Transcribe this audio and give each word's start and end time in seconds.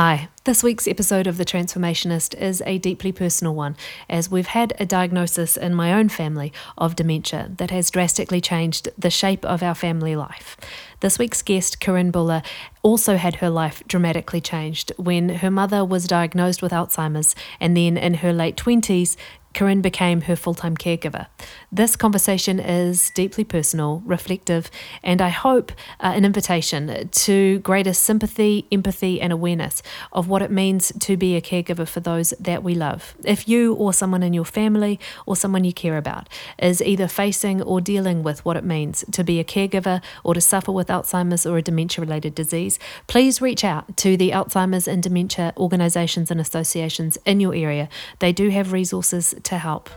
Hi, 0.00 0.28
this 0.44 0.62
week's 0.62 0.86
episode 0.86 1.26
of 1.26 1.38
The 1.38 1.44
Transformationist 1.44 2.40
is 2.40 2.62
a 2.64 2.78
deeply 2.78 3.10
personal 3.10 3.52
one, 3.52 3.76
as 4.08 4.30
we've 4.30 4.46
had 4.46 4.72
a 4.78 4.86
diagnosis 4.86 5.56
in 5.56 5.74
my 5.74 5.92
own 5.92 6.08
family 6.08 6.52
of 6.76 6.94
dementia 6.94 7.50
that 7.56 7.72
has 7.72 7.90
drastically 7.90 8.40
changed 8.40 8.88
the 8.96 9.10
shape 9.10 9.44
of 9.44 9.60
our 9.60 9.74
family 9.74 10.14
life. 10.14 10.56
This 11.00 11.18
week's 11.18 11.42
guest, 11.42 11.80
Kyrin 11.80 12.12
Bhula, 12.12 12.44
also 12.82 13.16
had 13.16 13.36
her 13.36 13.50
life 13.50 13.82
dramatically 13.88 14.40
changed 14.40 14.92
when 14.98 15.30
her 15.30 15.50
mother 15.50 15.84
was 15.84 16.06
diagnosed 16.06 16.62
with 16.62 16.70
Alzheimer's, 16.70 17.34
and 17.58 17.76
then 17.76 17.96
in 17.96 18.14
her 18.14 18.32
late 18.32 18.56
20s, 18.56 19.16
Kyrin 19.54 19.82
became 19.82 20.22
her 20.22 20.36
full 20.36 20.54
time 20.54 20.76
caregiver. 20.76 21.26
This 21.72 21.96
conversation 21.96 22.60
is 22.60 23.10
deeply 23.10 23.44
personal, 23.44 24.02
reflective, 24.04 24.70
and 25.02 25.20
I 25.20 25.30
hope 25.30 25.72
uh, 26.00 26.12
an 26.14 26.24
invitation 26.24 27.08
to 27.08 27.58
greater 27.60 27.92
sympathy, 27.92 28.66
empathy, 28.70 29.20
and 29.20 29.32
awareness 29.32 29.82
of 30.12 30.28
what 30.28 30.42
it 30.42 30.50
means 30.50 30.92
to 31.00 31.16
be 31.16 31.34
a 31.36 31.40
caregiver 31.40 31.88
for 31.88 32.00
those 32.00 32.30
that 32.38 32.62
we 32.62 32.74
love. 32.74 33.14
If 33.24 33.48
you 33.48 33.74
or 33.74 33.92
someone 33.92 34.22
in 34.22 34.32
your 34.32 34.44
family 34.44 35.00
or 35.26 35.34
someone 35.34 35.64
you 35.64 35.72
care 35.72 35.96
about 35.96 36.28
is 36.58 36.82
either 36.82 37.08
facing 37.08 37.62
or 37.62 37.80
dealing 37.80 38.22
with 38.22 38.44
what 38.44 38.56
it 38.56 38.64
means 38.64 39.04
to 39.12 39.24
be 39.24 39.40
a 39.40 39.44
caregiver 39.44 40.02
or 40.24 40.34
to 40.34 40.40
suffer 40.40 40.72
with 40.72 40.88
Alzheimer's 40.88 41.46
or 41.46 41.58
a 41.58 41.62
dementia 41.62 42.04
related 42.04 42.34
disease, 42.34 42.78
please 43.06 43.40
reach 43.40 43.64
out 43.64 43.96
to 43.96 44.16
the 44.16 44.30
Alzheimer's 44.30 44.86
and 44.86 45.02
dementia 45.02 45.52
organisations 45.56 46.30
and 46.30 46.40
associations 46.40 47.18
in 47.24 47.40
your 47.40 47.54
area. 47.54 47.88
They 48.18 48.32
do 48.32 48.50
have 48.50 48.72
resources 48.72 49.34
to 49.44 49.58
help. 49.58 49.90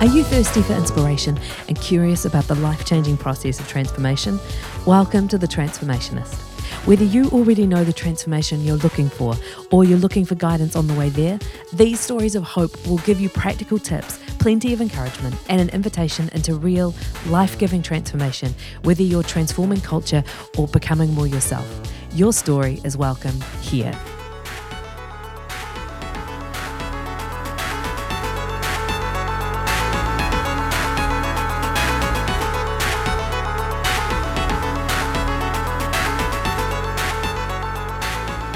Are 0.00 0.06
you 0.06 0.24
thirsty 0.24 0.62
for 0.62 0.72
inspiration 0.72 1.38
and 1.68 1.80
curious 1.80 2.24
about 2.24 2.44
the 2.48 2.56
life 2.56 2.84
changing 2.84 3.16
process 3.16 3.60
of 3.60 3.68
transformation? 3.68 4.40
Welcome 4.84 5.28
to 5.28 5.38
The 5.38 5.46
Transformationist. 5.46 6.51
Whether 6.84 7.04
you 7.04 7.26
already 7.26 7.64
know 7.64 7.84
the 7.84 7.92
transformation 7.92 8.64
you're 8.64 8.74
looking 8.74 9.08
for 9.08 9.36
or 9.70 9.84
you're 9.84 9.98
looking 9.98 10.24
for 10.24 10.34
guidance 10.34 10.74
on 10.74 10.88
the 10.88 10.94
way 10.94 11.10
there, 11.10 11.38
these 11.72 12.00
stories 12.00 12.34
of 12.34 12.42
hope 12.42 12.72
will 12.88 12.98
give 12.98 13.20
you 13.20 13.28
practical 13.28 13.78
tips, 13.78 14.18
plenty 14.40 14.72
of 14.72 14.80
encouragement, 14.80 15.36
and 15.48 15.60
an 15.60 15.68
invitation 15.68 16.28
into 16.30 16.56
real, 16.56 16.92
life 17.28 17.56
giving 17.56 17.82
transformation, 17.82 18.52
whether 18.82 19.04
you're 19.04 19.22
transforming 19.22 19.80
culture 19.80 20.24
or 20.58 20.66
becoming 20.66 21.14
more 21.14 21.28
yourself. 21.28 21.68
Your 22.14 22.32
story 22.32 22.80
is 22.82 22.96
welcome 22.96 23.40
here. 23.60 23.96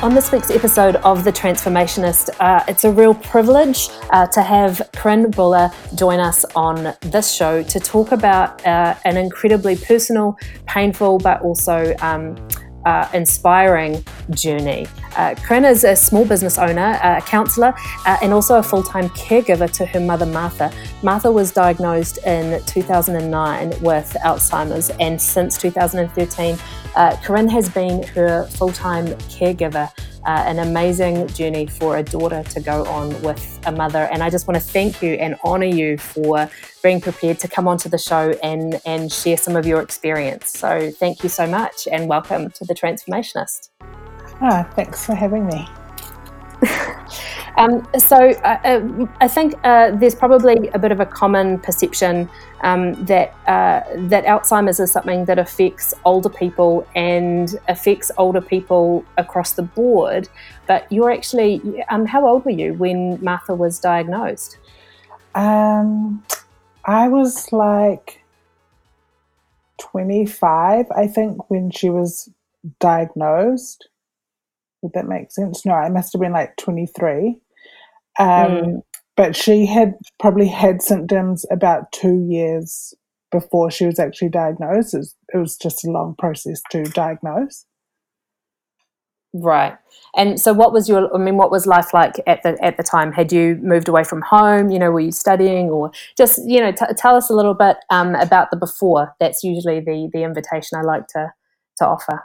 On 0.03 0.15
this 0.15 0.31
week's 0.31 0.51
episode 0.51 0.97
of 0.97 1.25
The 1.25 1.33
Transformationist, 1.33 2.29
uh, 2.39 2.63
it's 2.69 2.85
a 2.85 2.93
real 2.93 3.15
privilege 3.15 3.89
uh, 4.11 4.27
to 4.27 4.43
have 4.43 4.77
Kyrin 4.93 5.31
Bhula 5.31 5.73
join 5.97 6.21
us 6.21 6.45
on 6.55 6.95
this 7.01 7.33
show 7.33 7.63
to 7.63 7.81
talk 7.81 8.13
about 8.13 8.65
uh, 8.67 8.95
an 9.07 9.17
incredibly 9.17 9.75
personal, 9.75 10.37
painful, 10.67 11.17
but 11.19 11.41
also 11.41 11.97
um, 12.03 12.37
uh, 12.85 13.09
inspiring 13.15 14.05
journey. 14.31 14.87
Uh, 15.17 15.35
is 15.51 15.83
a 15.83 15.97
small 15.97 16.27
business 16.27 16.59
owner, 16.59 16.99
a 17.03 17.23
counsellor, 17.23 17.75
uh, 18.05 18.19
and 18.23 18.35
also 18.35 18.59
a 18.59 18.63
full 18.63 18.83
time 18.83 19.09
caregiver 19.11 19.71
to 19.73 19.87
her 19.87 19.99
mother, 19.99 20.27
Martha. 20.27 20.71
Martha 21.03 21.33
was 21.33 21.53
diagnosed 21.53 22.19
in 22.19 22.63
2009 22.67 23.71
with 23.81 24.15
Alzheimer's, 24.23 24.91
and 25.01 25.21
since 25.21 25.57
2013, 25.59 26.59
uh, 26.97 27.15
Kyrin 27.17 27.49
has 27.51 27.69
been 27.69 28.03
her 28.09 28.47
full 28.47 28.73
time 28.73 29.07
caregiver. 29.07 29.91
Uh, 30.25 30.43
an 30.45 30.59
amazing 30.59 31.29
journey 31.29 31.69
for 31.69 31.99
a 31.99 32.03
daughter 32.03 32.43
to 32.43 32.59
go 32.59 32.85
on 32.87 33.11
with 33.23 33.61
a 33.65 33.71
mother. 33.71 34.09
And 34.11 34.25
I 34.25 34.31
just 34.31 34.49
want 34.49 34.61
to 34.61 34.61
thank 34.61 35.01
you 35.01 35.13
and 35.13 35.37
honour 35.45 35.67
you 35.67 35.99
for 35.99 36.51
being 36.83 37.01
prepared 37.01 37.39
to 37.39 37.49
come 37.49 37.69
onto 37.69 37.89
the 37.89 37.99
show 37.99 38.35
and, 38.43 38.81
and 38.85 39.13
share 39.13 39.37
some 39.37 39.55
of 39.55 39.67
your 39.67 39.81
experience. 39.81 40.51
So 40.51 40.91
thank 40.91 41.23
you 41.23 41.29
so 41.29 41.47
much 41.47 41.87
and 41.93 42.09
welcome 42.09 42.51
to 42.51 42.65
The 42.65 42.75
Transformationist. 42.75 43.71
Ah, 44.41 44.69
thanks 44.75 45.07
for 45.07 45.15
having 45.15 45.47
me. 45.47 45.69
Um, 47.57 47.89
so 47.99 48.17
uh, 48.17 48.59
uh, 48.65 49.07
I 49.21 49.29
think 49.29 49.55
uh, 49.65 49.91
there's 49.93 50.15
probably 50.15 50.69
a 50.75 50.79
bit 50.79 50.93
of 50.93 51.01
a 51.01 51.07
common 51.07 51.59
perception 51.59 52.29
um, 52.61 52.93
that 53.07 53.35
uh, 53.47 53.83
that 54.09 54.25
Alzheimer's 54.25 54.79
is 54.79 54.93
something 54.93 55.25
that 55.25 55.39
affects 55.39 55.95
older 56.05 56.29
people 56.29 56.87
and 56.95 57.59
affects 57.69 58.11
older 58.19 58.43
people 58.43 59.05
across 59.17 59.53
the 59.53 59.63
board. 59.63 60.29
But 60.67 60.91
you're 60.93 61.11
actually, 61.11 61.83
um, 61.89 62.05
how 62.05 62.27
old 62.27 62.45
were 62.45 62.51
you 62.51 62.75
when 62.75 63.23
Martha 63.23 63.55
was 63.55 63.79
diagnosed? 63.79 64.59
Um, 65.35 66.25
I 66.85 67.09
was 67.09 67.53
like 67.53 68.23
25, 69.79 70.87
I 70.95 71.07
think, 71.07 71.51
when 71.51 71.71
she 71.71 71.89
was 71.89 72.29
diagnosed. 72.81 73.89
Would 74.83 74.93
that 74.93 75.09
make 75.09 75.31
sense? 75.31 75.65
No, 75.65 75.73
I 75.73 75.89
must 75.89 76.13
have 76.13 76.21
been 76.21 76.33
like 76.33 76.57
23. 76.57 77.41
Um, 78.19 78.27
mm. 78.29 78.83
But 79.17 79.35
she 79.35 79.65
had 79.65 79.95
probably 80.21 80.49
had 80.49 80.83
symptoms 80.83 81.47
about 81.51 81.91
two 81.93 82.27
years 82.29 82.93
before 83.33 83.71
she 83.71 83.87
was 83.87 83.99
actually 83.99 84.29
diagnosed. 84.29 84.95
It 84.95 84.99
was, 84.99 85.15
it 85.33 85.39
was 85.39 85.57
just 85.57 85.87
a 85.87 85.91
long 85.91 86.15
process 86.19 86.61
to 86.71 86.85
diagnose. 86.85 87.65
Right. 89.33 89.77
And 90.17 90.41
so 90.41 90.53
what 90.53 90.73
was 90.73 90.89
your 90.89 91.15
I 91.15 91.19
mean 91.19 91.37
what 91.37 91.51
was 91.51 91.67
life 91.67 91.93
like 91.93 92.15
at 92.27 92.43
the 92.43 92.57
at 92.65 92.77
the 92.77 92.83
time? 92.83 93.13
Had 93.13 93.33
you 93.33 93.59
moved 93.63 93.89
away 93.89 94.05
from 94.05 94.23
home, 94.23 94.71
you 94.71 94.79
know, 94.79 94.91
were 94.91 95.01
you 95.01 95.13
studying 95.13 95.69
or 95.69 95.91
just, 96.17 96.41
you 96.47 96.61
know, 96.61 96.73
t- 96.73 96.87
tell 96.97 97.17
us 97.17 97.29
a 97.29 97.35
little 97.35 97.55
bit 97.55 97.77
um, 97.91 98.15
about 98.15 98.51
the 98.51 98.57
before. 98.57 99.15
That's 99.21 99.45
usually 99.45 99.81
the 99.81 100.09
the 100.13 100.23
invitation 100.23 100.79
I 100.79 100.83
like 100.83 101.07
to 101.09 101.33
to 101.79 101.87
offer. 101.87 102.25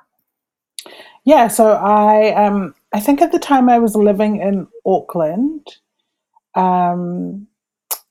Yeah, 1.25 1.47
so 1.47 1.73
I 1.73 2.33
um 2.33 2.73
I 2.93 2.99
think 2.99 3.21
at 3.21 3.31
the 3.31 3.39
time 3.39 3.69
I 3.69 3.79
was 3.79 3.95
living 3.95 4.41
in 4.41 4.67
Auckland 4.85 5.67
um, 6.55 7.47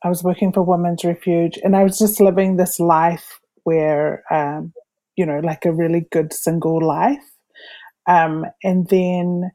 I 0.02 0.08
was 0.08 0.22
working 0.22 0.52
for 0.52 0.62
Women's 0.62 1.04
Refuge, 1.04 1.58
and 1.62 1.76
I 1.76 1.84
was 1.84 1.98
just 1.98 2.20
living 2.20 2.56
this 2.56 2.80
life 2.80 3.40
where, 3.64 4.24
um, 4.30 4.72
you 5.16 5.26
know, 5.26 5.40
like 5.40 5.64
a 5.64 5.72
really 5.72 6.06
good 6.10 6.32
single 6.32 6.84
life. 6.84 7.22
Um, 8.06 8.46
and 8.64 8.88
then, 8.88 9.50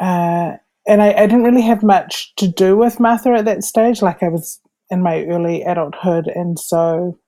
uh, 0.00 0.56
and 0.86 1.02
I, 1.02 1.12
I, 1.12 1.26
didn't 1.26 1.44
really 1.44 1.62
have 1.62 1.82
much 1.82 2.34
to 2.36 2.46
do 2.46 2.76
with 2.76 3.00
Martha 3.00 3.30
at 3.30 3.46
that 3.46 3.64
stage. 3.64 4.02
Like 4.02 4.22
I 4.22 4.28
was 4.28 4.60
in 4.90 5.02
my 5.02 5.24
early 5.24 5.62
adulthood, 5.62 6.28
and 6.28 6.58
so 6.58 7.18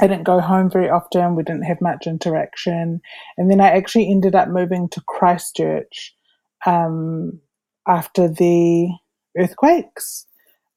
I 0.00 0.06
didn't 0.06 0.24
go 0.24 0.40
home 0.40 0.70
very 0.70 0.90
often. 0.90 1.36
We 1.36 1.42
didn't 1.42 1.64
have 1.64 1.80
much 1.80 2.06
interaction, 2.06 3.00
and 3.36 3.50
then 3.50 3.60
I 3.60 3.68
actually 3.68 4.10
ended 4.10 4.34
up 4.34 4.48
moving 4.48 4.88
to 4.90 5.00
Christchurch. 5.06 6.14
Um, 6.64 7.40
after 7.86 8.28
the 8.28 8.88
earthquakes 9.38 10.26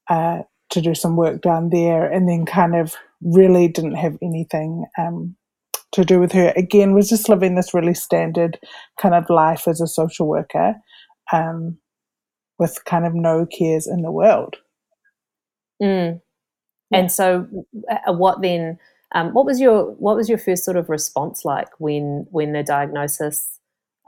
uh, 0.08 0.42
to 0.70 0.80
do 0.80 0.94
some 0.94 1.16
work 1.16 1.42
down 1.42 1.70
there, 1.70 2.10
and 2.10 2.28
then 2.28 2.46
kind 2.46 2.74
of 2.74 2.94
really 3.22 3.68
didn't 3.68 3.96
have 3.96 4.16
anything 4.22 4.86
um, 4.98 5.36
to 5.92 6.04
do 6.04 6.20
with 6.20 6.32
her. 6.32 6.52
Again, 6.56 6.94
was 6.94 7.08
just 7.08 7.28
living 7.28 7.54
this 7.54 7.74
really 7.74 7.94
standard 7.94 8.58
kind 9.00 9.14
of 9.14 9.28
life 9.28 9.66
as 9.66 9.80
a 9.80 9.86
social 9.86 10.26
worker 10.26 10.74
um, 11.32 11.78
with 12.58 12.84
kind 12.84 13.06
of 13.06 13.14
no 13.14 13.46
cares 13.46 13.86
in 13.86 14.02
the 14.02 14.12
world. 14.12 14.56
Mm. 15.82 16.20
Yeah. 16.90 16.98
And 16.98 17.10
so, 17.10 17.46
uh, 17.90 18.12
what 18.12 18.42
then? 18.42 18.78
Um, 19.12 19.32
what 19.32 19.44
was 19.44 19.60
your 19.60 19.92
what 19.92 20.16
was 20.16 20.28
your 20.28 20.38
first 20.38 20.64
sort 20.64 20.76
of 20.76 20.88
response 20.88 21.44
like 21.44 21.68
when 21.78 22.26
when 22.30 22.52
the 22.52 22.62
diagnosis 22.62 23.60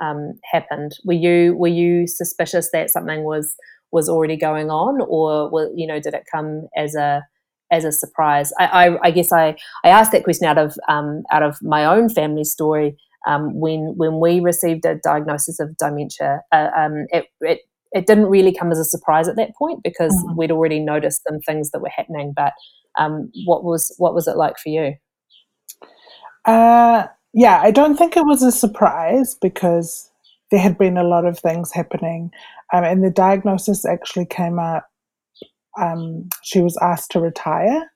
um, 0.03 0.39
happened. 0.51 0.99
Were 1.05 1.13
you 1.15 1.55
were 1.57 1.69
you 1.69 2.07
suspicious 2.07 2.71
that 2.73 2.91
something 2.91 3.25
was 3.25 3.55
was 3.93 4.09
already 4.09 4.37
going 4.37 4.71
on, 4.71 5.01
or 5.09 5.51
were, 5.51 5.71
you 5.75 5.87
know 5.87 6.01
did 6.01 6.15
it 6.15 6.25
come 6.31 6.69
as 6.77 6.95
a 6.95 7.25
as 7.71 7.85
a 7.85 7.93
surprise? 7.93 8.53
I, 8.59 8.67
I, 8.67 9.07
I 9.07 9.11
guess 9.11 9.33
I, 9.33 9.57
I 9.85 9.89
asked 9.89 10.13
that 10.13 10.25
question 10.25 10.47
out 10.47 10.59
of 10.59 10.77
um, 10.89 11.23
out 11.31 11.43
of 11.43 11.63
my 11.63 11.85
own 11.85 12.09
family 12.09 12.45
story. 12.45 12.97
Um, 13.27 13.61
when 13.61 13.95
when 13.97 14.19
we 14.19 14.41
received 14.41 14.85
a 14.85 14.97
diagnosis 14.97 15.61
of 15.61 15.77
dementia, 15.77 16.41
uh, 16.51 16.71
um, 16.77 17.07
it, 17.11 17.27
it 17.41 17.61
it 17.93 18.07
didn't 18.07 18.27
really 18.27 18.55
come 18.55 18.73
as 18.73 18.79
a 18.79 18.85
surprise 18.85 19.29
at 19.29 19.37
that 19.37 19.55
point 19.57 19.83
because 19.83 20.13
mm-hmm. 20.25 20.37
we'd 20.37 20.51
already 20.51 20.81
noticed 20.81 21.23
some 21.29 21.41
things 21.41 21.71
that 21.71 21.81
were 21.81 21.91
happening. 21.95 22.33
But 22.35 22.53
um, 22.99 23.31
what 23.45 23.65
was 23.65 23.95
what 23.99 24.15
was 24.15 24.27
it 24.27 24.37
like 24.37 24.59
for 24.59 24.69
you? 24.69 24.95
Uh, 26.45 27.07
yeah, 27.35 27.61
I 27.63 27.71
don't 27.71 27.97
think 27.97 28.17
it 28.17 28.27
was 28.27 28.43
a 28.43 28.53
surprise 28.53 29.37
because 29.41 30.11
there 30.51 30.61
had 30.61 30.77
been 30.77 30.97
a 30.97 31.05
lot 31.05 31.25
of 31.25 31.39
things 31.39 31.73
happening. 31.73 32.31
Um, 32.75 32.85
and 32.85 33.05
the 33.05 33.11
diagnosis 33.11 33.85
actually 33.85 34.27
came 34.27 34.59
out 34.59 34.83
um, 35.81 36.29
she 36.43 36.61
was 36.61 36.77
asked 36.83 37.11
to 37.13 37.21
retire, 37.21 37.91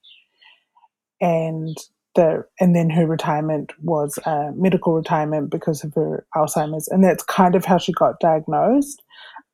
and 1.20 1.76
the 2.14 2.44
and 2.60 2.74
then 2.74 2.90
her 2.90 3.06
retirement 3.06 3.72
was 3.82 4.18
a 4.24 4.52
medical 4.54 4.94
retirement 4.94 5.50
because 5.50 5.84
of 5.84 5.92
her 5.94 6.26
Alzheimer's, 6.34 6.88
and 6.88 7.04
that's 7.04 7.22
kind 7.24 7.54
of 7.54 7.64
how 7.64 7.78
she 7.78 7.92
got 7.92 8.20
diagnosed. 8.20 9.02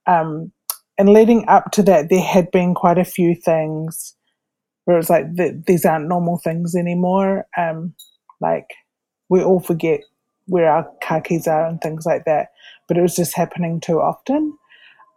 Um, 0.06 0.52
and 0.98 1.08
leading 1.08 1.48
up 1.48 1.70
to 1.72 1.82
that, 1.84 2.08
there 2.10 2.22
had 2.22 2.50
been 2.50 2.74
quite 2.74 2.98
a 2.98 3.04
few 3.04 3.34
things 3.34 4.14
where 4.84 4.98
it's 4.98 5.10
like 5.10 5.24
these 5.66 5.84
aren't 5.84 6.08
normal 6.08 6.38
things 6.38 6.74
anymore. 6.74 7.46
Um, 7.56 7.94
like 8.40 8.66
we 9.28 9.42
all 9.42 9.60
forget 9.60 10.00
where 10.46 10.70
our 10.70 10.90
car 11.02 11.20
keys 11.20 11.46
are 11.46 11.66
and 11.66 11.80
things 11.80 12.04
like 12.04 12.24
that, 12.24 12.48
but 12.88 12.96
it 12.96 13.02
was 13.02 13.14
just 13.14 13.34
happening 13.34 13.80
too 13.80 14.00
often. 14.00 14.56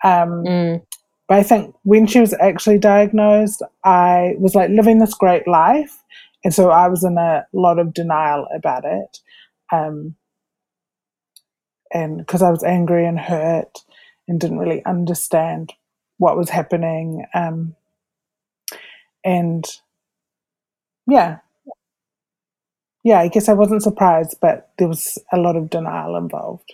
Um, 0.04 0.44
mm. 0.46 0.86
But 1.28 1.40
I 1.40 1.44
think 1.44 1.76
when 1.84 2.06
she 2.06 2.20
was 2.20 2.34
actually 2.36 2.78
diagnosed, 2.78 3.64
I 3.84 4.36
was 4.38 4.54
like 4.54 4.70
living 4.70 5.00
this 5.00 5.16
great 5.16 5.48
life. 5.48 6.02
And 6.44 6.54
so 6.54 6.70
I 6.70 6.88
was 6.88 7.04
in 7.04 7.18
a 7.18 7.46
lot 7.54 7.80
of 7.80 7.94
denial 7.94 8.48
about 8.56 8.86
it. 8.86 9.18
Um, 9.74 10.16
and 11.92 12.18
because 12.18 12.44
I 12.44 12.52
was 12.52 12.64
angry 12.64 13.06
and 13.06 13.20
hurt 13.20 13.80
and 14.28 14.40
didn't 14.40 14.60
really 14.60 14.84
understand 14.86 15.74
what 16.18 16.38
was 16.38 16.50
happening. 16.50 17.26
Um, 17.34 17.76
and 19.24 19.66
yeah, 21.08 21.40
yeah, 23.04 23.20
I 23.20 23.28
guess 23.28 23.50
I 23.50 23.54
wasn't 23.54 23.84
surprised, 23.84 24.38
but 24.42 24.72
there 24.78 24.88
was 24.88 25.20
a 25.32 25.38
lot 25.38 25.56
of 25.56 25.70
denial 25.70 26.16
involved. 26.16 26.74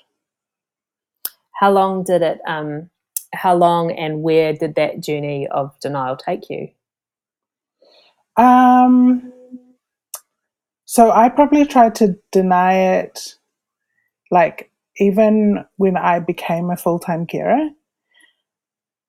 How 1.54 1.72
long 1.72 2.04
did 2.04 2.22
it 2.22 2.40
um, 2.48 2.90
how 3.34 3.56
long 3.56 3.92
and 3.92 4.24
where 4.24 4.54
did 4.54 4.76
that 4.76 5.02
journey 5.02 5.48
of 5.48 5.78
denial 5.80 6.18
take 6.18 6.50
you? 6.50 6.70
Um, 8.38 9.32
so 10.86 11.12
I 11.12 11.30
probably 11.30 11.66
tried 11.66 11.96
to 11.96 12.18
deny 12.32 13.00
it, 13.00 13.36
like 14.30 14.71
even 14.98 15.66
when 15.78 15.98
I 15.98 16.20
became 16.20 16.70
a 16.70 16.78
full 16.78 17.00
time 17.00 17.26
carer. 17.26 17.70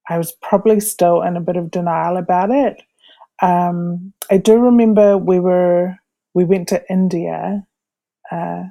I 0.08 0.18
was 0.18 0.32
probably 0.42 0.80
still 0.80 1.22
in 1.22 1.36
a 1.36 1.40
bit 1.40 1.56
of 1.56 1.70
denial 1.70 2.16
about 2.16 2.50
it. 2.50 2.82
Um, 3.40 4.12
I 4.30 4.36
do 4.36 4.58
remember 4.58 5.16
we 5.16 5.38
were 5.38 5.96
we 6.34 6.44
went 6.44 6.68
to 6.68 6.82
India 6.90 7.66
uh, 8.32 8.64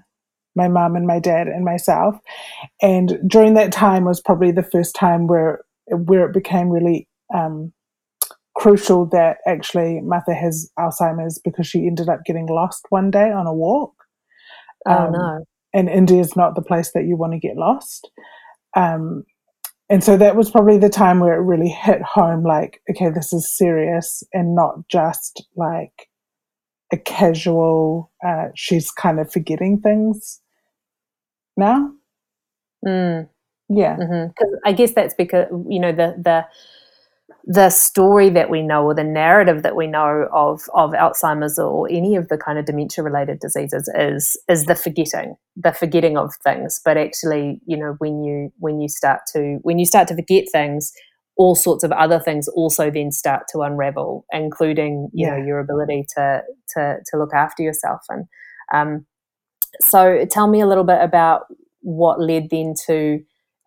my 0.56 0.68
mum 0.68 0.96
and 0.96 1.08
my 1.08 1.20
dad 1.20 1.48
and 1.48 1.64
myself. 1.64 2.18
And 2.82 3.18
during 3.28 3.54
that 3.54 3.72
time 3.72 4.06
was 4.06 4.20
probably 4.20 4.52
the 4.52 4.64
first 4.64 4.96
time 4.96 5.28
where 5.28 5.62
where 5.88 6.26
it 6.26 6.34
became 6.34 6.70
really 6.70 7.08
um, 7.34 7.74
crucial 8.56 9.06
that 9.08 9.38
actually 9.46 10.02
Martha 10.02 10.34
has 10.34 10.70
Alzheimer's 10.78 11.40
because 11.44 11.68
she 11.68 11.88
ended 11.88 12.10
up 12.10 12.24
getting 12.26 12.48
lost 12.48 12.86
one 12.90 13.12
day 13.12 13.32
on 13.32 13.48
a 13.48 13.54
walk. 13.54 13.94
Oh 14.88 15.06
um, 15.06 15.12
no! 15.12 15.46
And 15.74 15.90
India 15.90 16.20
is 16.20 16.36
not 16.36 16.56
the 16.56 16.62
place 16.62 16.92
that 16.94 17.06
you 17.06 17.16
want 17.16 17.34
to 17.34 17.40
get 17.40 17.58
lost. 17.58 18.10
Um, 18.76 19.24
and 19.90 20.04
so 20.04 20.18
that 20.18 20.36
was 20.36 20.50
probably 20.50 20.78
the 20.78 20.90
time 20.90 21.20
where 21.20 21.36
it 21.36 21.44
really 21.44 21.70
hit 21.70 22.02
home 22.02 22.44
like, 22.44 22.82
okay, 22.90 23.10
this 23.10 23.34
is 23.34 23.52
serious 23.52 24.24
and 24.34 24.56
not 24.56 24.88
just 24.88 25.46
like 25.56 26.08
a 26.94 26.98
casual, 26.98 28.12
uh, 28.26 28.48
she's 28.56 28.92
kind 28.92 29.20
of 29.20 29.32
forgetting 29.32 29.80
things 29.82 30.40
now. 31.58 31.92
Mm. 32.86 33.28
Yeah, 33.74 33.96
because 33.96 34.10
mm-hmm. 34.10 34.56
I 34.66 34.74
guess 34.74 34.94
that's 34.94 35.14
because 35.14 35.48
you 35.70 35.80
know 35.80 35.94
the 35.94 36.16
the 36.18 36.46
the 37.46 37.70
story 37.70 38.30
that 38.30 38.50
we 38.50 38.62
know 38.62 38.84
or 38.84 38.94
the 38.94 39.04
narrative 39.04 39.64
that 39.64 39.76
we 39.76 39.88
know 39.88 40.28
of 40.32 40.62
of 40.74 40.92
Alzheimer's 40.92 41.58
or 41.58 41.90
any 41.90 42.16
of 42.16 42.28
the 42.28 42.38
kind 42.38 42.60
of 42.60 42.66
dementia 42.66 43.04
related 43.04 43.40
diseases 43.40 43.92
is 43.96 44.38
is 44.48 44.66
the 44.66 44.76
forgetting 44.76 45.36
the 45.56 45.72
forgetting 45.72 46.18
of 46.18 46.34
things 46.44 46.80
but 46.86 46.98
actually 46.98 47.60
you 47.66 47.76
know 47.76 47.96
when 47.98 48.24
you 48.24 48.52
when 48.60 48.80
you 48.80 48.88
start 48.88 49.22
to 49.34 49.58
when 49.64 49.80
you 49.80 49.86
start 49.86 50.08
to 50.08 50.16
forget 50.16 50.46
things 50.52 50.94
all 51.42 51.56
sorts 51.56 51.84
of 51.84 51.92
other 51.92 52.20
things 52.20 52.48
also 52.50 52.92
then 52.92 53.12
start 53.12 53.44
to 53.52 53.62
unravel, 53.62 54.26
including 54.32 55.10
you 55.14 55.26
yeah. 55.26 55.36
know 55.36 55.44
your 55.44 55.60
ability 55.60 56.06
to 56.16 56.42
to 56.76 56.98
to 57.06 57.18
look 57.18 57.34
after 57.34 57.64
yourself. 57.64 58.02
And 58.10 58.26
um, 58.74 59.06
so, 59.82 60.26
tell 60.30 60.48
me 60.48 60.62
a 60.62 60.68
little 60.68 60.84
bit 60.84 61.00
about 61.02 61.46
what 61.82 62.22
led 62.22 62.50
then 62.52 62.76
to 62.86 63.20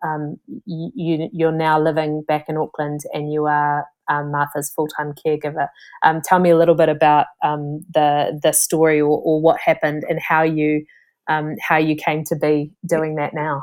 um, 0.04 0.38
you, 0.66 1.28
you're 1.32 1.52
now 1.52 1.80
living 1.80 2.22
back 2.28 2.46
in 2.48 2.56
Auckland 2.56 3.00
and 3.12 3.32
you 3.32 3.46
are 3.46 3.86
um, 4.08 4.30
Martha's 4.30 4.70
full 4.70 4.86
time 4.86 5.14
caregiver. 5.14 5.68
Um, 6.02 6.20
tell 6.22 6.38
me 6.38 6.50
a 6.50 6.56
little 6.56 6.74
bit 6.74 6.88
about 6.88 7.26
um, 7.42 7.80
the 7.92 8.38
the 8.42 8.52
story 8.52 9.00
or, 9.00 9.20
or, 9.24 9.40
what 9.40 9.58
happened 9.60 10.04
and 10.08 10.20
how 10.20 10.42
you 10.42 10.84
um, 11.28 11.56
how 11.66 11.78
you 11.78 11.96
came 11.96 12.24
to 12.24 12.36
be 12.36 12.70
doing 12.86 13.16
that 13.16 13.32
now. 13.34 13.62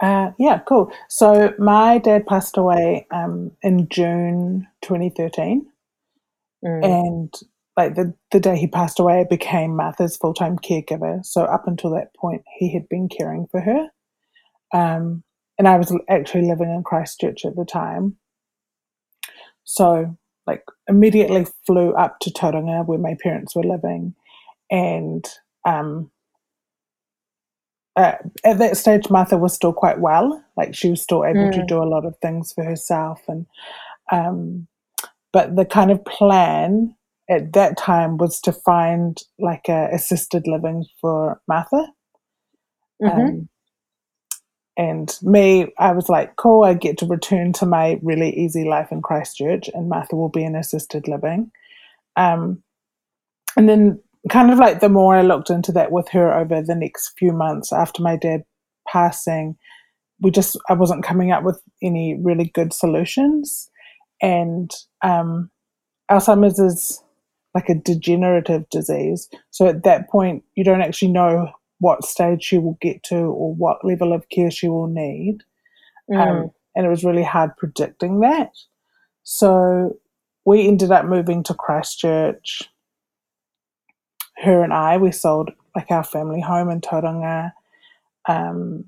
Uh, 0.00 0.32
yeah, 0.38 0.60
cool. 0.66 0.90
So 1.08 1.52
my 1.58 1.98
dad 1.98 2.26
passed 2.26 2.56
away 2.56 3.06
um, 3.12 3.52
in 3.62 3.88
June 3.88 4.66
2013, 4.82 5.66
mm. 6.64 6.84
and 6.84 7.32
like 7.76 7.94
the 7.94 8.14
the 8.32 8.40
day 8.40 8.56
he 8.56 8.66
passed 8.66 8.98
away, 8.98 9.20
I 9.20 9.24
became 9.24 9.76
Martha's 9.76 10.16
full 10.16 10.34
time 10.34 10.58
caregiver. 10.58 11.24
So 11.24 11.42
up 11.42 11.66
until 11.66 11.90
that 11.90 12.14
point, 12.14 12.42
he 12.58 12.72
had 12.72 12.88
been 12.88 13.08
caring 13.08 13.46
for 13.50 13.60
her, 13.60 13.88
um, 14.74 15.22
and 15.56 15.68
I 15.68 15.78
was 15.78 15.96
actually 16.08 16.48
living 16.48 16.68
in 16.68 16.82
Christchurch 16.82 17.44
at 17.44 17.56
the 17.56 17.64
time. 17.64 18.16
So 19.62 20.16
like 20.46 20.64
immediately 20.88 21.46
flew 21.66 21.92
up 21.94 22.18
to 22.20 22.30
Tauranga 22.30 22.84
where 22.84 22.98
my 22.98 23.16
parents 23.22 23.56
were 23.56 23.62
living, 23.62 24.14
and 24.70 25.24
um, 25.64 26.10
uh, 27.96 28.16
at 28.44 28.58
that 28.58 28.76
stage, 28.76 29.08
Martha 29.08 29.38
was 29.38 29.54
still 29.54 29.72
quite 29.72 30.00
well. 30.00 30.44
Like 30.56 30.74
she 30.74 30.90
was 30.90 31.00
still 31.00 31.24
able 31.24 31.48
mm. 31.48 31.52
to 31.52 31.64
do 31.64 31.82
a 31.82 31.88
lot 31.88 32.04
of 32.04 32.16
things 32.20 32.52
for 32.52 32.64
herself, 32.64 33.22
and 33.28 33.46
um, 34.12 34.66
but 35.32 35.56
the 35.56 35.64
kind 35.64 35.90
of 35.90 36.04
plan 36.04 36.94
at 37.30 37.52
that 37.54 37.78
time 37.78 38.18
was 38.18 38.40
to 38.40 38.52
find 38.52 39.22
like 39.38 39.68
a 39.68 39.88
assisted 39.92 40.46
living 40.46 40.84
for 41.00 41.40
Martha. 41.48 41.86
Mm-hmm. 43.02 43.20
Um, 43.20 43.48
and 44.76 45.16
me, 45.22 45.72
I 45.78 45.92
was 45.92 46.08
like, 46.08 46.34
cool, 46.36 46.64
I 46.64 46.74
get 46.74 46.98
to 46.98 47.06
return 47.06 47.52
to 47.54 47.66
my 47.66 47.98
really 48.02 48.30
easy 48.30 48.64
life 48.64 48.90
in 48.90 49.02
Christchurch, 49.02 49.68
and 49.72 49.88
Martha 49.88 50.16
will 50.16 50.30
be 50.30 50.44
in 50.44 50.56
assisted 50.56 51.06
living. 51.06 51.50
Um, 52.16 52.62
and 53.56 53.68
then 53.68 54.00
kind 54.30 54.50
of 54.50 54.58
like 54.58 54.80
the 54.80 54.88
more 54.88 55.14
I 55.14 55.22
looked 55.22 55.50
into 55.50 55.70
that 55.72 55.92
with 55.92 56.08
her 56.08 56.32
over 56.32 56.60
the 56.60 56.74
next 56.74 57.12
few 57.18 57.32
months 57.32 57.72
after 57.72 58.02
my 58.02 58.16
dad 58.16 58.42
passing, 58.88 59.56
we 60.20 60.30
just 60.30 60.58
I 60.68 60.72
wasn't 60.72 61.04
coming 61.04 61.30
up 61.30 61.44
with 61.44 61.60
any 61.82 62.18
really 62.20 62.50
good 62.54 62.72
solutions. 62.72 63.70
And 64.20 64.70
um, 65.02 65.50
Alzheimer's 66.10 66.58
is 66.58 67.02
like 67.54 67.68
a 67.68 67.74
degenerative 67.74 68.68
disease. 68.70 69.28
So 69.50 69.68
at 69.68 69.84
that 69.84 70.10
point, 70.10 70.42
you 70.54 70.64
don't 70.64 70.82
actually 70.82 71.12
know 71.12 71.50
what 71.84 72.02
stage 72.02 72.42
she 72.42 72.56
will 72.56 72.78
get 72.80 73.02
to 73.02 73.16
or 73.16 73.54
what 73.54 73.84
level 73.84 74.14
of 74.14 74.26
care 74.30 74.50
she 74.50 74.68
will 74.68 74.86
need. 74.86 75.40
Um, 76.10 76.18
mm. 76.18 76.44
Um, 76.44 76.50
and 76.74 76.86
it 76.86 76.88
was 76.88 77.04
really 77.04 77.22
hard 77.22 77.50
predicting 77.58 78.20
that. 78.20 78.52
So 79.22 79.98
we 80.46 80.66
ended 80.66 80.90
up 80.90 81.04
moving 81.04 81.42
to 81.42 81.52
Christchurch 81.52 82.62
her 84.38 84.62
and 84.62 84.72
I, 84.72 84.96
we 84.96 85.12
sold 85.12 85.50
like 85.76 85.90
our 85.90 86.02
family 86.02 86.40
home 86.40 86.70
in 86.70 86.80
Tauranga. 86.80 87.52
Um, 88.26 88.86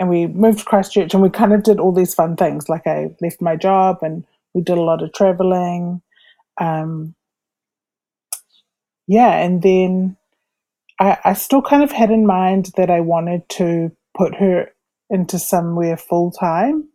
and 0.00 0.08
we 0.08 0.26
moved 0.26 0.58
to 0.58 0.64
Christchurch 0.64 1.14
and 1.14 1.22
we 1.22 1.30
kind 1.30 1.52
of 1.52 1.62
did 1.62 1.78
all 1.78 1.92
these 1.92 2.14
fun 2.14 2.36
things. 2.36 2.68
Like 2.68 2.86
I 2.86 3.14
left 3.20 3.40
my 3.40 3.54
job 3.54 3.98
and 4.02 4.26
we 4.54 4.60
did 4.60 4.76
a 4.76 4.82
lot 4.82 5.04
of 5.04 5.12
traveling. 5.12 6.02
Um, 6.60 7.14
yeah, 9.06 9.36
and 9.36 9.62
then 9.62 10.16
I, 11.00 11.18
I 11.24 11.32
still 11.34 11.62
kind 11.62 11.82
of 11.82 11.92
had 11.92 12.10
in 12.10 12.26
mind 12.26 12.72
that 12.76 12.90
I 12.90 13.00
wanted 13.00 13.48
to 13.50 13.90
put 14.16 14.34
her 14.36 14.70
into 15.10 15.38
somewhere 15.38 15.96
full 15.96 16.30
time. 16.30 16.88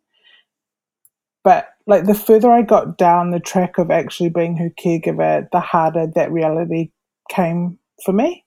But 1.44 1.68
like 1.88 2.06
the 2.06 2.14
further 2.14 2.52
I 2.52 2.62
got 2.62 2.98
down 2.98 3.32
the 3.32 3.40
track 3.40 3.78
of 3.78 3.90
actually 3.90 4.30
being 4.30 4.58
her 4.58 4.70
caregiver, 4.70 5.48
the 5.52 5.60
harder 5.60 6.08
that 6.16 6.32
reality 6.32 6.92
came 7.30 7.80
for 8.06 8.14
me. 8.14 8.46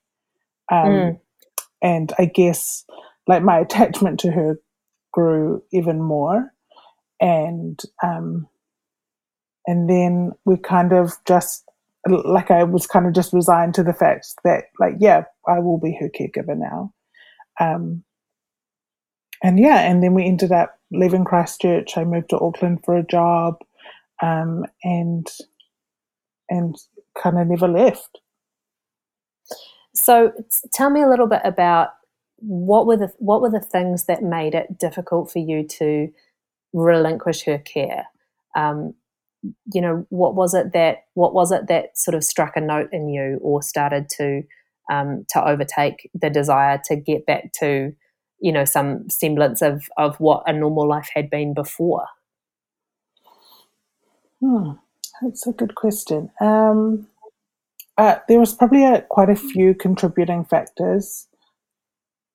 Um, 0.70 0.88
mm. 0.88 1.20
And 1.82 2.12
I 2.18 2.26
guess 2.26 2.84
like 3.26 3.42
my 3.42 3.58
attachment 3.58 4.20
to 4.20 4.30
her 4.30 4.58
grew 5.12 5.62
even 5.72 6.02
more. 6.02 6.52
And 7.20 7.80
um, 8.02 8.48
and 9.66 9.88
then 9.88 10.32
we 10.44 10.56
kind 10.56 10.92
of 10.92 11.12
just 11.26 11.63
like 12.08 12.50
I 12.50 12.64
was 12.64 12.86
kind 12.86 13.06
of 13.06 13.14
just 13.14 13.32
resigned 13.32 13.74
to 13.74 13.82
the 13.82 13.94
fact 13.94 14.26
that 14.44 14.64
like 14.80 14.94
yeah 15.00 15.24
I 15.48 15.58
will 15.60 15.78
be 15.78 15.96
her 16.00 16.08
caregiver 16.08 16.56
now. 16.56 16.92
Um, 17.60 18.04
and 19.42 19.58
yeah, 19.58 19.80
and 19.80 20.02
then 20.02 20.14
we 20.14 20.26
ended 20.26 20.52
up 20.52 20.78
leaving 20.90 21.24
Christchurch. 21.24 21.96
I 21.96 22.04
moved 22.04 22.30
to 22.30 22.38
Auckland 22.38 22.80
for 22.84 22.96
a 22.96 23.04
job. 23.06 23.56
um, 24.22 24.64
and 24.82 25.28
and 26.48 26.76
kind 27.20 27.38
of 27.38 27.46
never 27.46 27.68
left. 27.68 28.20
So, 29.94 30.32
tell 30.72 30.90
me 30.90 31.02
a 31.02 31.08
little 31.08 31.26
bit 31.26 31.42
about 31.44 31.90
what 32.36 32.86
were 32.86 32.96
the 32.96 33.12
what 33.18 33.40
were 33.40 33.50
the 33.50 33.60
things 33.60 34.04
that 34.04 34.22
made 34.22 34.54
it 34.54 34.78
difficult 34.78 35.30
for 35.30 35.38
you 35.38 35.66
to 35.68 36.08
relinquish 36.72 37.44
her 37.44 37.58
care? 37.58 38.06
Um, 38.56 38.94
you 39.72 39.80
know, 39.80 40.06
what 40.10 40.34
was 40.34 40.54
it 40.54 40.72
that 40.72 41.04
what 41.14 41.34
was 41.34 41.52
it 41.52 41.68
that 41.68 41.96
sort 41.96 42.14
of 42.14 42.24
struck 42.24 42.56
a 42.56 42.60
note 42.60 42.88
in 42.92 43.08
you, 43.08 43.38
or 43.42 43.62
started 43.62 44.08
to 44.10 44.42
um, 44.90 45.24
to 45.30 45.46
overtake 45.46 46.10
the 46.14 46.30
desire 46.30 46.80
to 46.86 46.96
get 46.96 47.26
back 47.26 47.52
to 47.60 47.92
you 48.40 48.52
know 48.52 48.64
some 48.64 49.08
semblance 49.08 49.62
of 49.62 49.84
of 49.96 50.16
what 50.16 50.42
a 50.46 50.52
normal 50.52 50.88
life 50.88 51.08
had 51.14 51.30
been 51.30 51.54
before? 51.54 52.06
Hmm, 54.40 54.72
that's 55.22 55.46
a 55.46 55.52
good 55.52 55.74
question. 55.74 56.30
Um, 56.40 57.06
uh, 57.96 58.16
there 58.28 58.40
was 58.40 58.54
probably 58.54 58.84
a, 58.84 59.02
quite 59.02 59.30
a 59.30 59.36
few 59.36 59.74
contributing 59.74 60.44
factors. 60.44 61.28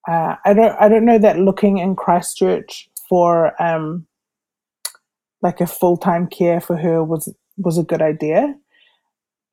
Uh, 0.07 0.35
I 0.45 0.53
don't 0.53 0.75
I 0.79 0.87
don't 0.87 1.05
know 1.05 1.19
that 1.19 1.37
looking 1.37 1.77
in 1.77 1.95
Christchurch 1.95 2.89
for 3.09 3.61
um, 3.61 4.07
like 5.41 5.61
a 5.61 5.67
full 5.67 5.97
time 5.97 6.27
care 6.27 6.59
for 6.59 6.75
her 6.77 7.03
was 7.03 7.33
was 7.57 7.77
a 7.77 7.83
good 7.83 8.01
idea, 8.01 8.55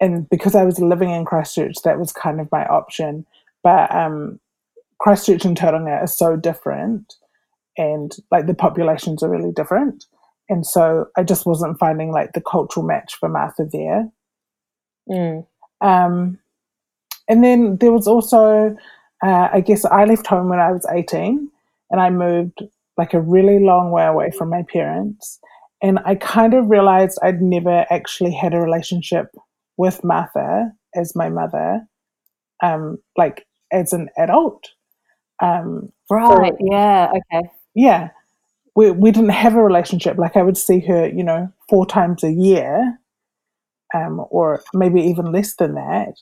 and 0.01 0.29
because 0.29 0.55
I 0.55 0.65
was 0.65 0.79
living 0.81 1.11
in 1.11 1.25
Christchurch, 1.25 1.77
that 1.85 1.99
was 1.99 2.13
kind 2.13 2.41
of 2.41 2.51
my 2.53 2.65
option. 2.67 3.27
But 3.63 3.95
um, 3.95 4.39
Christchurch 4.99 5.45
and 5.45 5.57
Tauranga 5.57 6.03
are 6.03 6.07
so 6.07 6.37
different, 6.37 7.15
and 7.77 8.15
like 8.31 8.47
the 8.47 8.55
populations 8.55 9.23
are 9.23 9.31
really 9.31 9.53
different, 9.53 10.05
and 10.49 10.67
so 10.67 11.07
I 11.17 11.23
just 11.23 11.47
wasn't 11.47 11.79
finding 11.79 12.13
like 12.13 12.33
the 12.33 12.41
cultural 12.41 12.87
match 12.87 13.15
for 13.15 13.29
Martha 13.29 13.65
there. 13.71 14.09
Mm. 15.09 15.47
Um, 15.81 16.39
and 17.29 17.45
then 17.45 17.77
there 17.79 17.93
was 17.93 18.07
also, 18.07 18.77
uh, 19.23 19.49
I 19.53 19.61
guess, 19.61 19.85
I 19.85 20.05
left 20.05 20.27
home 20.27 20.49
when 20.49 20.61
I 20.61 20.73
was 20.73 20.87
eighteen, 20.91 21.51
and 21.91 22.01
I 22.01 22.11
moved 22.11 22.63
like 22.97 23.15
a 23.15 23.21
really 23.21 23.59
long 23.59 23.91
way 23.91 24.07
away 24.07 24.31
from 24.31 24.49
my 24.49 24.65
parents, 24.73 25.39
and 25.83 25.99
I 26.05 26.15
kind 26.15 26.55
of 26.55 26.71
realized 26.71 27.19
I'd 27.23 27.43
never 27.43 27.87
actually 27.91 28.33
had 28.33 28.55
a 28.55 28.61
relationship 28.61 29.27
with 29.77 30.03
Martha 30.03 30.73
as 30.95 31.15
my 31.15 31.29
mother, 31.29 31.87
um, 32.63 32.99
like 33.17 33.47
as 33.73 33.93
an 33.93 34.09
adult. 34.17 34.65
Um, 35.43 35.93
right. 36.11 36.55
So, 36.59 36.67
yeah. 36.71 37.11
Okay. 37.11 37.51
Yeah. 37.75 38.09
We, 38.75 38.91
we 38.91 39.11
didn't 39.11 39.31
have 39.31 39.55
a 39.55 39.63
relationship. 39.63 40.17
Like 40.19 40.37
I 40.37 40.43
would 40.43 40.57
see 40.57 40.81
her, 40.81 41.09
you 41.09 41.25
know, 41.25 41.53
four 41.69 41.87
times 41.87 42.25
a 42.25 42.33
year, 42.33 42.99
um, 43.95 44.25
or 44.31 44.63
maybe 44.75 45.01
even 45.03 45.33
less 45.33 45.55
than 45.57 45.75
that. 45.75 46.15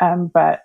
Um, 0.00 0.30
but 0.32 0.60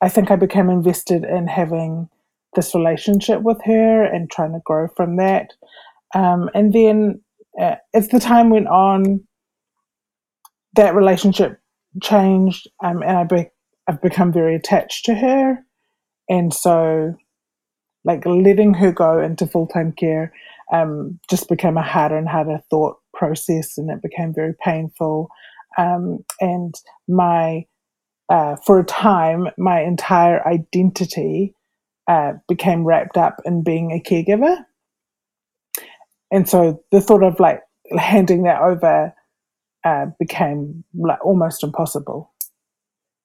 I 0.00 0.08
think 0.08 0.30
I 0.30 0.36
became 0.36 0.70
invested 0.70 1.24
in 1.24 1.48
having 1.48 2.08
this 2.54 2.74
relationship 2.74 3.42
with 3.42 3.58
her 3.64 4.04
and 4.04 4.30
trying 4.30 4.52
to 4.52 4.60
grow 4.64 4.88
from 4.96 5.16
that. 5.16 5.52
Um, 6.14 6.48
and 6.54 6.72
then 6.72 7.20
uh, 7.60 7.76
as 7.94 8.08
the 8.08 8.20
time 8.20 8.50
went 8.50 8.68
on, 8.68 9.24
that 10.74 10.94
relationship 10.94 11.60
changed, 12.02 12.68
um, 12.82 13.02
and 13.02 13.16
I 13.16 13.24
be- 13.24 13.50
I've 13.86 14.02
become 14.02 14.32
very 14.32 14.54
attached 14.54 15.06
to 15.06 15.14
her. 15.14 15.58
And 16.28 16.52
so 16.52 17.14
like 18.04 18.24
letting 18.26 18.74
her 18.74 18.92
go 18.92 19.20
into 19.20 19.46
full-time 19.46 19.92
care 19.92 20.32
um, 20.72 21.18
just 21.30 21.48
became 21.48 21.76
a 21.76 21.82
harder 21.82 22.16
and 22.16 22.28
harder 22.28 22.60
thought 22.70 22.96
process 23.14 23.78
and 23.78 23.90
it 23.90 24.02
became 24.02 24.32
very 24.34 24.54
painful. 24.64 25.28
Um, 25.76 26.24
and 26.40 26.74
my 27.06 27.64
uh, 28.30 28.56
for 28.64 28.78
a 28.78 28.84
time 28.84 29.48
my 29.56 29.80
entire 29.80 30.46
identity 30.46 31.54
uh, 32.08 32.32
became 32.46 32.84
wrapped 32.84 33.16
up 33.16 33.40
in 33.44 33.62
being 33.62 33.90
a 33.90 34.00
caregiver 34.00 34.64
and 36.30 36.48
so 36.48 36.82
the 36.92 37.00
thought 37.00 37.22
of 37.22 37.40
like 37.40 37.60
handing 37.98 38.42
that 38.44 38.60
over 38.60 39.12
uh, 39.84 40.06
became 40.18 40.84
like 40.94 41.24
almost 41.24 41.62
impossible 41.62 42.30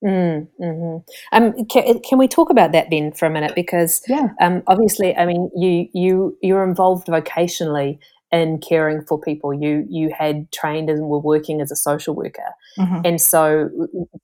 Mm, 0.03 0.47
hmm 0.59 0.97
um, 1.31 1.65
can, 1.67 1.99
can, 2.01 2.17
we 2.17 2.27
talk 2.27 2.49
about 2.49 2.73
that 2.73 2.89
then 2.89 3.13
for 3.13 3.25
a 3.25 3.29
minute? 3.29 3.55
Because 3.55 4.01
yeah. 4.09 4.27
um, 4.41 4.61
obviously, 4.67 5.15
I 5.15 5.25
mean, 5.25 5.49
you 5.55 5.87
you 5.93 6.37
you're 6.41 6.67
involved 6.67 7.07
vocationally 7.07 7.99
in 8.31 8.59
caring 8.59 9.03
for 9.05 9.19
people. 9.19 9.53
You 9.53 9.85
you 9.89 10.13
had 10.17 10.51
trained 10.51 10.89
and 10.89 11.07
were 11.07 11.19
working 11.19 11.61
as 11.61 11.71
a 11.71 11.75
social 11.77 12.15
worker, 12.15 12.53
mm-hmm. 12.77 13.01
and 13.05 13.21
so 13.21 13.69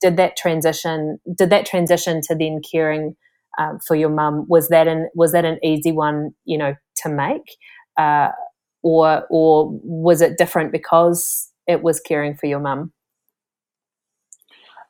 did 0.02 0.18
that 0.18 0.36
transition? 0.36 1.18
Did 1.34 1.48
that 1.48 1.64
transition 1.64 2.20
to 2.24 2.34
then 2.34 2.60
caring 2.60 3.16
um, 3.58 3.78
for 3.86 3.96
your 3.96 4.10
mum? 4.10 4.44
Was 4.48 4.68
that 4.68 4.86
an 4.86 5.08
was 5.14 5.32
that 5.32 5.46
an 5.46 5.58
easy 5.64 5.92
one? 5.92 6.32
You 6.44 6.58
know, 6.58 6.74
to 7.04 7.08
make, 7.08 7.56
uh, 7.96 8.32
or 8.82 9.26
or 9.30 9.70
was 9.82 10.20
it 10.20 10.38
different 10.38 10.72
because 10.72 11.50
it 11.66 11.82
was 11.82 12.00
caring 12.00 12.34
for 12.34 12.46
your 12.46 12.60
mum? 12.60 12.92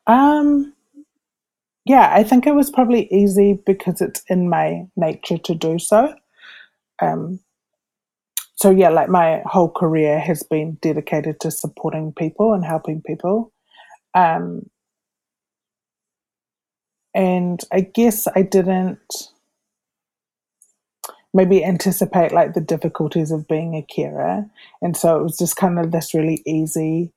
Um, 0.06 0.72
yeah, 1.84 2.10
I 2.12 2.22
think 2.22 2.46
it 2.46 2.54
was 2.54 2.70
probably 2.70 3.06
easy 3.12 3.58
because 3.66 4.00
it's 4.00 4.22
in 4.28 4.48
my 4.48 4.86
nature 4.96 5.38
to 5.38 5.54
do 5.54 5.78
so. 5.78 6.14
Um, 7.00 7.40
so 8.56 8.70
yeah, 8.70 8.90
like 8.90 9.08
my 9.08 9.42
whole 9.46 9.70
career 9.70 10.18
has 10.20 10.42
been 10.42 10.78
dedicated 10.82 11.40
to 11.40 11.50
supporting 11.50 12.12
people 12.12 12.52
and 12.52 12.64
helping 12.64 13.00
people. 13.00 13.52
Um, 14.14 14.68
and 17.14 17.60
I 17.72 17.80
guess 17.80 18.28
I 18.34 18.42
didn't 18.42 18.98
maybe 21.32 21.64
anticipate 21.64 22.32
like 22.32 22.54
the 22.54 22.60
difficulties 22.60 23.30
of 23.30 23.48
being 23.48 23.74
a 23.74 23.86
carer, 23.94 24.44
and 24.82 24.96
so 24.96 25.18
it 25.18 25.22
was 25.22 25.38
just 25.38 25.56
kind 25.56 25.78
of 25.78 25.92
this 25.92 26.14
really 26.14 26.42
easy 26.46 27.12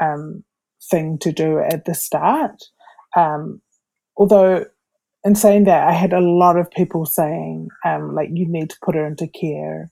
um, 0.00 0.44
thing 0.90 1.18
to 1.18 1.32
do 1.32 1.58
at 1.58 1.84
the 1.84 1.94
start. 1.94 2.62
Um, 3.16 3.60
although 4.16 4.64
in 5.24 5.34
saying 5.34 5.64
that, 5.64 5.86
I 5.86 5.92
had 5.92 6.12
a 6.12 6.20
lot 6.20 6.56
of 6.56 6.70
people 6.70 7.06
saying, 7.06 7.68
um, 7.84 8.14
like, 8.14 8.30
you 8.32 8.46
need 8.48 8.70
to 8.70 8.76
put 8.84 8.94
her 8.94 9.06
into 9.06 9.28
care. 9.28 9.90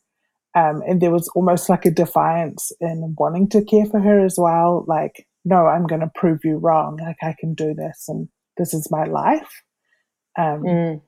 Um, 0.57 0.83
and 0.89 1.01
there 1.01 1.13
was 1.13 1.29
almost 1.37 1.69
like 1.69 1.87
a 1.87 1.91
defiance 1.93 2.73
in 2.81 3.15
wanting 3.17 3.49
to 3.51 3.65
care 3.65 3.87
for 3.87 4.01
her 4.01 4.25
as 4.25 4.35
well. 4.37 4.85
Like, 4.89 5.29
no, 5.45 5.67
I'm 5.67 5.87
going 5.87 6.01
to 6.01 6.11
prove 6.13 6.41
you 6.43 6.57
wrong. 6.57 6.97
Like, 6.97 7.19
I 7.23 7.37
can 7.39 7.55
do 7.55 7.75
this, 7.75 8.07
and 8.09 8.29
this 8.57 8.75
is 8.75 8.91
my 8.91 9.05
life. 9.05 9.63
Um, 10.37 10.63
mm. 10.63 11.03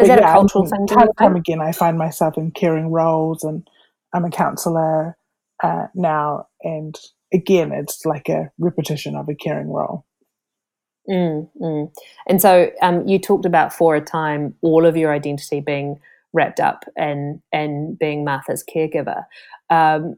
Is 0.00 0.08
that 0.08 0.20
yeah, 0.20 0.30
a 0.30 0.32
cultural 0.32 0.66
thing? 0.66 0.86
Time 0.86 1.08
and 1.08 1.18
time 1.18 1.36
again, 1.36 1.60
I 1.60 1.72
find 1.72 1.98
myself 1.98 2.36
in 2.36 2.50
caring 2.52 2.90
roles, 2.90 3.44
and 3.44 3.66
I'm 4.12 4.24
a 4.24 4.30
counsellor 4.30 5.16
uh, 5.62 5.86
now. 5.94 6.46
And 6.62 6.98
again, 7.32 7.72
it's 7.72 8.04
like 8.04 8.28
a 8.28 8.50
repetition 8.58 9.16
of 9.16 9.28
a 9.28 9.34
caring 9.34 9.68
role. 9.68 10.04
Mm, 11.08 11.48
mm. 11.60 11.92
And 12.28 12.40
so 12.40 12.70
um, 12.82 13.06
you 13.06 13.18
talked 13.18 13.46
about 13.46 13.72
for 13.72 13.96
a 13.96 14.00
time 14.00 14.54
all 14.60 14.86
of 14.86 14.96
your 14.96 15.12
identity 15.12 15.60
being 15.60 15.98
wrapped 16.32 16.60
up 16.60 16.84
and 16.96 17.40
and 17.52 17.98
being 17.98 18.24
Martha's 18.24 18.64
caregiver. 18.64 19.24
Um, 19.68 20.16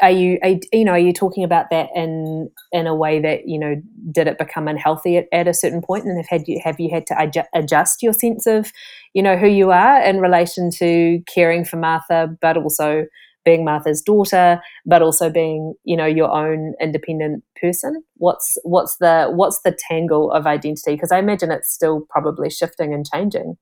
are 0.00 0.10
you 0.10 0.38
are, 0.42 0.54
you 0.72 0.84
know 0.84 0.92
are 0.92 0.98
you 0.98 1.12
talking 1.12 1.44
about 1.44 1.70
that 1.70 1.88
in 1.94 2.50
in 2.72 2.86
a 2.86 2.94
way 2.94 3.20
that 3.20 3.46
you 3.46 3.58
know 3.58 3.74
did 4.10 4.26
it 4.26 4.38
become 4.38 4.68
unhealthy 4.68 5.16
at, 5.18 5.26
at 5.32 5.48
a 5.48 5.54
certain 5.54 5.82
point 5.82 6.04
and 6.04 6.16
have 6.16 6.28
had 6.28 6.48
you 6.48 6.60
have 6.64 6.80
you 6.80 6.90
had 6.90 7.06
to 7.08 7.44
adjust 7.54 8.02
your 8.02 8.12
sense 8.12 8.46
of 8.46 8.72
you 9.12 9.22
know 9.22 9.36
who 9.36 9.48
you 9.48 9.70
are 9.70 10.02
in 10.02 10.20
relation 10.20 10.70
to 10.78 11.20
caring 11.32 11.64
for 11.64 11.76
Martha, 11.76 12.28
but 12.40 12.56
also 12.56 13.06
being 13.44 13.64
Martha's 13.64 14.02
daughter, 14.02 14.60
but 14.86 15.02
also 15.02 15.30
being, 15.30 15.74
you 15.84 15.96
know, 15.96 16.06
your 16.06 16.32
own 16.32 16.74
independent 16.80 17.44
person? 17.60 18.02
What's 18.16 18.58
what's 18.62 18.96
the 18.96 19.30
what's 19.30 19.60
the 19.60 19.76
tangle 19.88 20.32
of 20.32 20.46
identity? 20.46 20.94
Because 20.94 21.12
I 21.12 21.18
imagine 21.18 21.50
it's 21.50 21.72
still 21.72 22.06
probably 22.10 22.50
shifting 22.50 22.92
and 22.94 23.06
changing. 23.06 23.56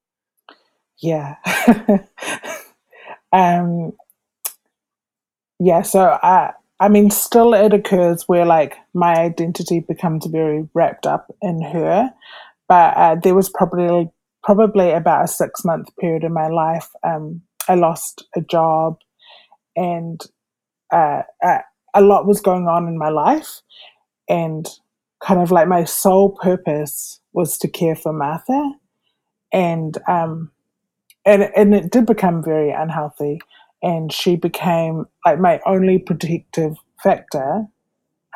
Yeah. 1.02 1.36
um 3.32 3.92
yeah, 5.58 5.82
so 5.82 6.18
I 6.22 6.52
I 6.80 6.88
mean 6.88 7.10
still 7.10 7.54
it 7.54 7.72
occurs 7.72 8.24
where 8.26 8.44
like 8.44 8.76
my 8.94 9.14
identity 9.14 9.80
becomes 9.80 10.26
very 10.26 10.68
wrapped 10.74 11.06
up 11.06 11.34
in 11.40 11.62
her. 11.62 12.10
But 12.68 12.96
uh, 12.96 13.16
there 13.16 13.34
was 13.34 13.50
probably 13.50 14.10
probably 14.42 14.90
about 14.92 15.24
a 15.24 15.28
six 15.28 15.64
month 15.64 15.88
period 16.00 16.24
in 16.24 16.32
my 16.32 16.48
life. 16.48 16.88
Um, 17.04 17.42
I 17.68 17.74
lost 17.76 18.24
a 18.36 18.40
job 18.40 18.98
and 19.76 20.20
uh, 20.92 21.22
uh, 21.44 21.58
a 21.94 22.02
lot 22.02 22.26
was 22.26 22.40
going 22.40 22.68
on 22.68 22.88
in 22.88 22.98
my 22.98 23.10
life, 23.10 23.62
and 24.28 24.68
kind 25.22 25.40
of 25.40 25.50
like 25.50 25.68
my 25.68 25.84
sole 25.84 26.30
purpose 26.42 27.20
was 27.32 27.58
to 27.58 27.68
care 27.68 27.96
for 27.96 28.12
Martha, 28.12 28.72
and 29.52 29.98
um, 30.08 30.50
and 31.24 31.50
and 31.56 31.74
it 31.74 31.90
did 31.90 32.06
become 32.06 32.42
very 32.42 32.70
unhealthy, 32.70 33.40
and 33.82 34.12
she 34.12 34.36
became 34.36 35.06
like 35.24 35.38
my 35.38 35.60
only 35.66 35.98
protective 35.98 36.76
factor 37.02 37.66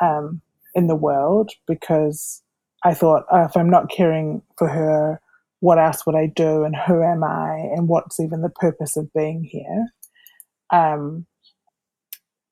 um, 0.01 0.41
in 0.75 0.87
the 0.87 0.95
world 0.95 1.51
because 1.67 2.41
I 2.83 2.93
thought, 2.93 3.25
oh, 3.31 3.43
if 3.43 3.57
I'm 3.57 3.69
not 3.69 3.89
caring 3.89 4.41
for 4.57 4.67
her, 4.67 5.19
what 5.59 5.79
else 5.79 6.05
would 6.05 6.15
I 6.15 6.27
do? 6.27 6.63
And 6.63 6.75
who 6.75 7.01
am 7.01 7.23
I? 7.23 7.69
And 7.75 7.87
what's 7.87 8.19
even 8.19 8.41
the 8.41 8.49
purpose 8.49 8.95
of 8.95 9.11
being 9.13 9.43
here? 9.43 9.87
Um, 10.71 11.25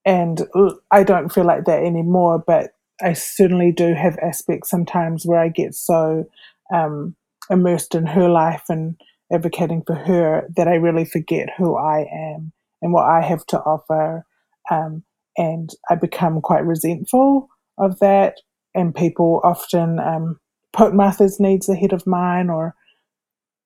and 0.05 0.43
I 0.91 1.03
don't 1.03 1.33
feel 1.33 1.45
like 1.45 1.65
that 1.65 1.83
anymore, 1.83 2.43
but 2.45 2.71
I 3.01 3.13
certainly 3.13 3.71
do 3.71 3.93
have 3.93 4.17
aspects 4.19 4.69
sometimes 4.69 5.25
where 5.25 5.39
I 5.39 5.49
get 5.49 5.73
so 5.73 6.25
um, 6.73 7.15
immersed 7.49 7.95
in 7.95 8.05
her 8.05 8.29
life 8.29 8.63
and 8.69 8.95
advocating 9.31 9.83
for 9.85 9.95
her 9.95 10.47
that 10.55 10.67
I 10.67 10.75
really 10.75 11.05
forget 11.05 11.49
who 11.57 11.75
I 11.75 12.05
am 12.11 12.51
and 12.81 12.93
what 12.93 13.05
I 13.05 13.21
have 13.21 13.45
to 13.47 13.59
offer. 13.59 14.25
Um, 14.69 15.03
and 15.37 15.69
I 15.89 15.95
become 15.95 16.41
quite 16.41 16.65
resentful 16.65 17.49
of 17.77 17.99
that. 17.99 18.35
And 18.73 18.93
people 18.93 19.41
often 19.43 19.99
um, 19.99 20.39
put 20.73 20.93
Martha's 20.93 21.39
needs 21.39 21.69
ahead 21.69 21.93
of 21.93 22.05
mine, 22.05 22.49
or 22.49 22.75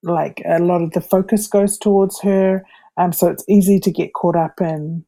like 0.03 0.41
a 0.47 0.59
lot 0.59 0.81
of 0.81 0.91
the 0.91 1.01
focus 1.01 1.47
goes 1.47 1.77
towards 1.77 2.21
her. 2.21 2.63
Um, 2.97 3.11
so 3.11 3.27
it's 3.27 3.43
easy 3.49 3.79
to 3.79 3.91
get 3.91 4.13
caught 4.13 4.35
up 4.35 4.61
in 4.61 5.03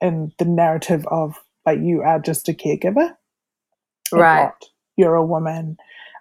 in 0.00 0.32
the 0.38 0.44
narrative 0.44 1.06
of 1.08 1.36
like 1.66 1.80
you 1.80 2.02
are 2.02 2.18
just 2.18 2.48
a 2.48 2.52
caregiver, 2.52 3.14
right? 4.12 4.52
You're 4.96 5.14
a 5.14 5.24
woman, 5.24 5.76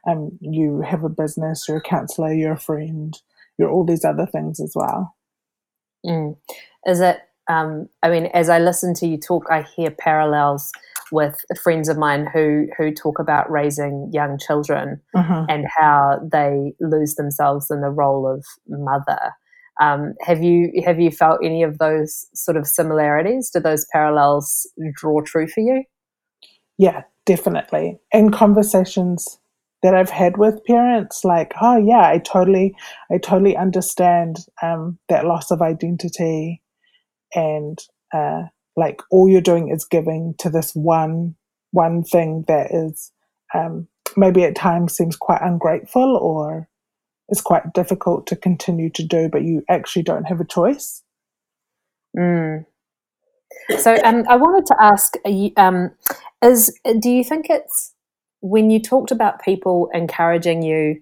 um, 0.08 0.38
you 0.42 0.82
have 0.82 1.04
a 1.04 1.10
business, 1.10 1.66
you're 1.68 1.78
a 1.78 1.82
counselor, 1.82 2.34
you're 2.34 2.54
a 2.54 2.60
friend, 2.60 3.20
you're 3.58 3.70
all 3.70 3.86
these 3.86 4.06
other 4.06 4.26
things 4.26 4.60
as 4.60 4.72
well. 4.74 5.16
Mm. 6.06 6.38
Is 6.86 7.02
it? 7.02 7.20
Um, 7.50 7.88
I 8.04 8.10
mean, 8.10 8.26
as 8.28 8.50
I 8.50 8.60
listen 8.60 8.94
to 8.96 9.08
you 9.08 9.18
talk, 9.18 9.46
I 9.50 9.62
hear 9.62 9.92
parallels 9.92 10.72
with 11.12 11.42
friends 11.62 11.88
of 11.88 11.98
mine 11.98 12.28
who 12.34 12.68
who 12.78 12.94
talk 12.94 13.20
about 13.20 13.50
raising 13.50 14.10
young 14.12 14.38
children 14.38 15.02
uh-huh. 15.16 15.46
and 15.48 15.66
how 15.78 16.20
they 16.32 16.74
lose 16.82 17.16
themselves 17.16 17.72
in 17.72 17.82
the 17.82 17.90
role 17.90 18.28
of 18.28 18.46
mother. 18.68 19.34
Um, 19.80 20.14
have 20.22 20.42
you 20.42 20.72
have 20.86 21.00
you 21.00 21.12
felt 21.12 21.40
any 21.44 21.64
of 21.64 21.78
those 21.78 22.28
sort 22.34 22.58
of 22.58 22.68
similarities? 22.68 23.50
Do 23.50 23.60
those 23.60 23.86
parallels 23.92 24.70
draw 24.94 25.22
true 25.22 25.48
for 25.48 25.62
you? 25.62 25.84
Yeah, 26.78 27.04
definitely. 27.26 27.98
In 28.12 28.32
conversations 28.32 29.40
that 29.84 29.94
I've 29.94 30.10
had 30.10 30.38
with 30.38 30.64
parents, 30.66 31.24
like, 31.24 31.54
oh 31.62 31.78
yeah, 31.78 32.08
I 32.08 32.20
totally, 32.20 32.76
I 33.12 33.18
totally 33.18 33.56
understand 33.56 34.38
um, 34.62 34.98
that 35.10 35.26
loss 35.26 35.52
of 35.52 35.62
identity, 35.62 36.62
and 37.36 37.80
uh, 38.14 38.44
like 38.76 39.02
all 39.12 39.30
you're 39.30 39.42
doing 39.42 39.70
is 39.70 39.86
giving 39.86 40.36
to 40.40 40.50
this 40.50 40.74
one 40.74 41.36
one 41.72 42.04
thing 42.04 42.46
that 42.48 42.72
is 42.72 43.12
um, 43.54 43.88
maybe 44.16 44.44
at 44.44 44.56
times 44.56 44.96
seems 44.96 45.16
quite 45.16 45.42
ungrateful 45.42 46.18
or 46.18 46.68
is 47.30 47.42
quite 47.42 47.74
difficult 47.74 48.26
to 48.28 48.36
continue 48.36 48.90
to 48.92 49.04
do, 49.04 49.30
but 49.30 49.44
you 49.44 49.64
actually 49.70 50.04
don't 50.04 50.26
have 50.26 50.40
a 50.40 50.46
choice. 50.46 51.04
Mm. 52.18 52.66
So, 53.78 53.98
um, 54.04 54.24
I 54.30 54.36
wanted 54.36 54.66
to 54.68 54.76
ask: 54.80 55.16
um, 55.58 55.92
Is 56.42 56.78
do 57.00 57.10
you 57.10 57.24
think 57.24 57.48
it's 57.50 57.94
when 58.42 58.70
you 58.70 58.80
talked 58.80 59.12
about 59.12 59.42
people 59.42 59.90
encouraging 59.94 60.62
you 60.62 60.98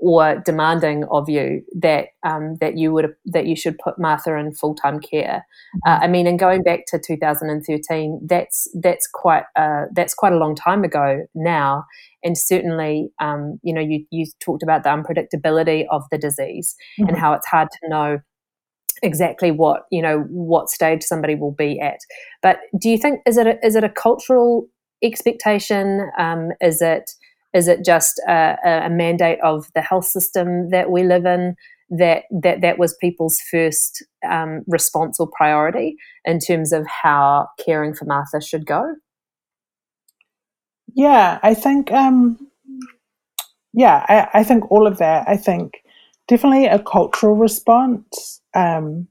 or 0.00 0.40
demanding 0.44 1.04
of 1.10 1.28
you 1.28 1.62
that 1.78 2.06
um, 2.22 2.56
that 2.60 2.76
you 2.78 2.92
would 2.92 3.14
that 3.26 3.46
you 3.46 3.54
should 3.54 3.78
put 3.78 3.98
Martha 3.98 4.34
in 4.34 4.52
full 4.52 4.74
time 4.74 4.98
care. 4.98 5.46
Uh, 5.86 5.94
mm-hmm. 5.94 6.04
I 6.04 6.08
mean, 6.08 6.26
and 6.26 6.38
going 6.38 6.62
back 6.62 6.86
to 6.88 6.98
2013, 6.98 8.20
that's 8.26 8.68
that's 8.74 9.06
quite 9.06 9.44
uh, 9.56 9.84
that's 9.92 10.14
quite 10.14 10.32
a 10.32 10.38
long 10.38 10.54
time 10.54 10.84
ago 10.84 11.26
now. 11.34 11.84
And 12.24 12.36
certainly, 12.36 13.10
um, 13.20 13.60
you 13.62 13.74
know, 13.74 13.80
you 13.80 14.04
you 14.10 14.26
talked 14.40 14.62
about 14.62 14.84
the 14.84 14.88
unpredictability 14.88 15.84
of 15.90 16.04
the 16.10 16.18
disease 16.18 16.74
mm-hmm. 16.98 17.08
and 17.08 17.18
how 17.18 17.34
it's 17.34 17.46
hard 17.46 17.68
to 17.82 17.88
know 17.88 18.20
exactly 19.02 19.50
what 19.50 19.82
you 19.90 20.02
know 20.02 20.20
what 20.30 20.70
stage 20.70 21.02
somebody 21.02 21.34
will 21.34 21.52
be 21.52 21.78
at. 21.78 21.98
But 22.42 22.60
do 22.80 22.88
you 22.88 22.96
think 22.96 23.20
is 23.26 23.36
it 23.36 23.46
a, 23.46 23.64
is 23.64 23.76
it 23.76 23.84
a 23.84 23.90
cultural 23.90 24.66
expectation? 25.02 26.10
Um, 26.18 26.50
is 26.60 26.82
it 26.82 27.12
is 27.52 27.66
it 27.66 27.84
just 27.84 28.20
a, 28.28 28.56
a, 28.64 28.90
mandate 28.90 29.40
of 29.42 29.66
the 29.74 29.80
health 29.80 30.04
system 30.04 30.70
that 30.70 30.90
we 30.90 31.02
live 31.02 31.26
in 31.26 31.56
that 31.90 32.24
that 32.30 32.60
that 32.60 32.78
was 32.78 32.96
people's 33.00 33.40
first 33.40 34.04
um, 34.28 34.62
response 34.68 35.18
or 35.18 35.28
priority 35.36 35.96
in 36.24 36.38
terms 36.38 36.72
of 36.72 36.86
how 36.86 37.48
caring 37.64 37.92
for 37.92 38.04
Martha 38.04 38.40
should 38.40 38.66
go? 38.66 38.94
Yeah, 40.94 41.38
I 41.42 41.54
think. 41.54 41.92
Um, 41.92 42.38
yeah, 43.72 44.04
I, 44.08 44.40
I 44.40 44.44
think 44.44 44.70
all 44.70 44.86
of 44.86 44.98
that. 44.98 45.28
I 45.28 45.36
think 45.36 45.82
definitely 46.28 46.66
a 46.66 46.78
cultural 46.78 47.36
response. 47.36 48.40
Um, 48.54 49.08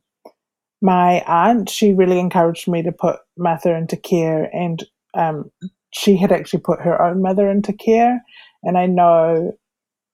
my 0.82 1.22
aunt, 1.28 1.70
she 1.70 1.94
really 1.94 2.20
encouraged 2.20 2.68
me 2.68 2.82
to 2.84 2.92
put 2.92 3.20
Martha 3.38 3.76
into 3.76 3.98
care, 3.98 4.50
and 4.54 4.84
um, 5.14 5.52
she 5.92 6.18
had 6.18 6.32
actually 6.32 6.62
put 6.62 6.82
her 6.82 7.02
own 7.02 7.22
mother 7.22 7.50
into 7.50 7.74
care. 7.74 8.22
And 8.64 8.78
I 8.78 8.86
know 8.86 9.54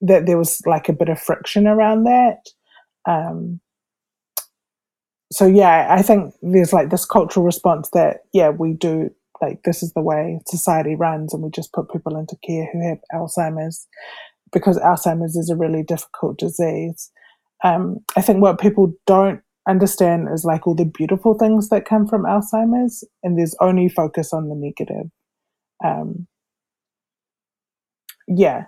that 0.02 0.26
there 0.26 0.38
was 0.38 0.62
like 0.66 0.90
a 0.90 0.94
bit 0.94 1.10
of 1.10 1.20
friction 1.20 1.68
around 1.68 2.04
that. 2.04 2.38
Um, 3.08 3.60
so 5.32 5.46
yeah, 5.46 5.88
I 5.90 6.02
think 6.02 6.34
there's 6.42 6.74
like 6.74 6.90
this 6.90 7.06
cultural 7.06 7.46
response 7.46 7.90
that 7.94 8.22
yeah, 8.34 8.50
we 8.50 8.74
do 8.74 9.10
like 9.42 9.64
this 9.64 9.84
is 9.84 9.92
the 9.94 10.02
way 10.02 10.40
society 10.48 10.96
runs, 10.96 11.34
and 11.34 11.44
we 11.44 11.50
just 11.50 11.74
put 11.74 11.92
people 11.92 12.18
into 12.18 12.38
care 12.46 12.70
who 12.72 12.88
have 12.88 13.00
Alzheimer's 13.14 13.88
because 14.54 14.78
Alzheimer's 14.80 15.36
is 15.36 15.50
a 15.50 15.56
really 15.56 15.84
difficult 15.84 16.38
disease. 16.38 17.12
Um, 17.64 17.98
I 18.16 18.22
think 18.22 18.42
what 18.42 18.60
people 18.60 18.94
don't 19.08 19.42
understand 19.68 20.30
is 20.32 20.46
like 20.46 20.68
all 20.68 20.76
the 20.76 20.86
beautiful 20.86 21.34
things 21.34 21.70
that 21.70 21.86
come 21.86 22.08
from 22.08 22.24
Alzheimer's, 22.24 23.04
and 23.24 23.38
there's 23.38 23.56
only 23.60 23.90
focus 23.90 24.32
on 24.32 24.50
the 24.50 24.56
negative. 24.56 25.10
Um, 25.84 26.28
yeah, 28.28 28.66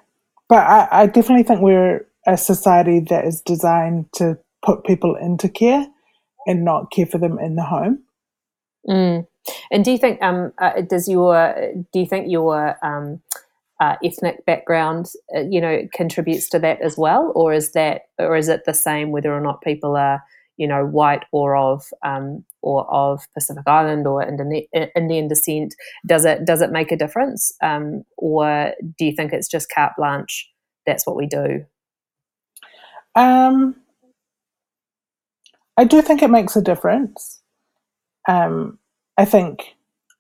but 0.50 0.60
I, 0.60 0.88
I 0.92 1.06
definitely 1.08 1.44
think 1.44 1.62
we're 1.62 2.06
a 2.28 2.38
society 2.38 3.00
that 3.10 3.26
is 3.26 3.42
designed 3.42 4.12
to 4.14 4.38
put 4.64 4.84
people 4.84 5.16
into 5.16 5.50
care 5.50 5.88
and 6.46 6.64
not 6.64 6.92
care 6.92 7.06
for 7.06 7.18
them 7.18 7.40
in 7.40 7.56
the 7.56 7.64
home. 7.64 8.04
Mm. 8.88 9.28
And 9.72 9.86
do 9.86 9.92
you 9.92 9.98
think 9.98 10.22
um, 10.22 10.52
uh, 10.60 10.82
does 10.82 11.08
your 11.08 11.56
do 11.94 12.00
you 12.00 12.06
think 12.06 12.30
your 12.30 12.78
um, 12.86 13.22
uh, 13.80 13.96
ethnic 14.04 14.46
background 14.46 15.08
uh, 15.36 15.42
you 15.42 15.62
know 15.62 15.88
contributes 15.94 16.50
to 16.50 16.60
that 16.60 16.82
as 16.82 16.98
well, 16.98 17.32
or 17.36 17.54
is 17.54 17.72
that 17.72 18.04
or 18.20 18.36
is 18.36 18.50
it 18.50 18.66
the 18.66 18.74
same 18.74 19.12
whether 19.12 19.34
or 19.34 19.42
not 19.42 19.62
people 19.62 19.96
are 19.96 20.22
you 20.58 20.68
know 20.68 20.86
white 20.86 21.24
or 21.32 21.56
of 21.56 21.86
um, 22.04 22.44
or 22.68 22.80
of 22.92 23.26
Pacific 23.34 23.64
Island 23.66 24.06
or 24.08 24.22
Indian 24.24 25.28
descent, 25.28 25.76
does 26.06 26.26
it 26.26 26.46
does 26.46 26.62
it 26.62 26.72
make 26.72 26.92
a 26.92 26.98
difference, 26.98 27.54
um, 27.62 28.04
or 28.18 28.74
do 28.98 29.06
you 29.06 29.14
think 29.16 29.32
it's 29.34 29.48
just 29.48 29.72
carte 29.74 29.94
blanche? 29.98 30.50
That's 30.86 31.06
what 31.06 31.16
we 31.16 31.28
do. 31.28 31.66
Um, 33.16 33.76
I 35.78 35.86
do 35.86 36.02
think 36.02 36.22
it 36.22 36.30
makes 36.30 36.56
a 36.56 36.62
difference. 36.62 37.42
Um, 38.28 38.80
I 39.18 39.26
think, 39.26 39.76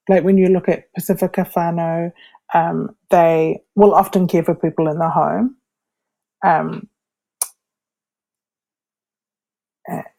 like 0.10 0.24
when 0.24 0.38
you 0.38 0.48
look 0.48 0.70
at 0.70 0.86
Pasifika 0.94 1.46
fanau, 1.52 2.12
um, 2.54 2.96
they 3.10 3.62
will 3.76 3.94
often 3.94 4.28
care 4.28 4.44
for 4.44 4.56
people 4.56 4.88
in 4.88 5.00
the 5.00 5.10
home. 5.10 5.58
Um, 6.46 6.88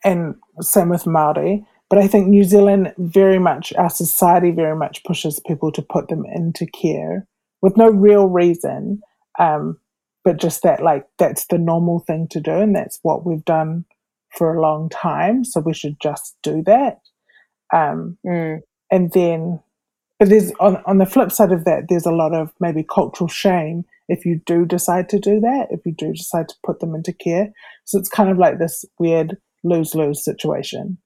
and 0.05 0.35
same 0.61 0.88
with 0.88 1.07
Maori. 1.07 1.67
But 1.90 1.98
I 1.98 2.07
think 2.07 2.29
New 2.29 2.44
Zealand 2.44 2.92
very 2.98 3.38
much, 3.38 3.72
our 3.74 3.88
society 3.88 4.51
very 4.51 4.77
much 4.77 5.03
pushes 5.05 5.40
people 5.46 5.72
to 5.72 5.83
put 5.83 6.09
them 6.09 6.24
into 6.35 6.66
care 6.66 7.27
with 7.62 7.77
no 7.77 7.88
real 7.88 8.27
reason, 8.27 9.01
um, 9.38 9.79
but 10.22 10.37
just 10.37 10.62
that 10.62 10.83
like 10.83 11.07
that's 11.18 11.46
the 11.46 11.59
normal 11.59 12.01
thing 12.01 12.29
to 12.29 12.40
do, 12.40 12.53
and 12.53 12.77
that's 12.77 12.98
what 13.03 13.24
we've 13.24 13.44
done 13.44 13.87
for 14.37 14.55
a 14.55 14.61
long 14.61 14.90
time. 14.90 15.44
So 15.44 15.61
we 15.61 15.72
should 15.72 15.98
just 16.01 16.37
do 16.42 16.62
that. 16.66 17.01
Um, 17.72 18.18
mm. 18.27 18.61
And 18.90 19.12
then, 19.12 19.61
but 20.18 20.29
there's 20.29 20.53
on 20.61 20.83
on 20.85 20.98
the 20.98 21.07
flip 21.07 21.33
side 21.33 21.53
of 21.53 21.64
that, 21.64 21.85
there's 21.88 22.07
a 22.07 22.12
lot 22.12 22.35
of 22.35 22.53
maybe 22.61 22.85
cultural 22.85 23.29
shame 23.29 23.85
if 24.09 24.27
you 24.27 24.40
do 24.44 24.66
decide 24.66 25.09
to 25.11 25.18
do 25.18 25.40
that, 25.40 25.68
if 25.70 25.81
you 25.87 25.92
do 25.92 26.12
decide 26.12 26.48
to 26.48 26.55
put 26.64 26.81
them 26.81 26.94
into 26.94 27.12
care. 27.12 27.51
So 27.85 27.98
it's 27.98 28.09
kind 28.09 28.31
of 28.31 28.38
like 28.38 28.59
this 28.59 28.85
weird 28.98 29.38
lose 29.64 29.94
lose 29.94 30.22
situation 30.22 30.98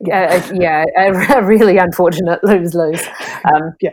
yeah, 0.00 0.50
yeah, 0.52 0.84
a 0.96 1.42
really 1.44 1.78
unfortunate 1.78 2.42
lose 2.44 2.74
lose. 2.74 3.02
Um, 3.44 3.74
yeah, 3.82 3.90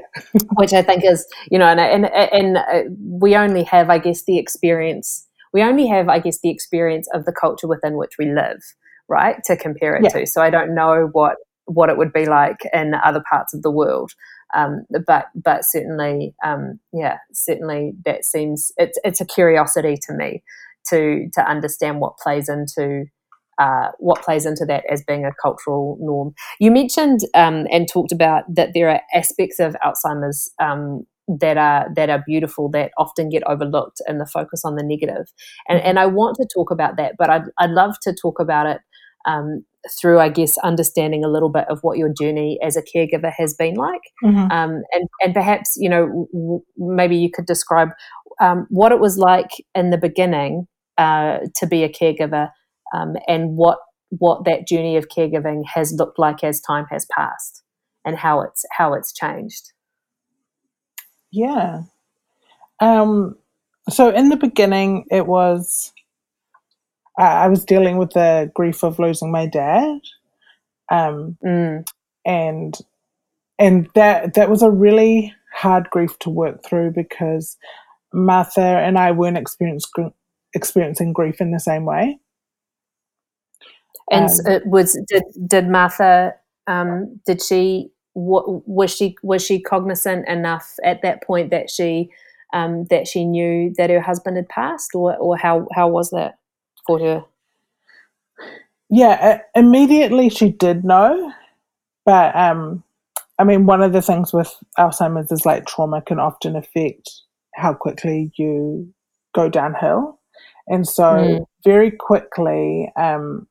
which 0.54 0.72
I 0.72 0.82
think 0.82 1.04
is 1.04 1.28
you 1.52 1.60
know, 1.60 1.66
and 1.66 1.78
and 1.78 2.06
and 2.06 2.58
uh, 2.58 2.84
we 2.98 3.36
only 3.36 3.64
have, 3.64 3.90
I 3.90 3.98
guess, 3.98 4.24
the 4.24 4.38
experience. 4.38 5.28
We 5.52 5.62
only 5.62 5.88
have, 5.88 6.08
I 6.08 6.20
guess, 6.20 6.40
the 6.40 6.50
experience 6.50 7.10
of 7.14 7.26
the 7.26 7.34
culture 7.34 7.68
within 7.68 7.98
which 7.98 8.18
we 8.18 8.32
live, 8.32 8.62
right, 9.10 9.44
to 9.44 9.58
compare 9.58 9.98
it 9.98 10.04
yeah. 10.04 10.10
to. 10.12 10.26
So 10.26 10.42
I 10.42 10.52
don't 10.52 10.74
know 10.74 11.10
what 11.12 11.36
what 11.66 11.90
it 11.90 11.98
would 11.98 12.14
be 12.14 12.26
like 12.26 12.60
in 12.72 12.94
other 12.94 13.22
parts 13.30 13.54
of 13.54 13.62
the 13.62 13.72
world. 13.72 14.14
Um, 14.54 14.86
but 15.06 15.28
but 15.36 15.66
certainly, 15.66 16.34
um, 16.46 16.80
yeah, 16.94 17.18
certainly 17.34 17.94
that 18.06 18.24
seems 18.24 18.72
it's 18.78 18.98
it's 19.04 19.20
a 19.20 19.26
curiosity 19.26 19.98
to 20.08 20.14
me 20.14 20.44
to 20.88 21.30
to 21.34 21.42
understand 21.46 22.00
what 22.00 22.18
plays 22.18 22.48
into 22.48 23.06
uh, 23.62 23.92
what 24.00 24.24
plays 24.24 24.46
into 24.46 24.66
that 24.66 24.84
as 24.92 25.04
being 25.04 25.24
a 25.24 25.32
cultural 25.40 25.98
norm. 26.02 26.34
You 26.60 26.72
mentioned 26.72 27.20
um, 27.36 27.68
and 27.72 27.88
talked 27.88 28.12
about 28.12 28.44
that 28.56 28.72
there 28.74 28.90
are 28.90 29.02
aspects 29.14 29.60
of 29.60 29.76
Alzheimer's 29.86 30.52
um, 30.60 31.06
that 31.28 31.58
are 31.58 31.88
that 31.96 32.10
are 32.10 32.24
beautiful 32.26 32.70
that 32.72 32.92
often 32.98 33.30
get 33.30 33.44
overlooked 33.44 34.02
and 34.08 34.20
the 34.20 34.26
focus 34.26 34.64
on 34.66 34.76
the 34.76 34.84
negative. 34.84 35.32
And 35.70 35.80
and 35.82 36.00
I 36.00 36.08
want 36.08 36.38
to 36.38 36.48
talk 36.52 36.72
about 36.72 36.98
that, 36.98 37.14
but 37.20 37.30
I'd 37.30 37.44
I'd 37.60 37.70
love 37.70 37.96
to 38.02 38.16
talk 38.20 38.40
about 38.40 38.66
it 38.66 38.80
um, 39.28 39.64
through, 40.00 40.20
I 40.20 40.30
guess, 40.30 40.58
understanding 40.60 41.24
a 41.24 41.30
little 41.30 41.50
bit 41.50 41.66
of 41.70 41.80
what 41.82 42.00
your 42.00 42.12
journey 42.20 42.60
as 42.64 42.76
a 42.76 42.82
caregiver 42.82 43.32
has 43.38 43.54
been 43.54 43.76
like, 43.76 44.02
mm-hmm. 44.24 44.52
um, 44.52 44.82
and 44.92 45.08
and 45.22 45.34
perhaps 45.36 45.76
you 45.78 45.90
know 45.90 46.28
w- 46.34 46.64
maybe 46.78 47.16
you 47.16 47.30
could 47.32 47.46
describe 47.46 47.90
um, 48.40 48.66
what 48.70 48.92
it 48.92 49.00
was 49.00 49.20
like 49.20 49.52
in 49.76 49.92
the 49.92 50.00
beginning 50.00 50.68
uh, 50.98 51.40
to 51.56 51.68
be 51.68 51.84
a 51.84 51.90
caregiver, 51.90 52.50
um, 52.94 53.16
and 53.28 53.58
what 53.58 53.80
what 54.10 54.44
that 54.44 54.68
journey 54.68 54.98
of 54.98 55.08
caregiving 55.08 55.64
has 55.74 55.94
looked 55.94 56.20
like 56.20 56.44
as 56.44 56.60
time 56.60 56.86
has 56.92 57.06
passed, 57.06 57.64
and 58.06 58.18
how 58.18 58.42
it's 58.42 58.66
how 58.72 58.94
it's 58.94 59.14
changed. 59.14 59.72
Yeah. 61.32 61.84
Um, 62.80 63.38
so 63.90 64.10
in 64.10 64.30
the 64.30 64.36
beginning, 64.36 65.06
it 65.12 65.28
was 65.28 65.94
I 67.18 67.48
was 67.48 67.66
dealing 67.66 67.98
with 67.98 68.12
the 68.12 68.52
grief 68.56 68.84
of 68.84 69.00
losing 69.00 69.32
my 69.32 69.46
dad, 69.46 70.00
um, 70.90 71.38
mm. 71.46 71.86
and 72.26 72.78
and 73.60 73.90
that 73.96 74.34
that 74.34 74.50
was 74.50 74.62
a 74.62 74.72
really 74.72 75.34
hard 75.54 75.90
grief 75.90 76.18
to 76.20 76.30
work 76.30 76.64
through 76.64 76.92
because 76.92 77.58
Martha 78.14 78.62
and 78.62 78.98
I 78.98 79.12
weren't 79.12 79.38
experiencing 79.38 81.14
grief 81.14 81.42
in 81.42 81.52
the 81.52 81.60
same 81.60 81.86
way. 81.86 82.18
And 84.12 84.30
um, 84.30 84.52
it 84.52 84.66
was 84.66 84.98
did 85.08 85.24
did 85.48 85.68
Martha 85.68 86.34
um, 86.68 87.20
did 87.26 87.42
she 87.42 87.90
what, 88.14 88.68
was 88.68 88.94
she 88.96 89.16
was 89.24 89.44
she 89.44 89.62
cognizant 89.62 90.28
enough 90.28 90.76
at 90.84 91.02
that 91.02 91.24
point 91.24 91.50
that 91.52 91.70
she 91.70 92.10
um, 92.54 92.86
that 92.86 93.08
she 93.08 93.26
knew 93.26 93.74
that 93.78 93.90
her 93.90 94.02
husband 94.02 94.36
had 94.38 94.50
passed, 94.50 94.94
or 94.94 95.16
or 95.18 95.38
how 95.38 95.68
how 95.74 95.88
was 95.88 96.10
that? 96.12 96.38
for 96.86 97.00
her? 97.00 97.26
Yeah, 98.90 99.40
immediately 99.56 100.30
she 100.30 100.50
did 100.50 100.84
know, 100.84 101.32
but 102.06 102.36
um, 102.36 102.84
I 103.40 103.46
mean, 103.46 103.66
one 103.66 103.82
of 103.82 103.94
the 103.94 104.02
things 104.02 104.34
with 104.34 104.54
Alzheimer's 104.78 105.32
is 105.32 105.46
like 105.46 105.66
trauma 105.66 106.02
can 106.02 106.20
often 106.20 106.56
affect 106.56 107.10
how 107.56 107.74
quickly 107.74 108.32
you 108.36 108.94
go 109.34 109.50
downhill, 109.50 110.20
and 110.68 110.88
so 110.88 111.04
mm. 111.04 111.46
very 111.64 111.92
quickly, 111.92 112.92
um, 112.98 113.48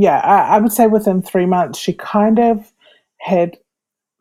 yeah, 0.00 0.20
I, 0.20 0.56
I 0.56 0.58
would 0.58 0.72
say 0.72 0.86
within 0.86 1.20
three 1.20 1.44
months, 1.44 1.78
she 1.78 1.92
kind 1.92 2.38
of 2.38 2.72
had 3.20 3.58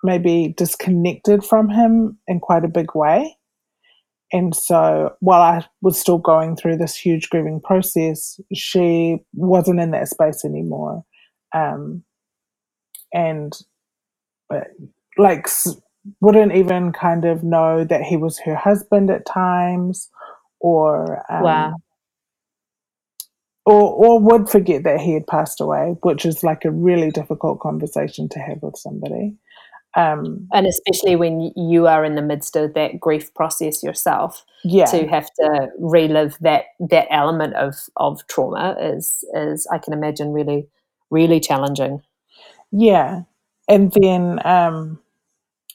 maybe 0.04 0.54
disconnected 0.58 1.44
from 1.44 1.70
him 1.70 2.18
in 2.28 2.42
quite 2.42 2.66
a 2.66 2.70
big 2.70 2.96
way. 2.96 3.38
And 4.34 4.54
so 4.54 5.14
while 5.22 5.42
I 5.42 5.66
was 5.82 5.98
still 5.98 6.18
going 6.18 6.58
through 6.58 6.78
this 6.78 6.98
huge 6.98 7.30
grieving 7.30 7.62
process, 7.62 8.42
she 8.54 9.20
wasn't 9.34 9.80
in 9.80 9.92
that 9.92 10.10
space 10.10 10.44
anymore. 10.44 11.06
Um, 11.56 12.04
and 13.14 13.54
uh, 14.54 14.60
like 15.18 15.48
wouldn't 16.20 16.54
even 16.56 16.92
kind 16.92 17.24
of 17.24 17.42
know 17.42 17.86
that 17.86 18.04
he 18.04 18.18
was 18.18 18.38
her 18.40 18.56
husband 18.56 19.10
at 19.10 19.26
times 19.26 20.10
or 20.60 21.24
um, 21.32 21.44
wow. 21.44 21.76
Or 23.70 23.94
or 23.94 24.20
would 24.20 24.50
forget 24.50 24.84
that 24.84 25.00
he 25.00 25.14
had 25.14 25.28
passed 25.28 25.62
away, 25.62 25.96
which 26.02 26.26
is 26.26 26.44
like 26.44 26.66
a 26.66 26.72
really 26.72 27.12
difficult 27.12 27.60
conversation 27.60 28.28
to 28.30 28.40
have 28.40 28.62
with 28.64 28.78
somebody. 28.78 29.36
Um, 29.96 30.48
and 30.54 30.68
especially 30.68 31.16
when 31.16 31.52
you 31.56 31.88
are 31.88 32.06
in 32.06 32.16
the 32.16 32.22
midst 32.22 32.56
of 32.56 32.74
that 32.76 33.00
grief 33.00 33.34
process 33.34 33.82
yourself, 33.84 34.46
yeah. 34.64 34.86
to 34.86 35.08
have 35.08 35.28
to 35.40 35.70
relive 35.80 36.38
that 36.42 36.66
that 36.80 37.08
element 37.12 37.56
of 37.56 37.76
of 37.98 38.26
trauma 38.28 38.76
is 38.80 39.24
is 39.36 39.68
I 39.72 39.78
can 39.78 39.94
imagine 39.94 40.34
really 40.34 40.68
really 41.12 41.40
challenging. 41.40 42.02
Yeah, 42.72 43.22
and 43.68 43.92
then 43.94 44.46
um, 44.46 45.00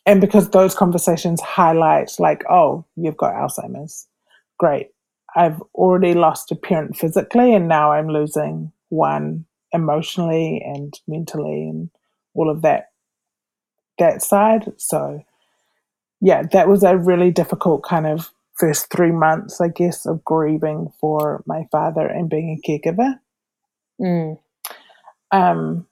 and 0.07 0.21
because 0.21 0.51
those 0.51 0.75
conversations 0.75 1.41
highlight 1.41 2.13
like, 2.19 2.45
oh, 2.51 2.85
you've 2.97 3.17
got 3.17 3.35
Alzheimer's, 3.35 4.07
great. 4.59 4.91
I've 5.37 5.61
already 5.75 6.15
lost 6.15 6.53
a 6.53 6.57
parent 6.57 6.97
physically, 6.97 7.55
and 7.55 7.69
now 7.69 7.93
I'm 7.93 8.09
losing 8.09 8.73
one 8.89 9.47
emotionally 9.73 10.63
and 10.65 10.99
mentally, 11.09 11.69
and 11.69 11.91
all 12.35 12.51
of 12.51 12.63
that 12.63 12.91
that 13.99 14.23
side. 14.23 14.73
So, 14.77 15.25
yeah, 16.21 16.43
that 16.53 16.69
was 16.69 16.83
a 16.83 16.97
really 16.97 17.31
difficult 17.31 17.83
kind 17.83 18.07
of 18.07 18.31
first 18.55 18.91
three 18.91 19.13
months, 19.13 19.61
I 19.61 19.69
guess, 19.69 20.07
of 20.07 20.25
grieving 20.25 20.93
for 21.01 21.43
my 21.47 21.67
father 21.71 22.07
and 22.07 22.31
being 22.31 22.59
a 22.59 22.69
caregiver. 22.69 23.19
Mm. 24.01 24.39
Um, 25.33 25.87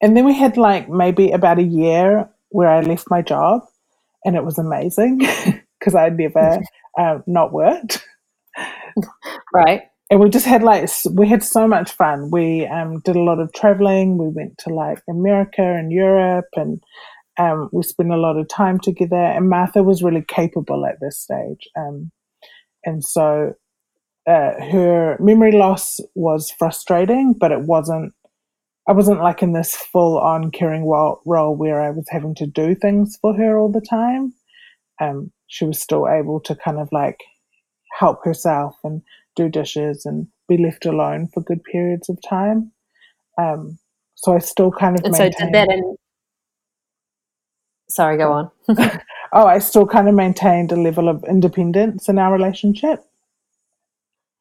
and 0.00 0.16
then 0.16 0.24
we 0.24 0.34
had 0.34 0.56
like 0.56 0.88
maybe 0.88 1.30
about 1.30 1.58
a 1.58 1.62
year 1.62 2.28
where 2.50 2.68
I 2.68 2.80
left 2.80 3.10
my 3.10 3.22
job, 3.22 3.62
and 4.24 4.36
it 4.36 4.44
was 4.44 4.58
amazing 4.58 5.18
because 5.78 5.94
I'd 5.94 6.16
never 6.16 6.60
uh, 6.98 7.18
not 7.26 7.52
worked. 7.52 8.04
Right 9.52 9.82
and 10.10 10.20
we 10.20 10.30
just 10.30 10.46
had 10.46 10.62
like 10.62 10.88
we 11.12 11.28
had 11.28 11.42
so 11.42 11.66
much 11.66 11.92
fun. 11.92 12.30
We 12.30 12.66
um, 12.66 13.00
did 13.00 13.16
a 13.16 13.22
lot 13.22 13.40
of 13.40 13.52
traveling. 13.52 14.18
We 14.18 14.28
went 14.28 14.58
to 14.58 14.70
like 14.70 15.02
America 15.08 15.62
and 15.62 15.90
Europe, 15.90 16.46
and 16.54 16.80
um, 17.38 17.68
we 17.72 17.82
spent 17.82 18.12
a 18.12 18.16
lot 18.16 18.36
of 18.36 18.48
time 18.48 18.78
together. 18.78 19.16
And 19.16 19.50
Martha 19.50 19.82
was 19.82 20.02
really 20.02 20.24
capable 20.26 20.86
at 20.86 21.00
this 21.00 21.18
stage, 21.18 21.68
um, 21.76 22.12
and 22.84 23.04
so 23.04 23.54
uh, 24.28 24.52
her 24.70 25.16
memory 25.18 25.52
loss 25.52 26.00
was 26.14 26.50
frustrating, 26.52 27.34
but 27.38 27.52
it 27.52 27.62
wasn't. 27.62 28.12
I 28.88 28.92
wasn't 28.92 29.20
like 29.20 29.42
in 29.42 29.52
this 29.52 29.74
full 29.74 30.16
on 30.20 30.52
caring 30.52 30.86
role 30.86 31.56
where 31.56 31.80
I 31.80 31.90
was 31.90 32.06
having 32.08 32.36
to 32.36 32.46
do 32.46 32.76
things 32.76 33.18
for 33.20 33.34
her 33.34 33.58
all 33.58 33.72
the 33.72 33.80
time. 33.80 34.32
Um, 35.00 35.32
she 35.46 35.64
was 35.64 35.80
still 35.80 36.08
able 36.08 36.40
to 36.40 36.54
kind 36.54 36.78
of 36.78 36.88
like 36.92 37.22
help 37.98 38.24
herself 38.24 38.76
and 38.84 39.02
do 39.34 39.48
dishes 39.48 40.04
and 40.04 40.26
be 40.48 40.56
left 40.56 40.86
alone 40.86 41.28
for 41.32 41.42
good 41.42 41.62
periods 41.64 42.08
of 42.08 42.18
time. 42.28 42.72
Um, 43.38 43.78
so 44.14 44.34
I 44.34 44.38
still 44.38 44.70
kind 44.70 44.98
of 44.98 45.04
and 45.04 45.14
so 45.14 45.24
did 45.24 45.52
that. 45.52 45.68
In- 45.68 45.96
Sorry, 47.88 48.18
go 48.18 48.32
on. 48.32 48.50
oh, 49.32 49.46
I 49.46 49.58
still 49.58 49.86
kind 49.86 50.08
of 50.08 50.14
maintained 50.14 50.72
a 50.72 50.76
level 50.76 51.08
of 51.08 51.22
independence 51.28 52.08
in 52.08 52.18
our 52.18 52.32
relationship. 52.32 53.04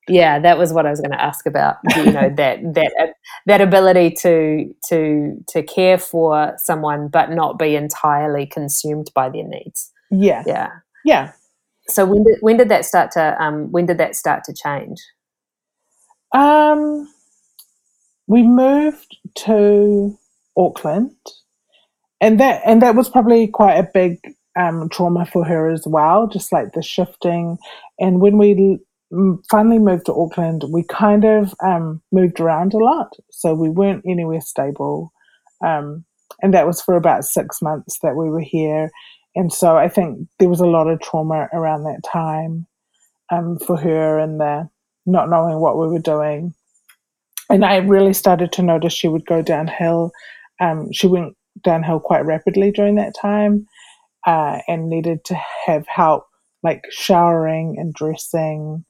Yeah, 0.08 0.40
that 0.40 0.58
was 0.58 0.72
what 0.72 0.86
I 0.86 0.92
was 0.92 1.00
going 1.00 1.12
to 1.12 1.22
ask 1.22 1.46
about. 1.46 1.78
You 1.96 2.12
know 2.12 2.30
that 2.38 2.60
that 2.74 3.14
that 3.46 3.62
ability 3.62 4.12
to 4.22 4.74
to 4.88 5.44
to 5.50 5.64
care 5.64 5.98
for 5.98 6.54
someone, 6.58 7.08
but 7.08 7.32
not 7.32 7.60
be 7.60 7.76
entirely 7.76 8.46
consumed 8.46 9.12
by 9.14 9.30
their 9.30 9.48
needs. 9.48 9.92
Yeah, 10.12 10.44
yeah, 10.46 10.70
yeah. 11.06 11.32
So 11.88 12.06
when 12.06 12.24
did 12.24 12.38
when 12.42 12.58
did 12.58 12.70
that 12.70 12.84
start 12.84 13.12
to 13.12 13.42
um, 13.42 13.72
when 13.72 13.86
did 13.86 14.00
that 14.00 14.16
start 14.16 14.44
to 14.46 14.54
change? 14.54 15.00
Um, 16.34 17.08
we 18.28 18.42
moved 18.42 19.16
to 19.46 20.18
Auckland, 20.58 21.16
and 22.20 22.40
that 22.40 22.62
and 22.66 22.82
that 22.82 22.96
was 22.96 23.08
probably 23.08 23.48
quite 23.48 23.76
a 23.76 23.90
big 23.94 24.20
um, 24.60 24.90
trauma 24.90 25.26
for 25.26 25.46
her 25.46 25.70
as 25.70 25.86
well. 25.86 26.28
Just 26.28 26.52
like 26.52 26.74
the 26.74 26.82
shifting, 26.82 27.58
and 28.00 28.20
when 28.20 28.40
we 28.40 28.80
finally 29.52 29.80
moved 29.80 30.08
to 30.08 30.14
Auckland, 30.16 30.64
we 30.70 30.84
kind 30.90 31.24
of 31.24 31.54
um, 31.64 32.02
moved 32.12 32.40
around 32.40 32.74
a 32.74 32.78
lot, 32.78 33.14
so 33.30 33.54
we 33.54 33.70
weren't 33.70 34.04
anywhere 34.08 34.42
stable. 34.42 35.14
Um, 35.64 36.04
and 36.42 36.54
that 36.54 36.68
was 36.68 36.82
for 36.82 36.96
about 36.96 37.24
six 37.24 37.62
months 37.62 38.00
that 38.02 38.16
we 38.16 38.30
were 38.30 38.42
here 38.42 38.90
and 39.36 39.52
so 39.52 39.78
I 39.78 39.90
think 39.90 40.28
there 40.40 40.50
was 40.50 40.62
a 40.62 40.66
lot 40.66 40.88
of 40.88 41.02
trauma 41.02 41.48
around 41.54 41.84
that 41.84 42.04
time 42.10 42.66
um, 43.32 43.60
for 43.60 43.78
her 43.78 44.18
and 44.20 44.40
the 44.40 44.70
not 45.06 45.30
knowing 45.30 45.60
what 45.60 45.78
we 45.78 45.88
were 45.88 46.00
doing. 46.00 46.54
And 47.50 47.64
I 47.64 47.78
really 47.78 48.14
started 48.14 48.52
to 48.54 48.64
notice 48.64 48.94
she 48.94 49.08
would 49.08 49.26
go 49.26 49.42
downhill. 49.42 50.12
Um, 50.60 50.92
she 50.92 51.08
went 51.08 51.36
downhill 51.64 52.00
quite 52.00 52.26
rapidly 52.26 52.72
during 52.72 52.96
that 52.96 53.14
time 53.20 53.68
uh, 54.26 54.60
and 54.68 54.90
needed 54.90 55.24
to 55.26 55.40
have 55.68 55.86
help 55.88 56.26
like 56.64 56.82
showering 56.90 57.76
and 57.78 57.94
dressing. 57.94 58.84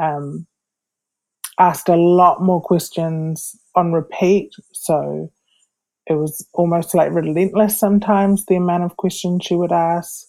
Um, 0.00 0.46
asked 1.58 1.88
a 1.88 1.96
lot 1.96 2.42
more 2.42 2.60
questions 2.60 3.56
on 3.74 3.92
repeat. 3.92 4.52
So 4.72 5.32
it 6.06 6.14
was 6.14 6.46
almost 6.54 6.94
like 6.94 7.12
relentless 7.12 7.78
sometimes 7.78 8.44
the 8.46 8.56
amount 8.56 8.84
of 8.84 8.96
questions 8.96 9.44
she 9.44 9.56
would 9.56 9.72
ask. 9.72 10.26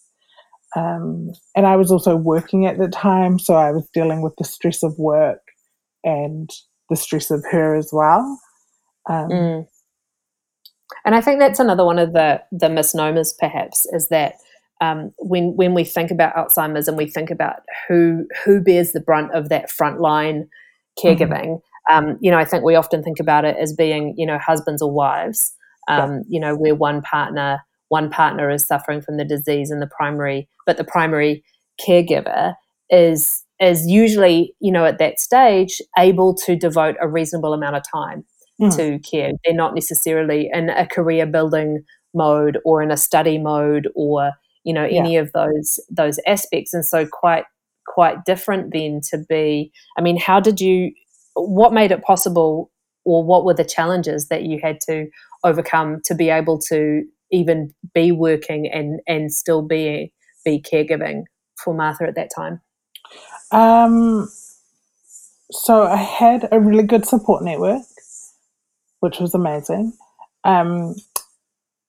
Um, 0.75 1.31
and 1.55 1.65
I 1.65 1.75
was 1.75 1.91
also 1.91 2.15
working 2.15 2.65
at 2.65 2.77
the 2.77 2.87
time, 2.87 3.39
so 3.39 3.55
I 3.55 3.71
was 3.71 3.87
dealing 3.93 4.21
with 4.21 4.35
the 4.37 4.43
stress 4.43 4.83
of 4.83 4.97
work 4.97 5.41
and 6.03 6.49
the 6.89 6.95
stress 6.95 7.31
of 7.31 7.43
her 7.51 7.75
as 7.75 7.89
well. 7.91 8.39
Um, 9.09 9.29
mm. 9.29 9.67
And 11.05 11.15
I 11.15 11.21
think 11.21 11.39
that's 11.39 11.59
another 11.59 11.85
one 11.85 11.99
of 11.99 12.13
the 12.13 12.41
the 12.51 12.69
misnomers, 12.69 13.33
perhaps, 13.33 13.85
is 13.93 14.07
that 14.07 14.35
um, 14.81 15.13
when 15.19 15.55
when 15.55 15.73
we 15.73 15.83
think 15.83 16.11
about 16.11 16.35
Alzheimer's 16.35 16.87
and 16.87 16.97
we 16.97 17.07
think 17.07 17.31
about 17.31 17.61
who 17.87 18.27
who 18.43 18.61
bears 18.61 18.91
the 18.91 18.99
brunt 18.99 19.33
of 19.33 19.49
that 19.49 19.69
frontline 19.69 20.47
caregiving, 21.01 21.61
mm-hmm. 21.89 21.97
um, 21.97 22.17
you 22.21 22.31
know, 22.31 22.37
I 22.37 22.45
think 22.45 22.63
we 22.63 22.75
often 22.75 23.03
think 23.03 23.19
about 23.19 23.45
it 23.45 23.57
as 23.57 23.73
being 23.73 24.13
you 24.17 24.25
know 24.25 24.37
husbands 24.37 24.81
or 24.81 24.91
wives, 24.91 25.55
um, 25.87 26.15
yeah. 26.15 26.19
you 26.27 26.39
know, 26.39 26.55
where 26.55 26.75
one 26.75 27.01
partner 27.01 27.59
one 27.89 28.09
partner 28.09 28.49
is 28.49 28.65
suffering 28.65 29.01
from 29.01 29.15
the 29.15 29.23
disease 29.23 29.71
and 29.71 29.81
the 29.81 29.87
primary, 29.87 30.49
but 30.65 30.75
the 30.77 30.83
primary 30.83 31.43
caregiver 31.81 32.53
is 32.89 33.43
is 33.59 33.87
usually 33.87 34.53
you 34.59 34.71
know 34.71 34.85
at 34.85 34.99
that 34.99 35.19
stage 35.19 35.81
able 35.97 36.33
to 36.33 36.55
devote 36.55 36.95
a 37.01 37.07
reasonable 37.07 37.53
amount 37.53 37.75
of 37.75 37.83
time 37.91 38.25
mm. 38.61 38.75
to 38.75 38.99
care. 38.99 39.31
They're 39.43 39.55
not 39.55 39.73
necessarily 39.73 40.49
in 40.53 40.69
a 40.69 40.85
career 40.85 41.25
building 41.25 41.83
mode 42.13 42.57
or 42.65 42.81
in 42.81 42.91
a 42.91 42.97
study 42.97 43.37
mode 43.37 43.87
or 43.95 44.31
you 44.63 44.73
know 44.73 44.85
any 44.85 45.13
yeah. 45.13 45.21
of 45.21 45.31
those 45.33 45.79
those 45.89 46.19
aspects 46.25 46.73
and 46.73 46.85
so 46.85 47.05
quite 47.05 47.45
quite 47.85 48.25
different 48.25 48.73
then 48.73 48.99
to 49.01 49.17
be 49.29 49.71
i 49.97 50.01
mean 50.01 50.17
how 50.17 50.39
did 50.39 50.59
you 50.59 50.91
what 51.35 51.73
made 51.73 51.91
it 51.91 52.01
possible 52.01 52.71
or 53.05 53.23
what 53.23 53.45
were 53.45 53.53
the 53.53 53.63
challenges 53.63 54.27
that 54.27 54.43
you 54.43 54.59
had 54.61 54.79
to 54.81 55.07
overcome 55.47 56.01
to 56.05 56.15
be 56.15 56.29
able 56.29 56.59
to 56.59 57.03
even 57.31 57.73
be 57.93 58.11
working 58.11 58.69
and 58.71 58.99
and 59.07 59.33
still 59.33 59.61
be 59.61 60.13
be 60.45 60.61
caregiving 60.61 61.23
for 61.63 61.73
martha 61.73 62.03
at 62.03 62.15
that 62.15 62.29
time 62.35 62.61
um 63.51 64.29
so 65.51 65.83
i 65.83 65.95
had 65.95 66.47
a 66.51 66.59
really 66.59 66.83
good 66.83 67.05
support 67.05 67.43
network 67.43 67.81
which 68.99 69.19
was 69.19 69.33
amazing 69.33 69.93
um 70.43 70.95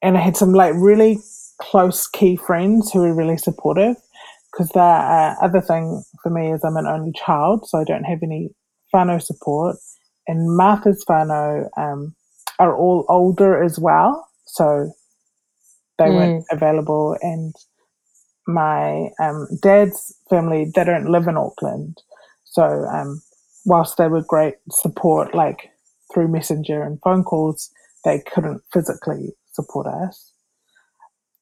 and 0.02 0.16
i 0.16 0.20
had 0.20 0.36
some 0.36 0.52
like 0.52 0.74
really 0.76 1.18
close 1.60 2.06
key 2.06 2.36
friends 2.36 2.92
who 2.92 3.00
were 3.00 3.14
really 3.14 3.36
supportive 3.36 3.96
because 4.52 4.70
the 4.70 4.80
uh, 4.80 5.34
other 5.40 5.60
thing 5.60 6.02
for 6.22 6.30
me 6.30 6.52
is 6.52 6.64
I'm 6.64 6.76
an 6.76 6.86
only 6.86 7.12
child, 7.12 7.68
so 7.68 7.78
I 7.78 7.84
don't 7.84 8.04
have 8.04 8.20
any 8.22 8.50
whānau 8.94 9.22
support. 9.22 9.76
And 10.26 10.56
Martha's 10.56 11.04
whānau 11.08 11.68
um, 11.76 12.14
are 12.58 12.76
all 12.76 13.04
older 13.08 13.62
as 13.62 13.78
well, 13.78 14.28
so 14.46 14.92
they 15.98 16.06
mm. 16.06 16.14
weren't 16.14 16.44
available. 16.50 17.16
And 17.22 17.54
my 18.46 19.08
um, 19.20 19.46
dad's 19.62 20.14
family, 20.30 20.70
they 20.74 20.84
don't 20.84 21.10
live 21.10 21.28
in 21.28 21.36
Auckland. 21.36 21.98
So 22.44 22.62
um, 22.62 23.22
whilst 23.64 23.96
they 23.96 24.08
were 24.08 24.22
great 24.22 24.54
support, 24.70 25.34
like 25.34 25.70
through 26.12 26.28
Messenger 26.28 26.82
and 26.82 26.98
phone 27.02 27.24
calls, 27.24 27.70
they 28.04 28.22
couldn't 28.32 28.62
physically 28.72 29.34
support 29.52 29.86
us 29.86 30.32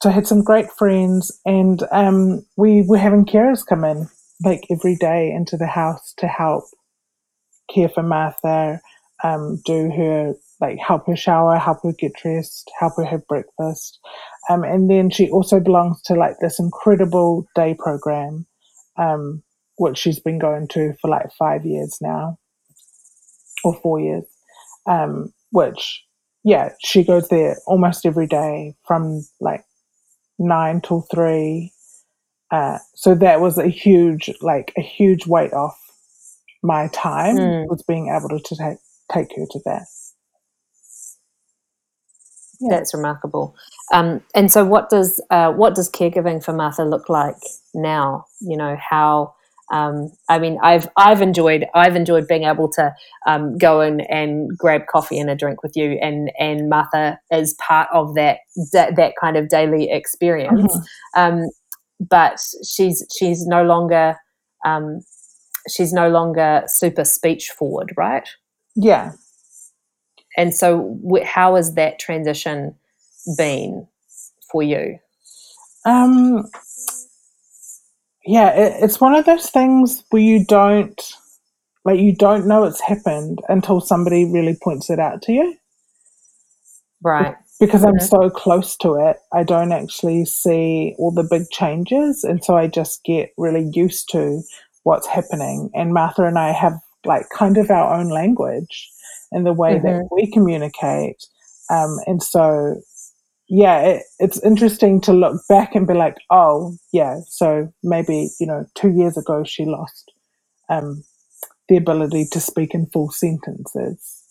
so 0.03 0.11
I 0.11 0.13
had 0.13 0.27
some 0.27 0.45
great 0.45 0.71
friends, 0.71 1.41
and 1.47 1.83
um, 1.91 2.45
we 2.57 2.83
were 2.83 2.99
having 2.99 3.25
carers 3.25 3.67
come 3.67 3.85
in 3.85 4.09
like 4.45 4.67
every 4.71 4.95
day 4.95 5.33
into 5.33 5.57
the 5.57 5.67
house 5.67 6.13
to 6.19 6.27
help 6.27 6.65
care 7.73 7.89
for 7.89 8.03
Martha, 8.03 8.81
um, 9.25 9.61
do 9.65 9.91
her 9.91 10.35
like 10.61 10.79
help 10.79 11.07
her 11.07 11.17
shower, 11.17 11.59
help 11.59 11.79
her 11.83 11.93
get 11.99 12.13
dressed, 12.15 12.71
help 12.79 12.95
her 12.97 13.05
have 13.05 13.27
breakfast, 13.27 13.99
um, 14.49 14.65
and 14.65 14.91
then 14.91 15.11
she 15.11 15.31
also 15.31 15.61
belongs 15.61 16.01
to 16.03 16.15
like 16.15 16.37
this 16.41 16.59
incredible 16.59 17.47
day 17.55 17.75
program, 17.79 18.47
um, 18.97 19.43
which 19.77 19.99
she's 19.99 20.21
been 20.21 20.39
going 20.39 20.69
to 20.69 20.95
for 21.01 21.11
like 21.11 21.27
five 21.39 21.65
years 21.65 21.99
now, 22.01 22.39
or 23.65 23.75
four 23.81 24.01
years, 24.01 24.25
um, 24.87 25.33
which 25.51 26.05
yeah, 26.45 26.71
she 26.85 27.03
goes 27.03 27.29
there 27.29 27.57
almost 27.67 28.07
every 28.07 28.29
day 28.29 28.75
from 28.87 29.27
like 29.41 29.65
nine 30.39 30.81
till 30.81 31.05
three. 31.13 31.73
Uh, 32.53 32.79
so 32.95 33.17
that 33.17 33.41
was 33.41 33.59
a 33.59 33.67
huge, 33.67 34.31
like 34.41 34.73
a 34.79 34.81
huge 34.81 35.27
weight 35.27 35.53
off 35.53 35.77
my 36.63 36.89
time 36.93 37.37
mm. 37.37 37.69
was 37.69 37.83
being 37.83 38.15
able 38.17 38.29
to, 38.29 38.39
to 38.41 38.57
take 38.57 38.79
take 39.13 39.37
her 39.37 39.47
to 39.51 39.61
that. 39.65 39.87
Yeah. 42.61 42.71
That's 42.71 42.95
remarkable. 42.95 43.55
Um, 43.93 44.23
and 44.35 44.51
so, 44.51 44.65
what 44.65 44.89
does 44.89 45.21
uh, 45.31 45.53
what 45.53 45.75
does 45.75 45.91
caregiving 45.91 46.43
for 46.43 46.53
Martha 46.53 46.85
look 46.85 47.09
like 47.09 47.37
now? 47.75 48.25
You 48.41 48.57
know 48.57 48.77
how 48.79 49.35
um, 49.73 50.13
I 50.29 50.39
mean, 50.39 50.59
I've 50.63 50.89
I've 50.97 51.21
enjoyed 51.21 51.67
I've 51.75 51.97
enjoyed 51.97 52.29
being 52.29 52.45
able 52.45 52.71
to 52.73 52.95
um, 53.27 53.59
go 53.59 53.81
in 53.81 54.01
and 54.03 54.57
grab 54.57 54.83
coffee 54.87 55.19
and 55.19 55.29
a 55.29 55.35
drink 55.35 55.63
with 55.63 55.77
you, 55.77 55.99
and 56.01 56.31
and 56.39 56.69
Martha 56.69 57.19
is 57.33 57.55
part 57.55 57.89
of 57.93 58.15
that 58.15 58.39
that, 58.73 58.97
that 58.97 59.15
kind 59.21 59.37
of 59.37 59.49
daily 59.49 59.91
experience. 59.91 60.75
Mm-hmm. 60.75 61.21
Um, 61.21 61.51
but 61.99 62.39
she's 62.69 63.05
she's 63.19 63.47
no 63.47 63.65
longer 63.65 64.17
um, 64.65 65.01
she's 65.69 65.93
no 65.93 66.09
longer 66.09 66.63
super 66.69 67.05
speech 67.05 67.51
forward, 67.51 67.93
right? 67.97 68.29
Yeah. 68.77 69.13
And 70.37 70.55
so, 70.55 70.99
how 71.25 71.57
has 71.57 71.75
that 71.75 71.99
transition 71.99 72.75
been 73.37 73.87
for 74.51 74.63
you? 74.63 74.99
Um, 75.85 76.49
yeah, 78.27 78.51
it, 78.51 78.83
it's 78.83 79.01
one 79.01 79.15
of 79.15 79.25
those 79.25 79.51
things 79.51 80.05
where 80.11 80.23
you 80.23 80.45
don't 80.45 81.01
like 81.85 82.01
you 82.01 82.15
don't 82.15 82.47
know 82.47 82.65
it's 82.65 82.81
happened 82.81 83.39
until 83.49 83.81
somebody 83.81 84.25
really 84.25 84.59
points 84.61 84.91
it 84.91 84.99
out 84.99 85.23
to 85.23 85.33
you. 85.33 85.57
Right. 87.03 87.37
Because 87.61 87.85
I'm 87.85 88.01
so 88.01 88.29
close 88.29 88.77
to 88.79 88.97
it, 88.97 89.17
I 89.33 89.43
don't 89.43 89.73
actually 89.73 90.27
see 90.27 90.95
all 90.99 91.11
the 91.11 91.23
big 91.23 91.49
changes. 91.51 92.23
And 92.23 92.45
so 92.45 92.57
I 92.57 92.67
just 92.67 93.03
get 93.05 93.33
really 93.39 93.71
used 93.73 94.11
to 94.11 94.43
what's 94.83 95.07
happening. 95.07 95.71
And 95.75 95.95
Martha 95.95 96.25
and 96.25 96.39
I 96.39 96.53
have 96.53 96.75
like 97.07 97.27
kind 97.31 97.57
of 97.57 97.71
our 97.71 97.95
own 97.95 98.11
language 98.11 98.91
in 99.37 99.45
the 99.45 99.53
way 99.53 99.75
mm-hmm. 99.75 99.87
that 99.87 100.09
we 100.11 100.33
communicate. 100.33 101.25
Um, 101.71 101.99
and 102.07 102.23
so 102.23 102.81
yeah, 103.49 103.81
it, 103.81 104.03
it's 104.19 104.43
interesting 104.43 105.01
to 105.03 105.13
look 105.13 105.41
back 105.49 105.75
and 105.75 105.87
be 105.87 105.95
like, 105.95 106.17
oh, 106.31 106.77
yeah, 106.93 107.21
so 107.29 107.73
maybe, 107.83 108.31
you 108.41 108.47
know, 108.47 108.67
two 108.75 108.91
years 108.91 109.17
ago 109.17 109.45
she 109.45 109.65
lost 109.65 110.11
um, 110.69 111.05
the 111.69 111.77
ability 111.77 112.27
to 112.33 112.41
speak 112.41 112.75
in 112.75 112.87
full 112.87 113.11
sentences. 113.11 114.23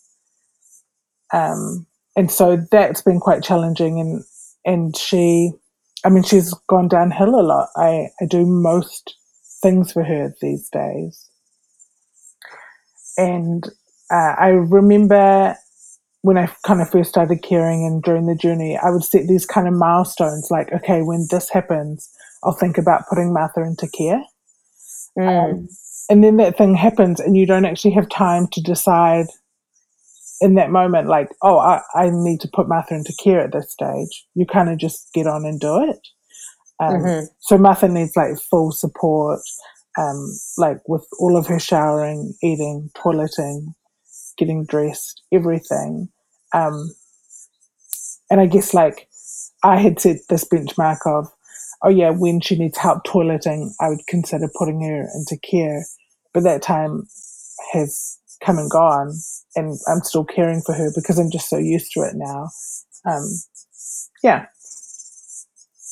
Um, 1.32 1.86
and 2.16 2.30
so 2.30 2.58
that's 2.70 3.02
been 3.02 3.20
quite 3.20 3.42
challenging. 3.42 4.00
And, 4.00 4.24
and 4.64 4.96
she, 4.96 5.52
I 6.04 6.10
mean, 6.10 6.22
she's 6.22 6.52
gone 6.68 6.88
downhill 6.88 7.40
a 7.40 7.42
lot. 7.42 7.68
I, 7.76 8.08
I 8.20 8.26
do 8.28 8.44
most 8.44 9.16
things 9.62 9.92
for 9.92 10.04
her 10.04 10.34
these 10.40 10.68
days. 10.68 11.28
And 13.16 13.66
uh, 14.10 14.34
I 14.38 14.48
remember 14.48 15.56
when 16.22 16.36
I 16.36 16.48
kind 16.66 16.82
of 16.82 16.90
first 16.90 17.10
started 17.10 17.42
caring 17.42 17.84
and 17.84 18.02
during 18.02 18.26
the 18.26 18.34
journey, 18.34 18.76
I 18.76 18.90
would 18.90 19.04
set 19.04 19.28
these 19.28 19.46
kind 19.46 19.68
of 19.68 19.74
milestones 19.74 20.48
like, 20.50 20.72
okay, 20.72 21.02
when 21.02 21.26
this 21.30 21.48
happens, 21.50 22.10
I'll 22.42 22.52
think 22.52 22.78
about 22.78 23.06
putting 23.08 23.32
Martha 23.32 23.62
into 23.62 23.88
care. 23.88 24.22
Mm. 25.18 25.28
Um, 25.28 25.68
and 26.08 26.24
then 26.24 26.36
that 26.36 26.56
thing 26.58 26.74
happens, 26.74 27.20
and 27.20 27.36
you 27.36 27.46
don't 27.46 27.64
actually 27.64 27.94
have 27.94 28.08
time 28.08 28.48
to 28.48 28.60
decide 28.60 29.26
in 30.40 30.54
that 30.54 30.70
moment, 30.70 31.08
like, 31.08 31.28
oh, 31.42 31.58
I, 31.58 31.80
I 31.94 32.10
need 32.12 32.40
to 32.40 32.50
put 32.52 32.68
Martha 32.68 32.94
into 32.94 33.14
care 33.22 33.40
at 33.40 33.52
this 33.52 33.72
stage. 33.72 34.26
You 34.34 34.46
kind 34.46 34.68
of 34.68 34.78
just 34.78 35.08
get 35.14 35.26
on 35.26 35.44
and 35.46 35.58
do 35.58 35.82
it. 35.90 36.00
Um, 36.78 36.94
mm-hmm. 36.94 37.26
So 37.40 37.56
Martha 37.56 37.88
needs 37.88 38.16
like 38.16 38.38
full 38.50 38.70
support, 38.70 39.40
um, 39.96 40.38
like 40.58 40.78
with 40.88 41.06
all 41.18 41.36
of 41.36 41.46
her 41.46 41.58
showering, 41.58 42.34
eating, 42.42 42.90
toileting, 42.96 43.74
getting 44.36 44.64
dressed, 44.66 45.22
everything. 45.32 46.08
Um, 46.52 46.94
and 48.30 48.40
I 48.40 48.46
guess 48.46 48.74
like 48.74 49.08
I 49.62 49.78
had 49.78 50.00
set 50.00 50.18
this 50.28 50.44
benchmark 50.44 50.98
of, 51.06 51.28
oh 51.82 51.88
yeah, 51.88 52.10
when 52.10 52.40
she 52.40 52.56
needs 52.56 52.78
help 52.78 53.04
toileting, 53.04 53.70
I 53.80 53.88
would 53.88 54.06
consider 54.08 54.48
putting 54.58 54.82
her 54.82 55.08
into 55.14 55.38
care. 55.38 55.84
But 56.32 56.42
that 56.44 56.62
time 56.62 57.06
has 57.72 58.18
come 58.44 58.58
and 58.58 58.70
gone, 58.70 59.12
and 59.54 59.78
I'm 59.88 60.02
still 60.02 60.24
caring 60.24 60.62
for 60.62 60.74
her 60.74 60.90
because 60.94 61.18
I'm 61.18 61.30
just 61.30 61.48
so 61.48 61.56
used 61.58 61.92
to 61.92 62.00
it 62.00 62.14
now. 62.14 62.50
Um, 63.06 63.26
yeah, 64.22 64.46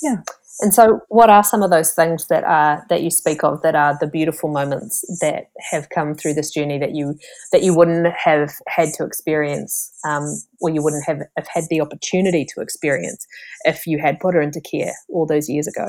yeah. 0.03 0.17
And 0.61 0.73
so, 0.73 1.01
what 1.09 1.31
are 1.31 1.43
some 1.43 1.63
of 1.63 1.71
those 1.71 1.93
things 1.93 2.29
that 2.29 2.45
are 2.45 2.87
that 2.89 3.03
you 3.03 3.11
speak 3.11 3.43
of 3.43 3.63
that 3.63 3.75
are 3.75 3.99
the 4.01 4.07
beautiful 4.07 4.49
moments 4.49 5.05
that 5.21 5.51
have 5.71 5.91
come 5.91 6.15
through 6.15 6.35
this 6.35 6.51
journey 6.51 6.79
that 6.79 6.95
you 6.95 7.19
that 7.51 7.63
you 7.63 7.75
wouldn't 7.75 8.07
have 8.07 8.53
had 8.69 8.93
to 8.95 9.05
experience, 9.05 9.93
um, 10.05 10.41
or 10.61 10.71
you 10.71 10.83
wouldn't 10.83 11.05
have, 11.07 11.23
have 11.37 11.49
had 11.53 11.65
the 11.71 11.81
opportunity 11.81 12.47
to 12.55 12.61
experience 12.61 13.27
if 13.65 13.85
you 13.87 13.99
had 13.99 14.21
put 14.21 14.35
her 14.35 14.41
into 14.41 14.61
care 14.61 14.93
all 15.09 15.27
those 15.27 15.49
years 15.49 15.67
ago? 15.67 15.89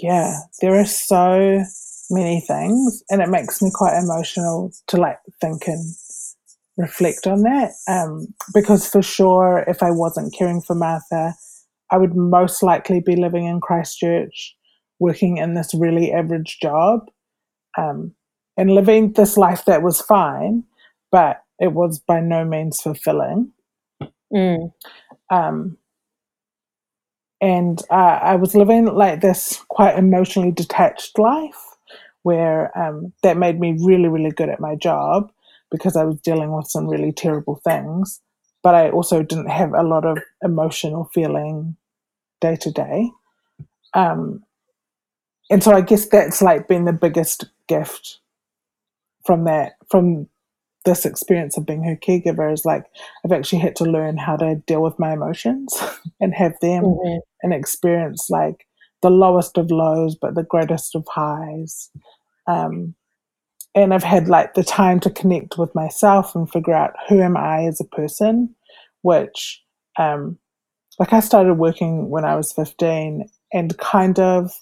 Yeah, 0.00 0.38
there 0.60 0.78
are 0.78 0.86
so 0.86 1.64
many 2.10 2.40
things, 2.46 3.02
and 3.10 3.20
it 3.20 3.28
makes 3.28 3.60
me 3.60 3.72
quite 3.74 3.98
emotional 3.98 4.72
to 4.86 4.98
like 4.98 5.18
think 5.40 5.66
and 5.66 5.94
reflect 6.76 7.26
on 7.26 7.42
that. 7.42 7.72
Um, 7.88 8.28
because 8.54 8.88
for 8.88 9.02
sure, 9.02 9.64
if 9.66 9.82
I 9.82 9.90
wasn't 9.90 10.34
caring 10.36 10.60
for 10.60 10.76
Martha 10.76 11.34
I 11.94 11.96
would 11.96 12.16
most 12.16 12.60
likely 12.60 12.98
be 12.98 13.14
living 13.14 13.46
in 13.46 13.60
Christchurch, 13.60 14.56
working 14.98 15.36
in 15.36 15.54
this 15.54 15.72
really 15.74 16.12
average 16.12 16.58
job, 16.60 17.08
um, 17.78 18.16
and 18.56 18.74
living 18.74 19.12
this 19.12 19.36
life 19.36 19.64
that 19.66 19.84
was 19.84 20.00
fine, 20.00 20.64
but 21.12 21.44
it 21.60 21.72
was 21.72 22.00
by 22.00 22.18
no 22.18 22.44
means 22.44 22.80
fulfilling. 22.80 23.52
Mm. 24.32 24.72
Um, 25.30 25.78
and 27.40 27.80
uh, 27.90 28.18
I 28.22 28.34
was 28.34 28.56
living 28.56 28.86
like 28.86 29.20
this 29.20 29.62
quite 29.68 29.96
emotionally 29.96 30.50
detached 30.50 31.16
life 31.16 31.62
where 32.24 32.76
um, 32.76 33.12
that 33.22 33.36
made 33.36 33.60
me 33.60 33.76
really, 33.80 34.08
really 34.08 34.32
good 34.32 34.48
at 34.48 34.58
my 34.58 34.74
job 34.74 35.30
because 35.70 35.94
I 35.94 36.02
was 36.02 36.18
dealing 36.22 36.50
with 36.50 36.66
some 36.66 36.88
really 36.88 37.12
terrible 37.12 37.60
things 37.62 38.20
but 38.64 38.74
I 38.74 38.90
also 38.90 39.22
didn't 39.22 39.50
have 39.50 39.74
a 39.74 39.82
lot 39.82 40.04
of 40.06 40.18
emotional 40.42 41.08
feeling 41.12 41.76
day 42.40 42.56
to 42.56 42.70
day. 42.70 43.10
Um, 43.94 44.42
and 45.50 45.62
so 45.62 45.72
I 45.72 45.80
guess 45.80 46.08
that's 46.08 46.42
like 46.42 46.68
been 46.68 46.84
the 46.84 46.92
biggest 46.92 47.46
gift 47.68 48.20
from 49.24 49.44
that, 49.44 49.72
from 49.90 50.28
this 50.84 51.06
experience 51.06 51.56
of 51.56 51.66
being 51.66 51.82
her 51.82 51.96
caregiver 51.96 52.52
is 52.52 52.64
like 52.64 52.84
I've 53.24 53.32
actually 53.32 53.60
had 53.60 53.76
to 53.76 53.84
learn 53.84 54.18
how 54.18 54.36
to 54.36 54.56
deal 54.66 54.82
with 54.82 54.98
my 54.98 55.12
emotions 55.12 55.74
and 56.20 56.34
have 56.34 56.54
them 56.60 56.84
mm-hmm. 56.84 57.18
and 57.42 57.54
experience 57.54 58.28
like 58.28 58.66
the 59.02 59.10
lowest 59.10 59.58
of 59.58 59.70
lows 59.70 60.16
but 60.20 60.34
the 60.34 60.42
greatest 60.42 60.94
of 60.94 61.06
highs. 61.08 61.90
Um, 62.46 62.94
and 63.74 63.92
I've 63.92 64.04
had 64.04 64.28
like 64.28 64.54
the 64.54 64.62
time 64.62 65.00
to 65.00 65.10
connect 65.10 65.58
with 65.58 65.74
myself 65.74 66.34
and 66.34 66.50
figure 66.50 66.74
out 66.74 66.94
who 67.08 67.20
am 67.20 67.36
I 67.36 67.64
as 67.64 67.80
a 67.80 67.96
person, 67.96 68.54
which 69.02 69.62
um, 69.98 70.38
like 70.98 71.12
I 71.12 71.20
started 71.20 71.54
working 71.54 72.10
when 72.10 72.24
I 72.24 72.36
was 72.36 72.52
15 72.52 73.28
and 73.52 73.78
kind 73.78 74.18
of 74.18 74.52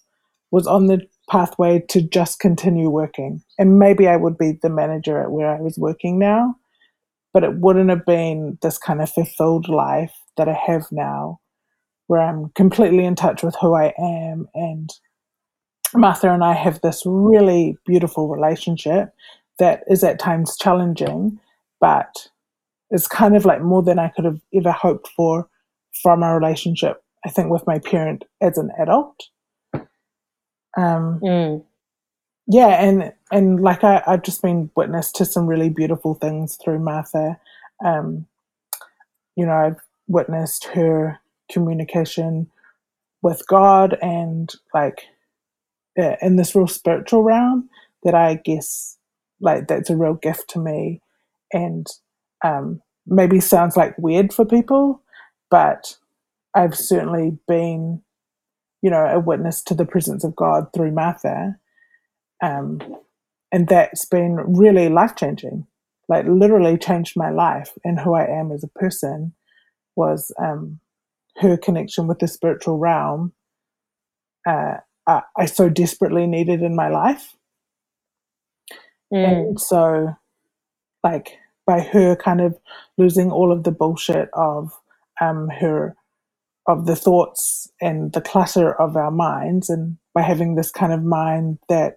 was 0.50 0.66
on 0.66 0.86
the 0.86 1.00
pathway 1.30 1.82
to 1.88 2.02
just 2.02 2.40
continue 2.40 2.90
working. 2.90 3.42
And 3.58 3.78
maybe 3.78 4.08
I 4.08 4.16
would 4.16 4.38
be 4.38 4.58
the 4.62 4.70
manager 4.70 5.20
at 5.20 5.30
where 5.30 5.54
I 5.54 5.60
was 5.60 5.78
working 5.78 6.18
now, 6.18 6.54
but 7.32 7.44
it 7.44 7.56
wouldn't 7.56 7.90
have 7.90 8.04
been 8.04 8.58
this 8.62 8.78
kind 8.78 9.00
of 9.00 9.10
fulfilled 9.10 9.68
life 9.68 10.14
that 10.36 10.48
I 10.48 10.58
have 10.66 10.86
now, 10.90 11.40
where 12.06 12.20
I'm 12.20 12.50
completely 12.50 13.04
in 13.04 13.14
touch 13.14 13.42
with 13.42 13.56
who 13.60 13.74
I 13.74 13.94
am. 13.98 14.48
And 14.54 14.90
Martha 15.94 16.30
and 16.30 16.44
I 16.44 16.54
have 16.54 16.80
this 16.80 17.02
really 17.04 17.76
beautiful 17.86 18.28
relationship 18.28 19.10
that 19.58 19.84
is 19.88 20.02
at 20.02 20.18
times 20.18 20.56
challenging, 20.56 21.38
but 21.80 22.28
it's 22.90 23.06
kind 23.06 23.36
of 23.36 23.44
like 23.44 23.62
more 23.62 23.82
than 23.82 23.98
I 23.98 24.08
could 24.08 24.24
have 24.24 24.40
ever 24.54 24.72
hoped 24.72 25.08
for 25.08 25.48
from 26.02 26.22
a 26.22 26.34
relationship, 26.34 27.02
I 27.24 27.30
think, 27.30 27.50
with 27.50 27.66
my 27.66 27.78
parent 27.78 28.24
as 28.40 28.58
an 28.58 28.70
adult. 28.78 29.16
Um, 30.76 31.20
mm. 31.22 31.64
Yeah, 32.46 32.82
and 32.82 33.12
and 33.30 33.60
like 33.60 33.84
I, 33.84 34.02
I've 34.06 34.22
just 34.22 34.42
been 34.42 34.70
witness 34.74 35.12
to 35.12 35.24
some 35.24 35.46
really 35.46 35.68
beautiful 35.68 36.14
things 36.14 36.58
through 36.62 36.80
Martha. 36.80 37.38
Um, 37.84 38.26
you 39.36 39.46
know, 39.46 39.52
I've 39.52 39.80
witnessed 40.08 40.64
her 40.74 41.20
communication 41.50 42.50
with 43.22 43.46
God 43.46 43.96
and 44.02 44.52
like 44.74 45.02
in 45.96 46.36
this 46.36 46.54
real 46.54 46.66
spiritual 46.66 47.22
realm 47.22 47.68
that 48.02 48.14
I 48.14 48.36
guess 48.36 48.98
like 49.40 49.68
that's 49.68 49.90
a 49.90 49.96
real 49.96 50.14
gift 50.14 50.48
to 50.50 50.58
me 50.58 51.00
and 51.52 51.86
um, 52.44 52.80
maybe 53.06 53.40
sounds 53.40 53.76
like 53.76 53.96
weird 53.98 54.32
for 54.32 54.44
people, 54.44 55.01
but 55.52 55.98
I've 56.54 56.74
certainly 56.74 57.38
been, 57.46 58.02
you 58.80 58.90
know, 58.90 59.04
a 59.04 59.20
witness 59.20 59.62
to 59.64 59.74
the 59.74 59.84
presence 59.84 60.24
of 60.24 60.34
God 60.34 60.68
through 60.74 60.92
Martha. 60.92 61.58
Um, 62.42 62.80
and 63.52 63.68
that's 63.68 64.06
been 64.06 64.36
really 64.56 64.88
life 64.88 65.14
changing, 65.14 65.66
like 66.08 66.24
literally 66.26 66.78
changed 66.78 67.16
my 67.16 67.28
life 67.28 67.72
and 67.84 68.00
who 68.00 68.14
I 68.14 68.24
am 68.24 68.50
as 68.50 68.64
a 68.64 68.78
person 68.78 69.34
was 69.94 70.32
um, 70.42 70.80
her 71.36 71.58
connection 71.58 72.06
with 72.06 72.18
the 72.18 72.28
spiritual 72.28 72.78
realm. 72.78 73.34
Uh, 74.48 74.78
I, 75.06 75.20
I 75.36 75.44
so 75.44 75.68
desperately 75.68 76.26
needed 76.26 76.62
in 76.62 76.74
my 76.74 76.88
life. 76.88 77.36
Mm. 79.12 79.26
And 79.26 79.60
so, 79.60 80.16
like, 81.04 81.36
by 81.66 81.80
her 81.80 82.16
kind 82.16 82.40
of 82.40 82.58
losing 82.96 83.30
all 83.30 83.52
of 83.52 83.64
the 83.64 83.70
bullshit 83.70 84.30
of 84.32 84.72
um, 85.22 85.48
her 85.60 85.94
of 86.66 86.86
the 86.86 86.96
thoughts 86.96 87.70
and 87.80 88.12
the 88.12 88.20
clutter 88.20 88.80
of 88.80 88.96
our 88.96 89.10
minds. 89.10 89.68
And 89.68 89.96
by 90.14 90.22
having 90.22 90.54
this 90.54 90.70
kind 90.70 90.92
of 90.92 91.02
mind 91.02 91.58
that 91.68 91.96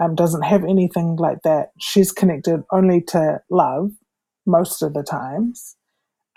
um, 0.00 0.14
doesn't 0.14 0.42
have 0.42 0.62
anything 0.64 1.16
like 1.16 1.38
that 1.42 1.70
she's 1.80 2.12
connected 2.12 2.62
only 2.70 3.00
to 3.08 3.40
love 3.50 3.90
most 4.46 4.82
of 4.82 4.94
the 4.94 5.02
times. 5.02 5.76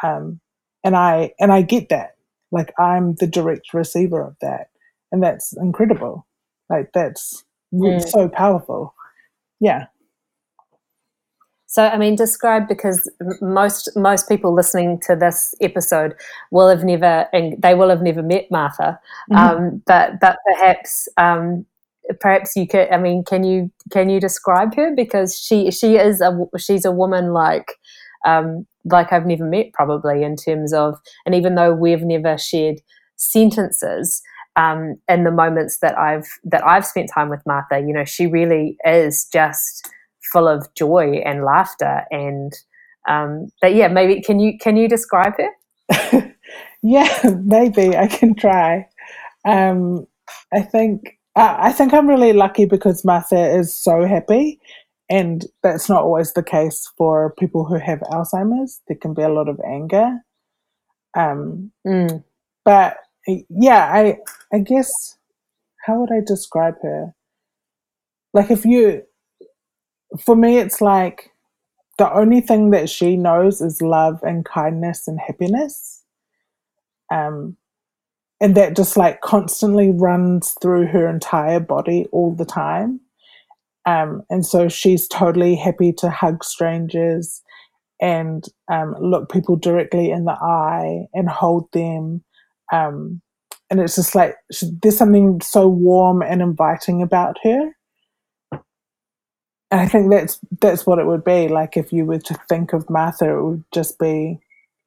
Um, 0.04 0.40
and 0.84 0.96
i 0.96 1.34
and 1.40 1.52
i 1.52 1.62
get 1.62 1.90
that. 1.90 2.12
Like 2.52 2.74
i'm 2.80 3.16
the 3.16 3.28
direct 3.28 3.74
receiver 3.74 4.22
of 4.22 4.36
that. 4.42 4.70
And 5.12 5.22
that's 5.22 5.54
incredible. 5.58 6.26
Like 6.70 6.92
that's 6.94 7.44
mm. 7.74 8.02
so 8.08 8.30
powerful. 8.30 8.96
Yeah 9.60 9.88
so, 11.72 11.86
I 11.86 12.00
mean, 12.00 12.16
describe 12.16 12.68
because 12.68 13.08
most 13.42 13.96
most 13.96 14.28
people 14.28 14.56
listening 14.56 15.00
to 15.02 15.16
this 15.16 15.54
episode 15.62 16.16
will 16.50 16.68
have 16.68 16.84
never, 16.84 17.28
and 17.32 17.62
they 17.62 17.76
will 17.76 17.90
have 17.90 18.02
never 18.02 18.24
met 18.24 18.50
Martha. 18.50 19.00
Mm-hmm. 19.32 19.36
Um, 19.38 19.84
but 19.86 20.20
but 20.20 20.40
perhaps 20.48 21.08
um, 21.18 21.68
perhaps 22.20 22.56
you 22.56 22.68
could. 22.68 22.90
I 22.90 22.98
mean, 22.98 23.24
can 23.24 23.44
you 23.44 23.72
can 23.92 24.10
you 24.10 24.20
describe 24.20 24.74
her 24.78 24.96
because 24.96 25.40
she 25.40 25.70
she 25.70 25.98
is 25.98 26.22
a 26.22 26.36
she's 26.58 26.86
a 26.86 26.92
woman 26.92 27.34
like 27.34 27.74
um, 28.26 28.66
like 28.86 29.14
I've 29.14 29.28
never 29.28 29.46
met 29.46 29.72
probably 29.74 30.24
in 30.24 30.38
terms 30.38 30.74
of, 30.74 31.00
and 31.28 31.36
even 31.36 31.54
though 31.54 31.72
we've 31.72 32.04
never 32.04 32.38
shared 32.38 32.82
sentences. 33.16 34.24
Um, 34.56 34.98
in 35.08 35.24
the 35.24 35.32
moments 35.32 35.78
that 35.78 35.98
I've 35.98 36.28
that 36.44 36.66
I've 36.66 36.86
spent 36.86 37.10
time 37.14 37.30
with 37.30 37.46
Martha, 37.46 37.80
you 37.80 37.94
know, 37.94 38.04
she 38.04 38.28
really 38.28 38.76
is 38.84 39.26
just 39.32 39.88
full 40.32 40.48
of 40.48 40.68
joy 40.76 41.22
and 41.26 41.44
laughter 41.44 42.04
and 42.12 42.54
um, 43.08 43.50
but 43.62 43.74
yeah 43.74 43.88
maybe 43.88 44.22
can 44.22 44.40
you 44.40 44.58
can 44.58 44.78
you 44.78 44.88
describe 44.88 45.34
her? 45.38 46.36
Yeah 46.82 47.14
maybe 47.44 47.98
i 47.98 48.08
can 48.08 48.36
try. 48.36 48.88
Um, 49.46 50.08
i 50.54 50.62
think 50.62 51.18
uh, 51.36 51.56
i 51.60 51.72
think 51.72 51.94
i'm 51.94 52.08
really 52.08 52.34
lucky 52.34 52.66
because 52.66 53.04
martha 53.04 53.50
is 53.58 53.74
so 53.74 54.06
happy 54.06 54.60
and 55.10 55.46
that's 55.64 55.90
not 55.90 56.04
always 56.04 56.34
the 56.34 56.44
case 56.44 56.90
for 56.96 57.34
people 57.40 57.66
who 57.66 57.80
have 57.80 58.00
alzheimer's. 58.02 58.82
There 58.88 58.98
can 58.98 59.16
be 59.16 59.24
a 59.24 59.30
lot 59.30 59.50
of 59.50 59.60
anger. 59.66 60.20
Um, 61.18 61.72
mm. 61.86 62.24
but 62.64 62.98
yeah 63.50 63.92
i 63.92 64.18
i 64.54 64.60
guess 64.60 65.18
how 65.84 66.00
would 66.00 66.12
i 66.12 66.22
describe 66.26 66.76
her? 66.84 67.16
Like 68.34 68.52
if 68.52 68.64
you 68.64 69.02
for 70.18 70.36
me, 70.36 70.58
it's 70.58 70.82
like 70.82 71.32
the 71.98 72.12
only 72.14 72.42
thing 72.42 72.72
that 72.72 72.90
she 72.90 73.18
knows 73.18 73.62
is 73.62 73.82
love 73.82 74.20
and 74.24 74.46
kindness 74.46 75.08
and 75.08 75.20
happiness. 75.20 76.04
Um, 77.12 77.58
and 78.42 78.56
that 78.56 78.76
just 78.76 78.96
like 78.96 79.22
constantly 79.22 79.92
runs 79.92 80.56
through 80.62 80.88
her 80.88 81.10
entire 81.10 81.60
body 81.60 82.08
all 82.12 82.34
the 82.34 82.46
time. 82.46 83.02
Um, 83.86 84.24
and 84.30 84.46
so 84.46 84.70
she's 84.70 85.08
totally 85.08 85.56
happy 85.56 85.92
to 85.94 86.10
hug 86.10 86.44
strangers 86.44 87.42
and 88.02 88.46
um, 88.72 88.96
look 89.02 89.30
people 89.30 89.56
directly 89.56 90.10
in 90.10 90.26
the 90.26 90.38
eye 90.42 91.08
and 91.14 91.28
hold 91.28 91.72
them. 91.74 92.24
Um, 92.72 93.22
and 93.70 93.80
it's 93.80 93.96
just 93.96 94.16
like 94.16 94.36
she, 94.52 94.70
there's 94.82 94.98
something 94.98 95.42
so 95.42 95.68
warm 95.68 96.22
and 96.22 96.42
inviting 96.42 97.02
about 97.02 97.38
her. 97.44 97.72
I 99.72 99.88
think 99.88 100.10
that's 100.10 100.40
that's 100.62 100.86
what 100.86 101.00
it 101.00 101.06
would 101.06 101.24
be 101.24 101.48
like 101.48 101.78
if 101.78 101.94
you 101.94 102.06
were 102.06 102.20
to 102.20 102.34
think 102.50 102.74
of 102.74 102.90
Martha. 102.90 103.30
It 103.30 103.44
would 103.44 103.64
just 103.72 104.00
be 104.00 104.40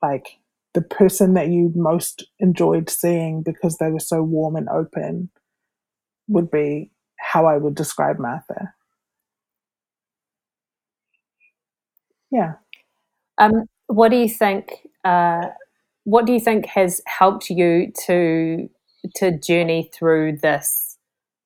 like 0.02 0.38
the 0.74 0.82
person 0.82 1.34
that 1.34 1.48
you 1.48 1.72
most 1.74 2.24
enjoyed 2.40 2.90
seeing 2.90 3.42
because 3.42 3.78
they 3.78 3.90
were 3.90 4.00
so 4.00 4.22
warm 4.22 4.56
and 4.56 4.68
open 4.68 5.30
would 6.28 6.50
be 6.50 6.90
how 7.18 7.46
I 7.46 7.58
would 7.58 7.74
describe 7.74 8.18
Martha. 8.18 8.74
Yeah. 12.30 12.54
Um, 13.38 13.64
what 13.86 14.10
do 14.10 14.16
you 14.16 14.28
think? 14.28 14.88
Uh, 15.04 15.48
what 16.04 16.26
do 16.26 16.32
you 16.32 16.40
think 16.40 16.66
has 16.66 17.00
helped 17.06 17.50
you 17.50 17.92
to 18.06 18.68
to 19.16 19.38
journey 19.38 19.90
through 19.94 20.38
this 20.38 20.98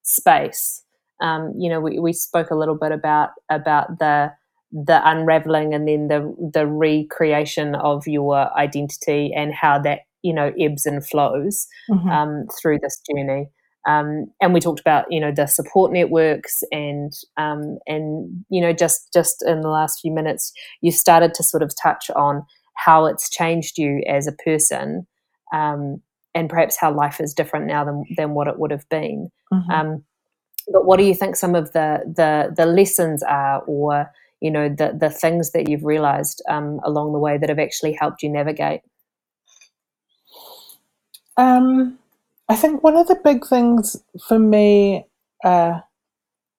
space? 0.03 0.86
Um, 1.21 1.53
you 1.59 1.71
know, 1.71 1.81
we, 1.81 1.99
we 1.99 2.13
spoke 2.13 2.51
a 2.51 2.57
little 2.57 2.77
bit 2.77 2.93
about 2.93 3.31
about 3.51 3.99
the 3.99 4.33
the 4.73 5.01
unraveling 5.09 5.75
and 5.75 5.89
then 5.89 6.09
the 6.09 6.51
the 6.53 6.67
recreation 6.67 7.75
of 7.77 8.07
your 8.07 8.53
identity 8.59 9.33
and 9.35 9.55
how 9.55 9.79
that 9.79 10.01
you 10.23 10.35
know 10.35 10.53
ebbs 10.59 10.87
and 10.87 11.07
flows 11.07 11.67
mm-hmm. 11.91 12.09
um, 12.09 12.47
through 12.61 12.79
this 12.81 13.01
journey. 13.11 13.49
Um, 13.89 14.27
and 14.41 14.53
we 14.53 14.59
talked 14.59 14.81
about 14.81 15.07
you 15.11 15.21
know 15.21 15.33
the 15.33 15.47
support 15.47 15.93
networks 15.93 16.65
and 16.73 17.13
um, 17.37 17.79
and 17.87 18.45
you 18.51 18.61
know 18.61 18.73
just 18.73 19.13
just 19.13 19.45
in 19.47 19.61
the 19.61 19.69
last 19.69 20.01
few 20.01 20.13
minutes 20.13 20.53
you 20.81 20.91
started 20.91 21.35
to 21.35 21.43
sort 21.43 21.63
of 21.63 21.73
touch 21.81 22.11
on 22.17 22.45
how 22.75 23.07
it's 23.07 23.31
changed 23.31 23.79
you 23.79 24.03
as 24.09 24.27
a 24.27 24.33
person 24.33 25.07
um, 25.55 26.03
and 26.35 26.51
perhaps 26.51 26.77
how 26.77 26.93
life 26.93 27.21
is 27.21 27.33
different 27.33 27.67
now 27.67 27.85
than 27.85 28.05
than 28.17 28.35
what 28.35 28.49
it 28.49 28.59
would 28.59 28.71
have 28.71 28.89
been. 28.89 29.31
Mm-hmm. 29.53 29.71
But 30.69 30.85
what 30.85 30.99
do 30.99 31.05
you 31.05 31.15
think 31.15 31.37
some 31.37 31.55
of 31.55 31.73
the 31.73 32.03
the 32.07 32.53
the 32.55 32.67
lessons 32.67 33.23
are, 33.23 33.61
or 33.67 34.11
you 34.41 34.51
know 34.51 34.69
the 34.69 34.97
the 34.99 35.11
things 35.11 35.53
that 35.53 35.69
you've 35.69 35.85
realized 35.85 36.43
um, 36.49 36.81
along 36.85 37.13
the 37.13 37.19
way 37.19 37.39
that 37.39 37.49
have 37.49 37.59
actually 37.59 37.93
helped 37.93 38.23
you 38.23 38.29
navigate? 38.29 38.81
Um, 41.37 41.99
I 42.49 42.57
think 42.57 42.83
one 42.83 42.97
of 42.97 43.09
the 43.09 43.21
big 43.23 43.47
things 43.47 43.97
for 44.27 44.39
me 44.39 45.07
uh, 45.45 45.81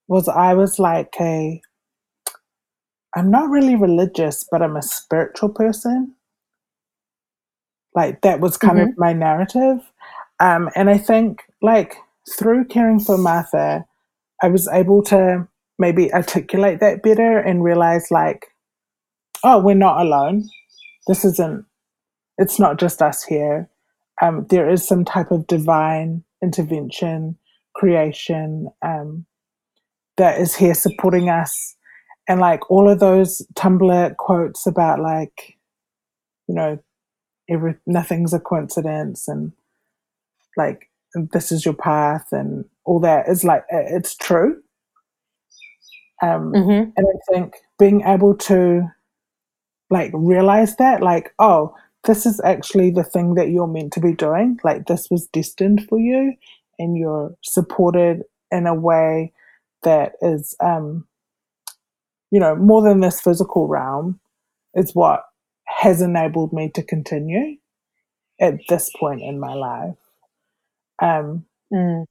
was 0.07 0.27
I 0.27 0.53
was 0.53 0.79
like 0.79 1.15
a 1.19 1.61
I'm 3.15 3.31
not 3.31 3.49
really 3.49 3.75
religious, 3.75 4.45
but 4.49 4.61
I'm 4.61 4.77
a 4.77 4.81
spiritual 4.81 5.49
person. 5.49 6.13
Like 7.95 8.21
that 8.21 8.39
was 8.39 8.57
kind 8.57 8.77
mm-hmm. 8.77 8.89
of 8.91 8.97
my 8.97 9.13
narrative. 9.13 9.79
Um, 10.39 10.69
and 10.75 10.89
I 10.89 10.99
think 10.99 11.41
like 11.61 11.95
through 12.37 12.65
caring 12.65 12.99
for 12.99 13.17
Martha, 13.17 13.85
I 14.41 14.47
was 14.47 14.67
able 14.67 15.03
to 15.03 15.47
maybe 15.79 16.13
articulate 16.13 16.79
that 16.79 17.03
better 17.03 17.38
and 17.39 17.63
realize 17.63 18.11
like, 18.11 18.47
oh, 19.43 19.59
we're 19.59 19.75
not 19.75 20.01
alone. 20.01 20.49
This 21.07 21.23
isn't, 21.23 21.65
it's 22.38 22.59
not 22.59 22.79
just 22.79 23.01
us 23.01 23.23
here. 23.23 23.69
Um, 24.21 24.45
there 24.49 24.69
is 24.69 24.88
some 24.88 25.05
type 25.05 25.31
of 25.31 25.47
divine 25.47 26.23
intervention, 26.41 27.38
creation 27.75 28.69
um, 28.81 29.25
that 30.17 30.39
is 30.39 30.55
here 30.55 30.73
supporting 30.73 31.29
us. 31.29 31.75
And 32.27 32.39
like 32.39 32.69
all 32.69 32.89
of 32.89 32.99
those 32.99 33.45
Tumblr 33.53 34.15
quotes 34.17 34.65
about 34.67 34.99
like, 34.99 35.57
you 36.47 36.55
know, 36.55 36.79
every 37.49 37.75
nothing's 37.85 38.33
a 38.33 38.39
coincidence 38.39 39.27
and 39.27 39.53
like 40.57 40.89
this 41.32 41.51
is 41.51 41.65
your 41.65 41.74
path 41.74 42.28
and 42.32 42.65
all 42.86 42.99
that 42.99 43.28
is 43.28 43.43
like 43.43 43.63
it's 43.70 44.15
true. 44.15 44.61
Um, 46.24 46.51
mm-hmm. 46.51 46.89
and 46.97 46.97
i 46.97 47.32
think 47.32 47.53
being 47.78 48.01
able 48.01 48.36
to 48.36 48.82
like 49.91 50.09
realize 50.15 50.76
that 50.78 51.03
like 51.03 51.32
oh 51.38 51.76
this 52.07 52.26
is 52.26 52.41
actually 52.43 52.89
the 52.89 53.03
thing 53.03 53.36
that 53.36 53.49
you're 53.49 53.68
meant 53.68 53.93
to 53.93 53.99
be 53.99 54.13
doing. 54.13 54.57
Like 54.63 54.88
this 54.88 55.07
was 55.11 55.28
destined 55.28 55.86
for 55.88 55.99
you 55.99 56.34
and 56.80 56.97
you're 56.97 57.36
supported 57.43 58.24
in 58.49 58.65
a 58.65 58.74
way 58.74 59.34
that 59.84 60.13
is 60.22 60.55
um 60.63 61.05
you 62.32 62.39
know 62.39 62.55
more 62.55 62.82
than 62.82 63.01
this 63.01 63.22
physical 63.22 63.68
realm 63.68 64.20
is 64.74 64.95
what 64.95 65.24
has 65.65 66.01
enabled 66.01 66.53
me 66.53 66.72
to 66.74 66.82
continue 66.82 67.57
at 68.39 68.55
this 68.70 68.89
point 68.99 69.22
in 69.22 69.39
my 69.39 69.53
life 69.53 69.97
um, 71.01 71.45
mm. 71.73 72.05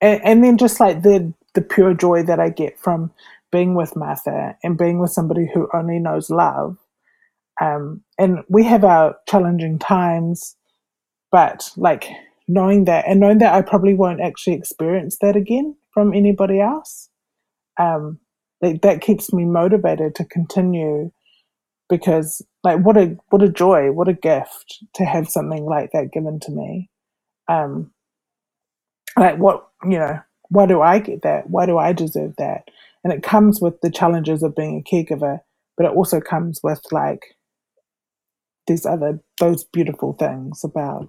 and, 0.00 0.20
and 0.24 0.44
then 0.44 0.58
just 0.58 0.80
like 0.80 1.02
the 1.02 1.32
the 1.54 1.62
pure 1.62 1.94
joy 1.94 2.22
that 2.22 2.38
I 2.38 2.48
get 2.48 2.78
from 2.78 3.12
being 3.50 3.74
with 3.74 3.96
Martha 3.96 4.56
and 4.62 4.78
being 4.78 5.00
with 5.00 5.10
somebody 5.10 5.50
who 5.52 5.68
only 5.74 5.98
knows 5.98 6.30
love. 6.30 6.76
Um, 7.60 8.02
and 8.18 8.38
we 8.48 8.64
have 8.64 8.84
our 8.84 9.16
challenging 9.28 9.78
times, 9.78 10.56
but 11.32 11.70
like 11.76 12.06
knowing 12.48 12.84
that 12.84 13.04
and 13.06 13.20
knowing 13.20 13.38
that 13.38 13.54
I 13.54 13.62
probably 13.62 13.94
won't 13.94 14.20
actually 14.20 14.54
experience 14.54 15.18
that 15.20 15.36
again 15.36 15.76
from 15.92 16.14
anybody 16.14 16.60
else, 16.60 17.10
um, 17.78 18.18
like 18.62 18.82
that 18.82 19.00
keeps 19.00 19.32
me 19.32 19.44
motivated 19.44 20.14
to 20.16 20.24
continue 20.24 21.10
because 21.88 22.42
like 22.62 22.80
what 22.80 22.96
a 22.96 23.16
what 23.28 23.42
a 23.42 23.48
joy, 23.48 23.90
what 23.90 24.08
a 24.08 24.14
gift 24.14 24.84
to 24.94 25.04
have 25.04 25.28
something 25.28 25.64
like 25.64 25.90
that 25.92 26.12
given 26.12 26.38
to 26.40 26.52
me. 26.52 26.88
Um, 27.48 27.90
like 29.20 29.38
what 29.38 29.68
you 29.84 29.98
know 29.98 30.18
why 30.48 30.66
do 30.66 30.82
i 30.82 30.98
get 30.98 31.22
that? 31.22 31.48
Why 31.48 31.66
do 31.66 31.78
i 31.78 31.92
deserve 31.92 32.34
that? 32.38 32.68
And 33.04 33.12
it 33.12 33.22
comes 33.22 33.60
with 33.60 33.80
the 33.80 33.90
challenges 33.90 34.42
of 34.42 34.56
being 34.56 34.78
a 34.78 34.94
caregiver 34.94 35.40
but 35.80 35.86
it 35.86 35.96
also 35.96 36.20
comes 36.20 36.60
with 36.62 36.82
like 36.92 37.34
these 38.66 38.84
other 38.84 39.18
those 39.38 39.64
beautiful 39.64 40.12
things 40.12 40.62
about 40.62 41.08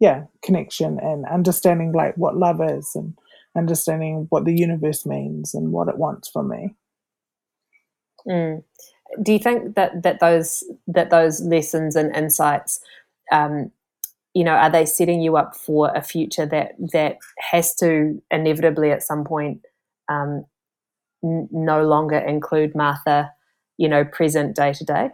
yeah 0.00 0.24
connection 0.42 0.98
and 0.98 1.26
understanding 1.26 1.92
like 1.92 2.16
what 2.16 2.34
love 2.34 2.62
is 2.62 2.90
and 2.94 3.12
understanding 3.54 4.26
what 4.30 4.46
the 4.46 4.56
universe 4.56 5.04
means 5.04 5.52
and 5.52 5.70
what 5.70 5.88
it 5.88 5.98
wants 5.98 6.30
from 6.30 6.48
me. 6.48 6.74
Mm. 8.26 8.64
do 9.22 9.32
you 9.34 9.38
think 9.38 9.74
that 9.74 10.02
that 10.02 10.18
those 10.20 10.64
that 10.86 11.10
those 11.10 11.42
lessons 11.42 11.94
and 11.94 12.16
insights 12.16 12.80
um, 13.30 13.70
you 14.38 14.44
know, 14.44 14.52
are 14.52 14.70
they 14.70 14.86
setting 14.86 15.20
you 15.20 15.36
up 15.36 15.56
for 15.56 15.90
a 15.96 16.00
future 16.00 16.46
that 16.46 16.70
that 16.92 17.18
has 17.40 17.74
to 17.74 18.22
inevitably 18.30 18.92
at 18.92 19.02
some 19.02 19.24
point 19.24 19.62
um, 20.08 20.44
n- 21.24 21.48
no 21.50 21.82
longer 21.82 22.18
include 22.18 22.72
Martha, 22.72 23.32
you 23.78 23.88
know, 23.88 24.04
present 24.04 24.54
day 24.54 24.72
to 24.74 24.84
day? 24.84 25.10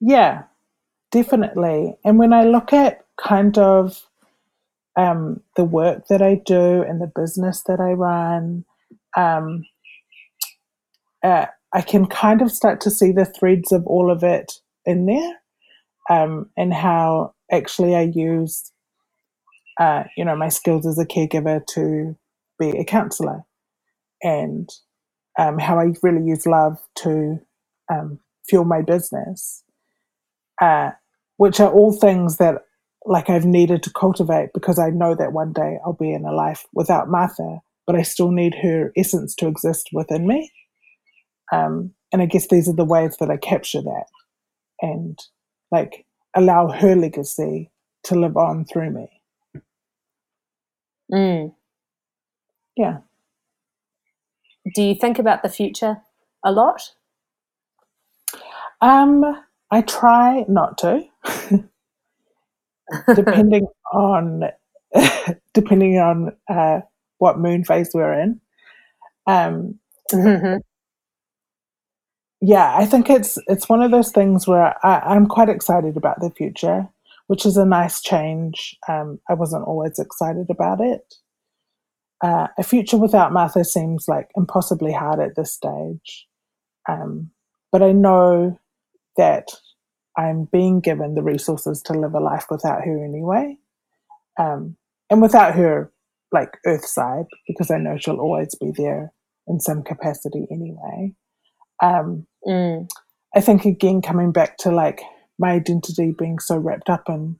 Yeah, 0.00 0.44
definitely. 1.12 1.98
And 2.02 2.18
when 2.18 2.32
I 2.32 2.44
look 2.44 2.72
at 2.72 3.04
kind 3.20 3.58
of 3.58 4.06
um, 4.96 5.42
the 5.56 5.64
work 5.64 6.08
that 6.08 6.22
I 6.22 6.40
do 6.46 6.80
and 6.80 7.02
the 7.02 7.12
business 7.14 7.62
that 7.66 7.78
I 7.78 7.92
run, 7.92 8.64
um, 9.18 9.66
uh, 11.22 11.44
I 11.74 11.82
can 11.82 12.06
kind 12.06 12.40
of 12.40 12.50
start 12.50 12.80
to 12.80 12.90
see 12.90 13.12
the 13.12 13.26
threads 13.26 13.70
of 13.70 13.86
all 13.86 14.10
of 14.10 14.22
it 14.22 14.50
in 14.86 15.04
there 15.04 15.42
um, 16.08 16.48
and 16.56 16.72
how 16.72 17.33
actually 17.50 17.94
I 17.94 18.10
used, 18.14 18.72
uh, 19.80 20.04
you 20.16 20.24
know, 20.24 20.36
my 20.36 20.48
skills 20.48 20.86
as 20.86 20.98
a 20.98 21.06
caregiver 21.06 21.64
to 21.74 22.16
be 22.58 22.70
a 22.70 22.84
counselor, 22.84 23.42
and 24.22 24.68
um, 25.38 25.58
how 25.58 25.78
I 25.78 25.92
really 26.02 26.24
use 26.24 26.46
love 26.46 26.78
to 26.98 27.38
um, 27.92 28.18
fuel 28.48 28.64
my 28.64 28.82
business, 28.82 29.62
uh, 30.60 30.90
which 31.36 31.60
are 31.60 31.70
all 31.70 31.92
things 31.92 32.36
that 32.38 32.62
like 33.06 33.28
I've 33.28 33.44
needed 33.44 33.82
to 33.82 33.92
cultivate 33.92 34.50
because 34.54 34.78
I 34.78 34.90
know 34.90 35.14
that 35.14 35.32
one 35.32 35.52
day 35.52 35.78
I'll 35.84 35.92
be 35.92 36.12
in 36.12 36.24
a 36.24 36.32
life 36.32 36.64
without 36.72 37.08
Martha, 37.08 37.60
but 37.86 37.96
I 37.96 38.02
still 38.02 38.30
need 38.30 38.54
her 38.62 38.92
essence 38.96 39.34
to 39.36 39.46
exist 39.46 39.90
within 39.92 40.26
me. 40.26 40.50
Um, 41.52 41.92
and 42.12 42.22
I 42.22 42.26
guess 42.26 42.48
these 42.48 42.68
are 42.68 42.74
the 42.74 42.84
ways 42.84 43.16
that 43.18 43.30
I 43.30 43.36
capture 43.36 43.82
that. 43.82 44.06
And 44.80 45.18
like 45.70 46.06
allow 46.34 46.68
her 46.68 46.94
legacy 46.94 47.70
to 48.04 48.14
live 48.14 48.36
on 48.36 48.64
through 48.64 48.90
me. 48.90 49.08
Mm. 51.12 51.54
Yeah. 52.76 52.98
Do 54.74 54.82
you 54.82 54.94
think 54.94 55.18
about 55.18 55.42
the 55.42 55.48
future 55.48 55.98
a 56.44 56.50
lot? 56.52 56.92
Um, 58.80 59.24
I 59.70 59.82
try 59.82 60.44
not 60.48 60.78
to, 60.78 61.04
depending 63.14 63.66
on 63.92 64.44
depending 65.54 65.98
on 65.98 66.36
uh, 66.48 66.80
what 67.18 67.38
moon 67.38 67.64
phase 67.64 67.90
we're 67.94 68.12
in. 68.12 68.40
Um, 69.26 69.78
mm-hmm 70.12 70.58
yeah, 72.46 72.76
I 72.76 72.84
think 72.84 73.08
it's 73.08 73.38
it's 73.46 73.70
one 73.70 73.82
of 73.82 73.90
those 73.90 74.12
things 74.12 74.46
where 74.46 74.74
I, 74.84 75.16
am 75.16 75.26
quite 75.26 75.48
excited 75.48 75.96
about 75.96 76.20
the 76.20 76.30
future, 76.30 76.86
which 77.26 77.46
is 77.46 77.56
a 77.56 77.64
nice 77.64 78.02
change. 78.02 78.76
Um, 78.86 79.18
I 79.30 79.34
wasn't 79.34 79.64
always 79.64 79.98
excited 79.98 80.50
about 80.50 80.82
it. 80.82 81.14
Uh, 82.22 82.48
a 82.58 82.62
future 82.62 82.98
without 82.98 83.32
Martha 83.32 83.64
seems 83.64 84.08
like 84.08 84.28
impossibly 84.36 84.92
hard 84.92 85.20
at 85.20 85.36
this 85.36 85.54
stage, 85.54 86.26
um, 86.86 87.30
but 87.72 87.82
I 87.82 87.92
know 87.92 88.58
that 89.16 89.48
I'm 90.18 90.44
being 90.52 90.80
given 90.80 91.14
the 91.14 91.22
resources 91.22 91.80
to 91.86 91.94
live 91.94 92.12
a 92.12 92.20
life 92.20 92.44
without 92.50 92.84
her 92.84 93.02
anyway. 93.02 93.56
Um, 94.38 94.76
and 95.08 95.22
without 95.22 95.54
her, 95.54 95.90
like, 96.30 96.58
earthside, 96.66 97.26
because 97.46 97.70
I 97.70 97.78
know 97.78 97.96
she'll 97.96 98.20
always 98.20 98.54
be 98.54 98.70
there 98.76 99.12
in 99.46 99.60
some 99.60 99.82
capacity 99.82 100.46
anyway. 100.50 101.14
Um, 101.84 102.26
mm. 102.46 102.88
I 103.36 103.40
think, 103.40 103.64
again, 103.66 104.00
coming 104.00 104.32
back 104.32 104.56
to 104.58 104.70
like 104.70 105.02
my 105.38 105.50
identity 105.50 106.14
being 106.16 106.38
so 106.38 106.56
wrapped 106.56 106.88
up 106.88 107.08
in, 107.08 107.36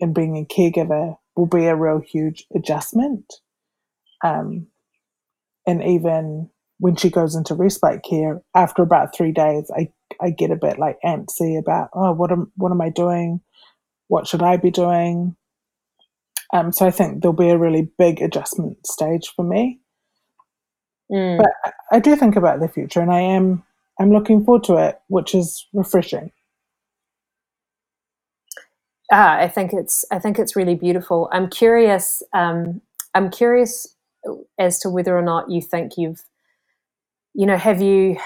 in 0.00 0.12
being 0.12 0.36
a 0.36 0.44
caregiver 0.52 1.16
will 1.36 1.46
be 1.46 1.66
a 1.66 1.76
real 1.76 2.00
huge 2.00 2.44
adjustment. 2.54 3.32
Um, 4.24 4.66
and 5.66 5.82
even 5.82 6.50
when 6.78 6.96
she 6.96 7.10
goes 7.10 7.36
into 7.36 7.54
respite 7.54 8.02
care, 8.02 8.42
after 8.54 8.82
about 8.82 9.14
three 9.14 9.32
days, 9.32 9.70
I, 9.76 9.92
I 10.20 10.30
get 10.30 10.50
a 10.50 10.56
bit 10.56 10.78
like 10.78 10.98
antsy 11.04 11.58
about, 11.58 11.90
oh, 11.92 12.12
what 12.12 12.32
am, 12.32 12.50
what 12.56 12.72
am 12.72 12.80
I 12.80 12.88
doing? 12.88 13.40
What 14.08 14.26
should 14.26 14.42
I 14.42 14.56
be 14.56 14.70
doing? 14.70 15.36
Um, 16.52 16.72
so 16.72 16.86
I 16.86 16.90
think 16.90 17.20
there'll 17.20 17.36
be 17.36 17.50
a 17.50 17.58
really 17.58 17.90
big 17.98 18.22
adjustment 18.22 18.86
stage 18.86 19.28
for 19.36 19.44
me. 19.44 19.80
Mm. 21.12 21.38
But 21.38 21.74
I 21.92 22.00
do 22.00 22.16
think 22.16 22.36
about 22.36 22.60
the 22.60 22.68
future, 22.68 23.00
and 23.00 23.12
I 23.12 23.20
am 23.20 23.62
I'm 23.98 24.12
looking 24.12 24.44
forward 24.44 24.64
to 24.64 24.76
it, 24.76 25.00
which 25.08 25.34
is 25.34 25.66
refreshing. 25.72 26.30
Ah, 29.10 29.38
I 29.38 29.48
think 29.48 29.72
it's 29.72 30.04
I 30.10 30.18
think 30.18 30.38
it's 30.38 30.54
really 30.54 30.74
beautiful. 30.74 31.28
I'm 31.32 31.48
curious. 31.48 32.22
Um, 32.32 32.80
I'm 33.14 33.30
curious 33.30 33.96
as 34.58 34.78
to 34.80 34.90
whether 34.90 35.16
or 35.16 35.22
not 35.22 35.50
you 35.50 35.62
think 35.62 35.92
you've, 35.96 36.22
you 37.34 37.46
know, 37.46 37.56
have 37.56 37.80
you, 37.80 38.18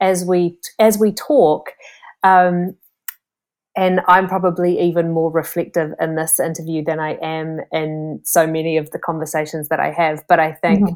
as 0.00 0.24
we 0.24 0.58
as 0.78 0.98
we 0.98 1.12
talk, 1.12 1.70
um, 2.22 2.76
and 3.76 4.00
I'm 4.08 4.26
probably 4.26 4.80
even 4.80 5.12
more 5.12 5.30
reflective 5.30 5.92
in 6.00 6.16
this 6.16 6.40
interview 6.40 6.84
than 6.84 6.98
I 6.98 7.12
am 7.22 7.60
in 7.72 8.20
so 8.24 8.46
many 8.46 8.76
of 8.76 8.90
the 8.90 8.98
conversations 8.98 9.68
that 9.68 9.80
I 9.80 9.92
have. 9.92 10.24
But 10.28 10.40
I 10.40 10.52
think. 10.52 10.80
Mm-hmm 10.80 10.94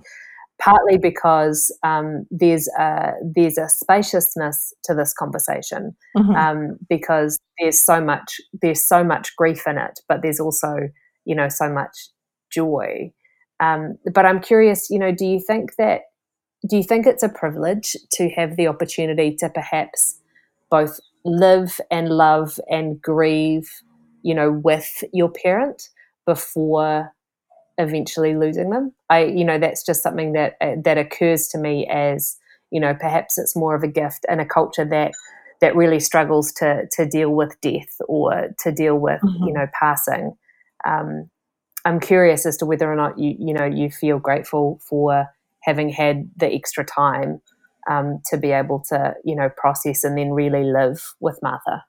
partly 0.60 0.98
because 0.98 1.76
um, 1.82 2.26
there's 2.30 2.68
a 2.78 3.12
there's 3.34 3.58
a 3.58 3.68
spaciousness 3.68 4.72
to 4.84 4.94
this 4.94 5.12
conversation 5.12 5.96
mm-hmm. 6.16 6.34
um, 6.34 6.78
because 6.88 7.38
there's 7.58 7.80
so 7.80 8.00
much 8.00 8.40
there's 8.62 8.82
so 8.82 9.02
much 9.02 9.34
grief 9.36 9.66
in 9.66 9.78
it, 9.78 10.00
but 10.08 10.22
there's 10.22 10.40
also 10.40 10.76
you 11.24 11.34
know 11.34 11.48
so 11.48 11.68
much 11.68 11.96
joy. 12.50 13.10
Um, 13.58 13.98
but 14.14 14.24
I'm 14.24 14.40
curious, 14.40 14.88
you 14.88 14.98
know, 14.98 15.12
do 15.12 15.26
you 15.26 15.40
think 15.40 15.76
that 15.76 16.02
do 16.68 16.76
you 16.76 16.82
think 16.82 17.06
it's 17.06 17.22
a 17.22 17.28
privilege 17.28 17.96
to 18.12 18.28
have 18.30 18.56
the 18.56 18.68
opportunity 18.68 19.34
to 19.36 19.48
perhaps 19.48 20.18
both 20.70 21.00
live 21.24 21.80
and 21.90 22.10
love 22.10 22.60
and 22.68 23.00
grieve, 23.00 23.68
you 24.22 24.34
know, 24.34 24.52
with 24.52 25.04
your 25.12 25.30
parent 25.30 25.88
before 26.26 27.12
eventually 27.80 28.34
losing 28.34 28.70
them. 28.70 28.92
I, 29.08 29.24
you 29.24 29.44
know, 29.44 29.58
that's 29.58 29.84
just 29.84 30.02
something 30.02 30.32
that 30.32 30.56
uh, 30.60 30.76
that 30.84 30.98
occurs 30.98 31.48
to 31.48 31.58
me 31.58 31.86
as, 31.86 32.36
you 32.70 32.80
know, 32.80 32.94
perhaps 32.94 33.38
it's 33.38 33.56
more 33.56 33.74
of 33.74 33.82
a 33.82 33.88
gift 33.88 34.24
in 34.28 34.40
a 34.40 34.46
culture 34.46 34.84
that 34.84 35.12
that 35.60 35.76
really 35.76 36.00
struggles 36.00 36.52
to 36.52 36.86
to 36.92 37.06
deal 37.06 37.30
with 37.30 37.60
death 37.60 38.00
or 38.08 38.54
to 38.58 38.72
deal 38.72 38.96
with, 38.96 39.20
mm-hmm. 39.22 39.44
you 39.44 39.52
know, 39.52 39.66
passing. 39.78 40.36
Um, 40.86 41.30
I'm 41.84 42.00
curious 42.00 42.46
as 42.46 42.56
to 42.58 42.66
whether 42.66 42.90
or 42.90 42.96
not 42.96 43.18
you, 43.18 43.34
you 43.38 43.54
know, 43.54 43.64
you 43.64 43.90
feel 43.90 44.18
grateful 44.18 44.80
for 44.88 45.26
having 45.62 45.88
had 45.88 46.30
the 46.36 46.52
extra 46.52 46.84
time 46.84 47.40
um, 47.90 48.20
to 48.26 48.36
be 48.36 48.50
able 48.50 48.80
to, 48.88 49.14
you 49.24 49.34
know, 49.34 49.48
process 49.56 50.04
and 50.04 50.16
then 50.16 50.30
really 50.30 50.64
live 50.64 51.14
with 51.20 51.38
Martha. 51.42 51.84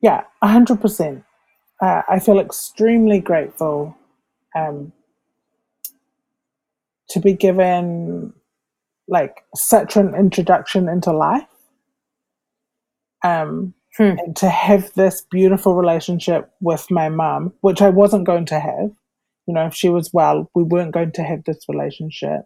Yeah, 0.00 0.24
hundred 0.42 0.78
uh, 0.78 0.82
percent. 0.82 1.24
I 1.82 2.18
feel 2.20 2.38
extremely 2.38 3.20
grateful 3.20 3.96
um, 4.56 4.92
to 7.10 7.20
be 7.20 7.32
given 7.32 8.32
like 9.08 9.44
such 9.54 9.96
an 9.96 10.14
introduction 10.14 10.88
into 10.88 11.12
life 11.12 11.42
um, 13.24 13.74
hmm. 13.96 14.14
and 14.18 14.36
to 14.36 14.48
have 14.48 14.92
this 14.94 15.22
beautiful 15.30 15.74
relationship 15.74 16.50
with 16.60 16.90
my 16.90 17.08
mum, 17.08 17.52
which 17.60 17.82
I 17.82 17.90
wasn't 17.90 18.26
going 18.26 18.46
to 18.46 18.60
have. 18.60 18.90
You 19.46 19.54
know, 19.54 19.66
if 19.66 19.74
she 19.74 19.88
was 19.88 20.12
well, 20.12 20.48
we 20.54 20.62
weren't 20.62 20.94
going 20.94 21.12
to 21.12 21.22
have 21.22 21.44
this 21.44 21.64
relationship 21.68 22.42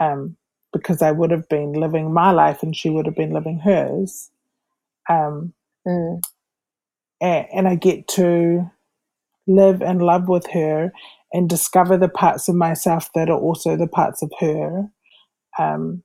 um, 0.00 0.36
because 0.72 1.00
I 1.00 1.10
would 1.10 1.30
have 1.30 1.48
been 1.48 1.72
living 1.72 2.12
my 2.12 2.32
life 2.32 2.62
and 2.62 2.76
she 2.76 2.90
would 2.90 3.06
have 3.06 3.16
been 3.16 3.32
living 3.32 3.58
hers. 3.58 4.30
Um, 5.08 5.54
mm. 5.86 6.22
and, 7.22 7.46
and 7.54 7.68
I 7.68 7.76
get 7.76 8.08
to 8.08 8.70
live 9.46 9.80
and 9.80 10.02
love 10.02 10.28
with 10.28 10.46
her 10.50 10.92
and 11.32 11.48
discover 11.48 11.96
the 11.96 12.08
parts 12.08 12.48
of 12.48 12.54
myself 12.54 13.10
that 13.14 13.28
are 13.28 13.38
also 13.38 13.76
the 13.76 13.86
parts 13.86 14.22
of 14.22 14.32
her. 14.40 14.88
Um, 15.58 16.02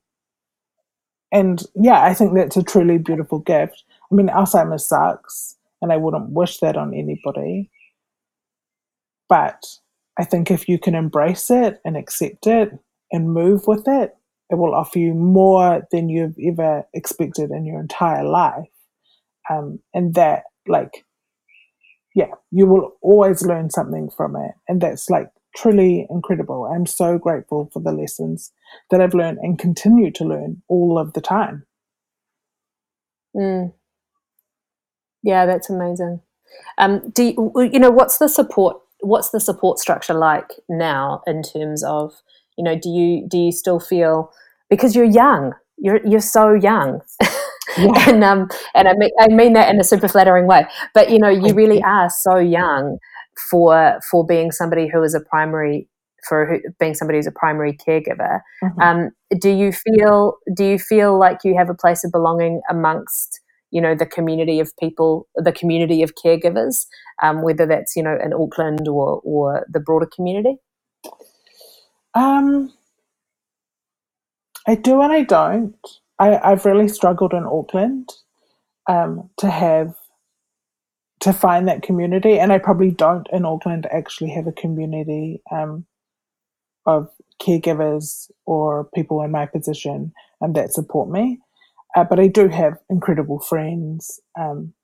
and 1.32 1.62
yeah, 1.74 2.04
I 2.04 2.14
think 2.14 2.34
that's 2.34 2.56
a 2.56 2.62
truly 2.62 2.98
beautiful 2.98 3.38
gift. 3.38 3.84
I 4.10 4.14
mean, 4.14 4.28
Alzheimer's 4.28 4.86
sucks, 4.86 5.56
and 5.82 5.92
I 5.92 5.96
wouldn't 5.96 6.30
wish 6.30 6.58
that 6.58 6.76
on 6.76 6.94
anybody. 6.94 7.70
But 9.28 9.64
I 10.18 10.24
think 10.24 10.50
if 10.50 10.68
you 10.68 10.78
can 10.78 10.94
embrace 10.94 11.50
it 11.50 11.80
and 11.84 11.96
accept 11.96 12.46
it 12.46 12.70
and 13.10 13.32
move 13.32 13.66
with 13.66 13.88
it, 13.88 14.14
it 14.50 14.56
will 14.56 14.74
offer 14.74 14.98
you 14.98 15.14
more 15.14 15.82
than 15.90 16.08
you've 16.08 16.36
ever 16.46 16.84
expected 16.92 17.50
in 17.50 17.64
your 17.64 17.80
entire 17.80 18.24
life. 18.24 18.68
Um, 19.50 19.80
and 19.92 20.14
that, 20.14 20.44
like, 20.68 21.04
yeah, 22.14 22.30
you 22.50 22.66
will 22.66 22.92
always 23.02 23.44
learn 23.44 23.70
something 23.70 24.08
from 24.08 24.36
it. 24.36 24.52
And 24.68 24.80
that's 24.80 25.10
like 25.10 25.30
truly 25.56 26.06
incredible. 26.10 26.64
I'm 26.72 26.86
so 26.86 27.18
grateful 27.18 27.68
for 27.72 27.80
the 27.80 27.92
lessons 27.92 28.52
that 28.90 29.00
I've 29.00 29.14
learned 29.14 29.38
and 29.42 29.58
continue 29.58 30.10
to 30.12 30.24
learn 30.24 30.62
all 30.68 30.98
of 30.98 31.12
the 31.12 31.20
time. 31.20 31.66
Mm. 33.36 33.72
Yeah, 35.22 35.46
that's 35.46 35.68
amazing. 35.70 36.20
Um, 36.78 37.10
do 37.10 37.24
you, 37.24 37.52
you 37.72 37.78
know 37.80 37.90
what's 37.90 38.18
the 38.18 38.28
support? 38.28 38.76
What's 39.00 39.30
the 39.30 39.40
support 39.40 39.78
structure 39.78 40.14
like 40.14 40.52
now 40.68 41.22
in 41.26 41.42
terms 41.42 41.82
of 41.82 42.14
you 42.56 42.62
know? 42.62 42.78
Do 42.78 42.88
you 42.88 43.26
do 43.26 43.38
you 43.38 43.52
still 43.52 43.80
feel 43.80 44.32
because 44.70 44.94
you're 44.94 45.04
young? 45.04 45.54
You're 45.78 46.00
you're 46.06 46.20
so 46.20 46.52
young. 46.52 47.00
Yeah. 47.76 48.10
and 48.10 48.24
um, 48.24 48.48
and 48.74 48.88
I 48.88 48.94
mean, 48.94 49.10
I 49.20 49.28
mean 49.28 49.52
that 49.54 49.72
in 49.72 49.80
a 49.80 49.84
super 49.84 50.08
flattering 50.08 50.46
way. 50.46 50.66
But 50.94 51.10
you 51.10 51.18
know, 51.18 51.28
you 51.28 51.54
really 51.54 51.82
are 51.82 52.10
so 52.10 52.38
young 52.38 52.98
for 53.50 54.00
for 54.10 54.24
being 54.26 54.52
somebody 54.52 54.88
who 54.88 55.02
is 55.02 55.14
a 55.14 55.20
primary 55.20 55.88
for 56.28 56.46
who, 56.46 56.60
being 56.78 56.94
somebody 56.94 57.18
who's 57.18 57.26
a 57.26 57.32
primary 57.32 57.76
caregiver. 57.76 58.40
Mm-hmm. 58.62 58.80
Um, 58.80 59.10
do 59.40 59.50
you 59.50 59.72
feel 59.72 60.36
do 60.54 60.64
you 60.64 60.78
feel 60.78 61.18
like 61.18 61.38
you 61.44 61.56
have 61.56 61.68
a 61.68 61.74
place 61.74 62.04
of 62.04 62.12
belonging 62.12 62.60
amongst 62.70 63.40
you 63.70 63.80
know 63.80 63.94
the 63.94 64.06
community 64.06 64.60
of 64.60 64.76
people, 64.76 65.26
the 65.34 65.52
community 65.52 66.02
of 66.02 66.14
caregivers, 66.14 66.86
um, 67.22 67.42
whether 67.42 67.66
that's 67.66 67.96
you 67.96 68.02
know 68.02 68.16
in 68.22 68.32
Auckland 68.32 68.88
or 68.88 69.20
or 69.24 69.66
the 69.70 69.80
broader 69.80 70.06
community? 70.06 70.56
Um, 72.14 72.72
I 74.66 74.76
do 74.76 75.00
and 75.00 75.12
I 75.12 75.22
don't. 75.22 75.74
I, 76.18 76.38
I've 76.38 76.64
really 76.64 76.88
struggled 76.88 77.32
in 77.32 77.44
Auckland 77.44 78.10
um, 78.88 79.30
to 79.38 79.50
have 79.50 79.94
to 81.20 81.32
find 81.32 81.68
that 81.68 81.82
community, 81.82 82.38
and 82.38 82.52
I 82.52 82.58
probably 82.58 82.90
don't 82.90 83.26
in 83.32 83.44
Auckland 83.44 83.86
actually 83.90 84.30
have 84.30 84.46
a 84.46 84.52
community 84.52 85.42
um, 85.50 85.86
of 86.86 87.08
caregivers 87.40 88.30
or 88.46 88.88
people 88.94 89.22
in 89.22 89.30
my 89.30 89.46
position 89.46 90.12
um, 90.42 90.52
that 90.52 90.72
support 90.72 91.10
me. 91.10 91.40
Uh, 91.96 92.04
but 92.04 92.20
I 92.20 92.26
do 92.26 92.48
have 92.48 92.74
incredible 92.90 93.40
friends 93.40 94.20
um, 94.38 94.74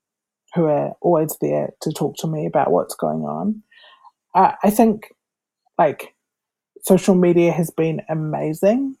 who 0.55 0.65
are 0.65 0.93
always 1.01 1.35
there 1.41 1.71
to 1.81 1.91
talk 1.91 2.15
to 2.17 2.27
me 2.27 2.45
about 2.45 2.71
what's 2.71 2.95
going 2.95 3.21
on. 3.21 3.61
Uh, 4.33 4.53
I 4.63 4.69
think 4.69 5.09
like 5.77 6.15
social 6.83 7.15
media 7.15 7.51
has 7.51 7.69
been 7.69 8.01
amazing, 8.09 8.95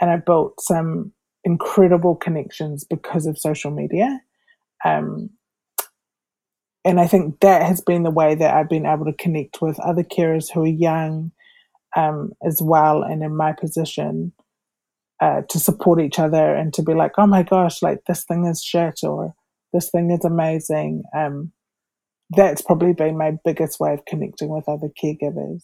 and 0.00 0.10
I 0.10 0.16
built 0.16 0.60
some 0.60 1.12
incredible 1.44 2.16
connections 2.16 2.84
because 2.84 3.26
of 3.26 3.38
social 3.38 3.70
media. 3.70 4.20
Um, 4.84 5.30
and 6.84 7.00
I 7.00 7.06
think 7.06 7.40
that 7.40 7.62
has 7.62 7.80
been 7.80 8.02
the 8.02 8.10
way 8.10 8.34
that 8.34 8.54
I've 8.54 8.68
been 8.68 8.86
able 8.86 9.06
to 9.06 9.12
connect 9.12 9.62
with 9.62 9.80
other 9.80 10.02
carers 10.02 10.52
who 10.52 10.64
are 10.64 10.66
young 10.66 11.32
um, 11.96 12.32
as 12.46 12.60
well 12.60 13.02
and 13.02 13.22
in 13.22 13.36
my 13.36 13.52
position 13.52 14.32
uh, 15.20 15.42
to 15.48 15.58
support 15.58 16.00
each 16.00 16.18
other 16.18 16.54
and 16.54 16.74
to 16.74 16.82
be 16.82 16.92
like, 16.92 17.12
oh 17.18 17.26
my 17.26 17.42
gosh, 17.42 17.80
like 17.82 18.00
this 18.06 18.24
thing 18.24 18.44
is 18.46 18.62
shit 18.62 19.00
or 19.02 19.34
this 19.72 19.90
thing 19.90 20.10
is 20.10 20.24
amazing. 20.24 21.04
Um, 21.16 21.52
that's 22.30 22.62
probably 22.62 22.92
been 22.92 23.16
my 23.16 23.38
biggest 23.44 23.80
way 23.80 23.94
of 23.94 24.04
connecting 24.06 24.48
with 24.48 24.68
other 24.68 24.88
caregivers. 25.02 25.62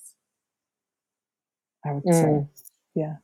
I 1.85 1.93
would 1.93 2.05
mm. 2.05 2.13
say, 2.13 2.47
yeah. 2.95 3.17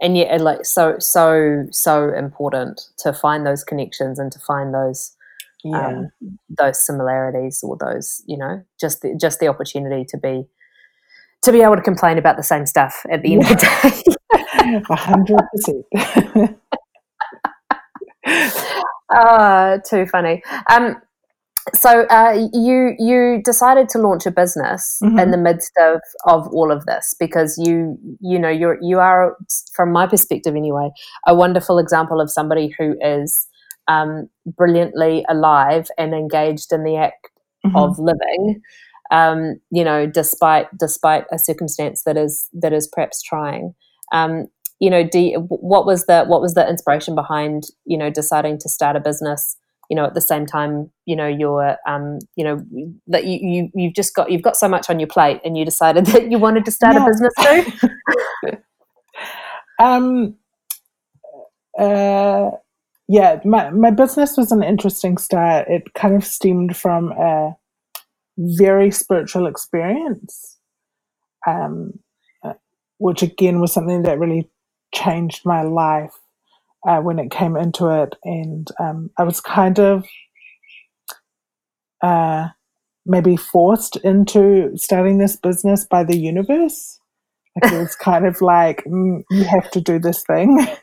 And 0.00 0.16
yet 0.16 0.40
like 0.40 0.64
so 0.64 0.96
so 0.98 1.66
so 1.70 2.12
important 2.14 2.88
to 2.98 3.12
find 3.12 3.46
those 3.46 3.64
connections 3.64 4.18
and 4.18 4.30
to 4.32 4.38
find 4.38 4.74
those 4.74 5.16
yeah. 5.64 5.86
um, 5.86 6.08
those 6.48 6.78
similarities 6.78 7.62
or 7.62 7.76
those 7.76 8.22
you 8.26 8.36
know 8.36 8.62
just 8.80 9.02
the, 9.02 9.16
just 9.20 9.40
the 9.40 9.48
opportunity 9.48 10.04
to 10.08 10.16
be 10.16 10.46
to 11.42 11.52
be 11.52 11.62
able 11.62 11.76
to 11.76 11.82
complain 11.82 12.18
about 12.18 12.36
the 12.36 12.42
same 12.42 12.66
stuff 12.66 13.04
at 13.10 13.22
the 13.22 13.34
end 13.34 13.42
yeah. 13.44 13.52
of 13.52 13.58
the 13.58 14.16
day. 14.34 14.82
A 14.90 14.96
hundred 14.96 15.40
percent. 15.52 16.58
Ah, 19.10 19.78
too 19.88 20.04
funny. 20.06 20.42
Um, 20.70 21.00
so 21.74 22.06
uh, 22.06 22.48
you 22.52 22.94
you 22.98 23.40
decided 23.44 23.88
to 23.90 23.98
launch 23.98 24.26
a 24.26 24.30
business 24.30 24.98
mm-hmm. 25.02 25.18
in 25.18 25.30
the 25.30 25.36
midst 25.36 25.72
of, 25.80 26.00
of 26.24 26.48
all 26.48 26.70
of 26.70 26.84
this 26.86 27.14
because 27.18 27.58
you 27.58 27.98
you 28.20 28.38
know 28.38 28.48
you're 28.48 28.78
you 28.82 28.98
are 28.98 29.36
from 29.74 29.92
my 29.92 30.06
perspective 30.06 30.54
anyway 30.54 30.90
a 31.26 31.34
wonderful 31.34 31.78
example 31.78 32.20
of 32.20 32.30
somebody 32.30 32.74
who 32.78 32.96
is 33.00 33.46
um, 33.88 34.28
brilliantly 34.46 35.24
alive 35.28 35.88
and 35.96 36.14
engaged 36.14 36.72
in 36.72 36.84
the 36.84 36.96
act 36.96 37.28
mm-hmm. 37.64 37.76
of 37.76 37.98
living 37.98 38.60
um, 39.10 39.56
you 39.70 39.84
know 39.84 40.06
despite 40.06 40.66
despite 40.78 41.24
a 41.32 41.38
circumstance 41.38 42.02
that 42.04 42.16
is 42.16 42.46
that 42.52 42.72
is 42.72 42.88
perhaps 42.92 43.22
trying 43.22 43.74
um, 44.12 44.46
you 44.80 44.90
know 44.90 45.08
you, 45.12 45.40
what 45.48 45.86
was 45.86 46.06
the 46.06 46.24
what 46.24 46.40
was 46.40 46.54
the 46.54 46.68
inspiration 46.68 47.14
behind 47.14 47.64
you 47.84 47.98
know 47.98 48.10
deciding 48.10 48.58
to 48.58 48.68
start 48.68 48.96
a 48.96 49.00
business 49.00 49.56
you 49.88 49.96
know 49.96 50.04
at 50.04 50.14
the 50.14 50.20
same 50.20 50.46
time 50.46 50.90
you 51.06 51.16
know 51.16 51.26
you're 51.26 51.76
um 51.86 52.18
you 52.36 52.44
know 52.44 52.62
that 53.06 53.24
you, 53.24 53.38
you 53.40 53.70
you've 53.74 53.94
just 53.94 54.14
got 54.14 54.30
you've 54.30 54.42
got 54.42 54.56
so 54.56 54.68
much 54.68 54.90
on 54.90 54.98
your 55.00 55.08
plate 55.08 55.40
and 55.44 55.56
you 55.56 55.64
decided 55.64 56.06
that 56.12 56.30
you 56.30 56.38
wanted 56.38 56.64
to 56.64 56.70
start 56.70 56.94
yeah. 56.94 57.04
a 57.04 57.06
business 57.06 57.34
too. 57.40 58.58
Um 59.80 60.34
uh 61.78 62.50
yeah 63.06 63.38
my 63.44 63.70
my 63.70 63.92
business 63.92 64.36
was 64.36 64.50
an 64.50 64.64
interesting 64.64 65.16
start. 65.18 65.68
It 65.68 65.94
kind 65.94 66.16
of 66.16 66.24
stemmed 66.24 66.76
from 66.76 67.12
a 67.12 67.56
very 68.36 68.90
spiritual 68.90 69.46
experience 69.46 70.58
um 71.46 71.92
uh, 72.44 72.54
which 72.98 73.22
again 73.22 73.60
was 73.60 73.72
something 73.72 74.02
that 74.02 74.18
really 74.18 74.50
changed 74.92 75.42
my 75.44 75.62
life 75.62 76.14
uh, 76.86 77.00
when 77.00 77.18
it 77.18 77.30
came 77.30 77.56
into 77.56 77.88
it, 77.88 78.14
and 78.24 78.68
um, 78.78 79.10
I 79.18 79.24
was 79.24 79.40
kind 79.40 79.78
of 79.78 80.06
uh, 82.02 82.48
maybe 83.06 83.36
forced 83.36 83.96
into 83.96 84.70
starting 84.76 85.18
this 85.18 85.36
business 85.36 85.84
by 85.84 86.04
the 86.04 86.16
universe. 86.16 86.98
Like 87.56 87.72
it 87.72 87.78
was 87.78 87.96
kind 87.96 88.26
of 88.26 88.40
like 88.40 88.84
mm, 88.84 89.22
you 89.30 89.44
have 89.44 89.70
to 89.72 89.80
do 89.80 89.98
this 89.98 90.22
thing. 90.24 90.66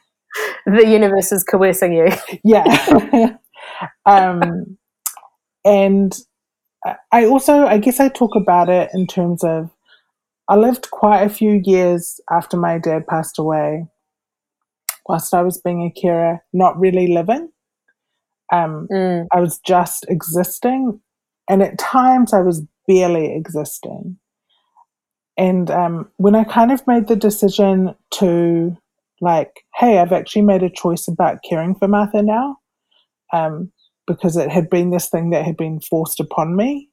The 0.66 0.86
universe 0.86 1.32
is 1.32 1.43
coercing 1.43 1.93
you. 1.93 2.08
yeah. 2.43 3.38
um, 4.06 4.78
and 5.64 6.14
I 7.12 7.26
also, 7.26 7.66
I 7.66 7.78
guess, 7.78 8.00
I 8.00 8.10
talk 8.10 8.36
about 8.36 8.70
it 8.70 8.89
in 8.93 9.08
terms 9.08 9.43
of 9.43 9.72
I 10.48 10.56
lived 10.56 10.91
quite 10.91 11.22
a 11.22 11.30
few 11.30 11.62
years 11.64 12.20
after 12.30 12.58
my 12.58 12.78
dad 12.78 13.08
passed 13.08 13.39
away 13.39 13.88
whilst 15.08 15.34
I 15.34 15.41
was 15.41 15.60
being 15.60 15.84
a 15.84 15.99
carer, 15.99 16.43
not 16.53 16.80
really 16.80 17.14
living. 17.14 17.49
Um, 18.51 18.88
mm. 18.91 19.26
I 19.32 19.39
was 19.39 19.60
just 19.60 20.06
existing, 20.08 20.99
and 21.49 21.64
at 21.64 21.80
times 21.80 22.34
I 22.34 22.41
was 22.41 22.64
barely 22.88 23.36
existing. 23.36 24.18
And 25.38 25.70
um, 25.70 26.10
when 26.18 26.36
I 26.36 26.43
kind 26.43 26.72
of 26.72 26.86
made 26.88 27.08
the 27.08 27.16
decision 27.16 27.95
to, 28.16 28.78
like, 29.20 29.64
hey, 29.76 29.97
I've 29.97 30.14
actually 30.14 30.43
made 30.43 30.64
a 30.64 30.70
choice 30.70 31.08
about 31.08 31.43
caring 31.47 31.76
for 31.76 31.88
Martha 31.88 32.22
now, 32.22 32.58
um, 33.34 33.72
because 34.08 34.38
it 34.38 34.51
had 34.51 34.70
been 34.70 34.91
this 34.91 35.10
thing 35.10 35.32
that 35.32 35.43
had 35.43 35.58
been 35.58 35.80
forced 35.82 36.20
upon 36.20 36.56
me. 36.56 36.89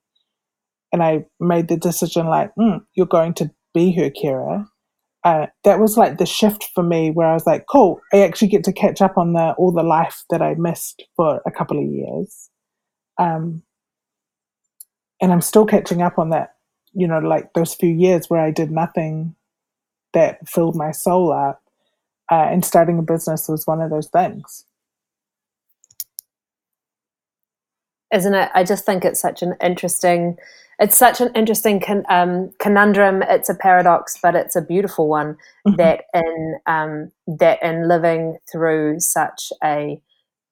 And 0.93 1.03
I 1.03 1.25
made 1.39 1.69
the 1.69 1.77
decision, 1.77 2.27
like, 2.27 2.51
mm, 2.59 2.81
you're 2.95 3.07
going 3.07 3.35
to 3.35 3.51
be 3.75 3.93
her 3.93 4.11
carer 4.11 4.67
uh, 5.25 5.47
that 5.65 5.79
was 5.79 5.97
like 5.97 6.19
the 6.19 6.27
shift 6.27 6.71
for 6.75 6.83
me 6.83 7.11
where 7.11 7.29
I 7.29 7.35
was 7.35 7.47
like, 7.47 7.67
cool, 7.71 8.01
I 8.13 8.23
actually 8.23 8.49
get 8.49 8.65
to 8.65 8.73
catch 8.73 9.01
up 9.01 9.17
on 9.17 9.35
the 9.35 9.53
all 9.53 9.73
the 9.73 9.83
life 9.83 10.25
that 10.31 10.43
I 10.43 10.55
missed 10.55 11.03
for 11.17 11.41
a 11.47 11.51
couple 11.51 11.79
of 11.79 11.85
years. 11.85 12.51
Um, 13.19 13.63
and 15.21 15.33
I'm 15.33 15.41
still 15.41 15.65
catching 15.65 16.03
up 16.03 16.19
on 16.19 16.31
that, 16.31 16.57
you 16.93 17.07
know, 17.07 17.21
like 17.21 17.53
those 17.53 17.75
few 17.75 17.91
years 17.91 18.29
where 18.29 18.41
I 18.41 18.51
did 18.51 18.73
nothing 18.73 19.37
that 20.13 20.47
filled 20.49 20.75
my 20.75 20.91
soul 20.91 21.33
up. 21.33 21.63
Uh, 22.31 22.49
and 22.51 22.65
starting 22.65 22.99
a 22.99 23.03
business 23.03 23.49
was 23.49 23.67
one 23.67 23.81
of 23.81 23.91
those 23.91 24.09
things. 24.09 24.65
Isn't 28.13 28.35
it? 28.35 28.51
I 28.55 28.65
just 28.65 28.85
think 28.85 29.05
it's 29.05 29.21
such 29.21 29.43
an 29.43 29.55
interesting 29.63 30.37
it's 30.83 30.97
such 30.97 31.21
an 31.21 31.31
interesting 31.37 31.79
con- 31.79 32.05
um, 32.09 32.51
conundrum. 32.59 33.23
It's 33.23 33.49
a 33.49 33.55
paradox, 33.55 34.19
but 34.21 34.35
it's 34.35 34.57
a 34.57 34.61
beautiful 34.61 35.09
one. 35.09 35.37
Mm-hmm. 35.67 35.77
That 35.77 36.05
in 36.13 36.59
um, 36.67 37.13
that 37.39 37.63
in 37.63 37.89
living 37.89 38.39
through 38.51 38.99
such 38.99 39.53
a 39.63 40.01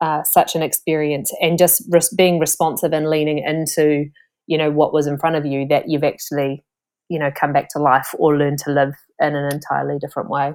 uh, 0.00 0.22
such 0.22 0.54
an 0.54 0.62
experience 0.62 1.32
and 1.42 1.58
just 1.58 1.82
res- 1.90 2.14
being 2.14 2.38
responsive 2.38 2.92
and 2.92 3.10
leaning 3.10 3.38
into 3.38 4.06
you 4.46 4.56
know 4.56 4.70
what 4.70 4.92
was 4.92 5.08
in 5.08 5.18
front 5.18 5.34
of 5.34 5.44
you, 5.44 5.66
that 5.66 5.88
you've 5.88 6.04
actually 6.04 6.62
you 7.08 7.18
know 7.18 7.32
come 7.34 7.52
back 7.52 7.68
to 7.70 7.80
life 7.80 8.14
or 8.16 8.38
learn 8.38 8.56
to 8.58 8.70
live 8.70 8.94
in 9.18 9.34
an 9.34 9.52
entirely 9.52 9.98
different 9.98 10.30
way. 10.30 10.52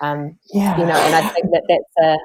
Um, 0.00 0.38
yeah. 0.54 0.78
You 0.78 0.86
know, 0.86 0.94
and 0.96 1.14
I 1.16 1.28
think 1.30 1.46
that 1.50 1.64
that's 1.68 2.06
a 2.06 2.18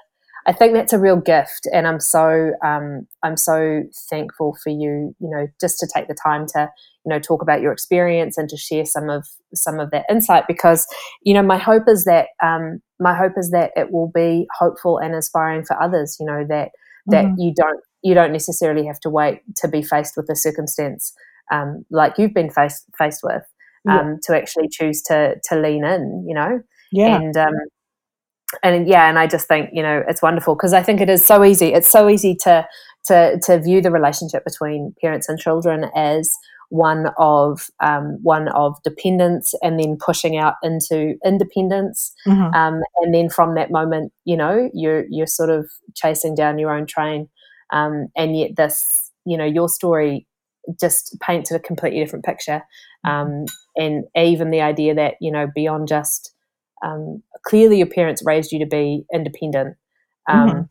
I 0.45 0.51
think 0.53 0.73
that's 0.73 0.93
a 0.93 0.99
real 0.99 1.17
gift, 1.17 1.67
and 1.73 1.87
I'm 1.87 1.99
so 1.99 2.51
um, 2.63 3.07
I'm 3.23 3.37
so 3.37 3.83
thankful 4.09 4.57
for 4.63 4.69
you. 4.69 5.15
You 5.19 5.29
know, 5.29 5.47
just 5.59 5.79
to 5.79 5.87
take 5.93 6.07
the 6.07 6.15
time 6.15 6.45
to 6.47 6.69
you 7.05 7.09
know 7.09 7.19
talk 7.19 7.41
about 7.41 7.61
your 7.61 7.71
experience 7.71 8.37
and 8.37 8.49
to 8.49 8.57
share 8.57 8.85
some 8.85 9.09
of 9.09 9.27
some 9.53 9.79
of 9.79 9.91
that 9.91 10.05
insight 10.09 10.45
because 10.47 10.85
you 11.21 11.33
know 11.33 11.43
my 11.43 11.57
hope 11.57 11.83
is 11.87 12.05
that 12.05 12.27
um, 12.43 12.81
my 12.99 13.15
hope 13.15 13.33
is 13.37 13.51
that 13.51 13.71
it 13.75 13.91
will 13.91 14.11
be 14.13 14.47
hopeful 14.57 14.97
and 14.97 15.15
inspiring 15.15 15.63
for 15.63 15.81
others. 15.81 16.17
You 16.19 16.25
know 16.25 16.45
that 16.49 16.71
that 17.07 17.25
mm-hmm. 17.25 17.39
you 17.39 17.53
don't 17.55 17.79
you 18.01 18.13
don't 18.13 18.31
necessarily 18.31 18.85
have 18.85 18.99
to 19.01 19.09
wait 19.09 19.41
to 19.57 19.67
be 19.67 19.81
faced 19.81 20.17
with 20.17 20.29
a 20.29 20.35
circumstance 20.35 21.13
um, 21.51 21.85
like 21.89 22.17
you've 22.17 22.33
been 22.33 22.49
faced 22.49 22.85
faced 22.97 23.21
with 23.23 23.43
yeah. 23.85 23.99
Um, 23.99 24.19
to 24.23 24.35
actually 24.35 24.69
choose 24.69 25.01
to 25.03 25.35
to 25.43 25.59
lean 25.59 25.83
in. 25.83 26.25
You 26.25 26.35
know, 26.35 26.61
yeah, 26.91 27.17
and 27.17 27.35
um, 27.35 27.53
and 28.61 28.87
yeah, 28.87 29.09
and 29.09 29.17
I 29.17 29.27
just 29.27 29.47
think 29.47 29.69
you 29.73 29.81
know 29.81 30.03
it's 30.07 30.21
wonderful 30.21 30.55
because 30.55 30.73
I 30.73 30.83
think 30.83 31.01
it 31.01 31.09
is 31.09 31.25
so 31.25 31.43
easy. 31.43 31.73
It's 31.73 31.89
so 31.89 32.09
easy 32.09 32.35
to 32.43 32.67
to 33.05 33.39
to 33.43 33.59
view 33.59 33.81
the 33.81 33.91
relationship 33.91 34.43
between 34.43 34.93
parents 35.01 35.29
and 35.29 35.39
children 35.39 35.89
as 35.95 36.33
one 36.69 37.07
of 37.19 37.69
um, 37.81 38.17
one 38.23 38.47
of 38.49 38.81
dependence 38.83 39.53
and 39.61 39.79
then 39.79 39.95
pushing 39.95 40.37
out 40.37 40.55
into 40.63 41.15
independence, 41.23 42.13
mm-hmm. 42.27 42.53
um, 42.55 42.81
and 42.97 43.13
then 43.13 43.29
from 43.29 43.55
that 43.55 43.71
moment, 43.71 44.11
you 44.25 44.35
know, 44.35 44.69
you're 44.73 45.05
you're 45.09 45.27
sort 45.27 45.49
of 45.51 45.69
chasing 45.95 46.33
down 46.35 46.57
your 46.57 46.71
own 46.71 46.87
train, 46.87 47.29
um, 47.71 48.07
and 48.17 48.37
yet 48.37 48.55
this, 48.55 49.11
you 49.25 49.37
know, 49.37 49.45
your 49.45 49.69
story 49.69 50.25
just 50.79 51.15
painted 51.19 51.55
a 51.55 51.59
completely 51.59 51.99
different 51.99 52.25
picture, 52.25 52.63
mm-hmm. 53.05 53.09
Um, 53.09 53.45
and 53.75 54.05
even 54.17 54.49
the 54.49 54.61
idea 54.61 54.95
that 54.95 55.15
you 55.21 55.31
know 55.31 55.47
beyond 55.53 55.87
just 55.87 56.32
um, 56.83 57.23
clearly 57.45 57.77
your 57.77 57.87
parents 57.87 58.21
raised 58.25 58.51
you 58.51 58.59
to 58.59 58.65
be 58.65 59.05
independent. 59.13 59.77
Um, 60.29 60.49
mm-hmm. 60.49 60.69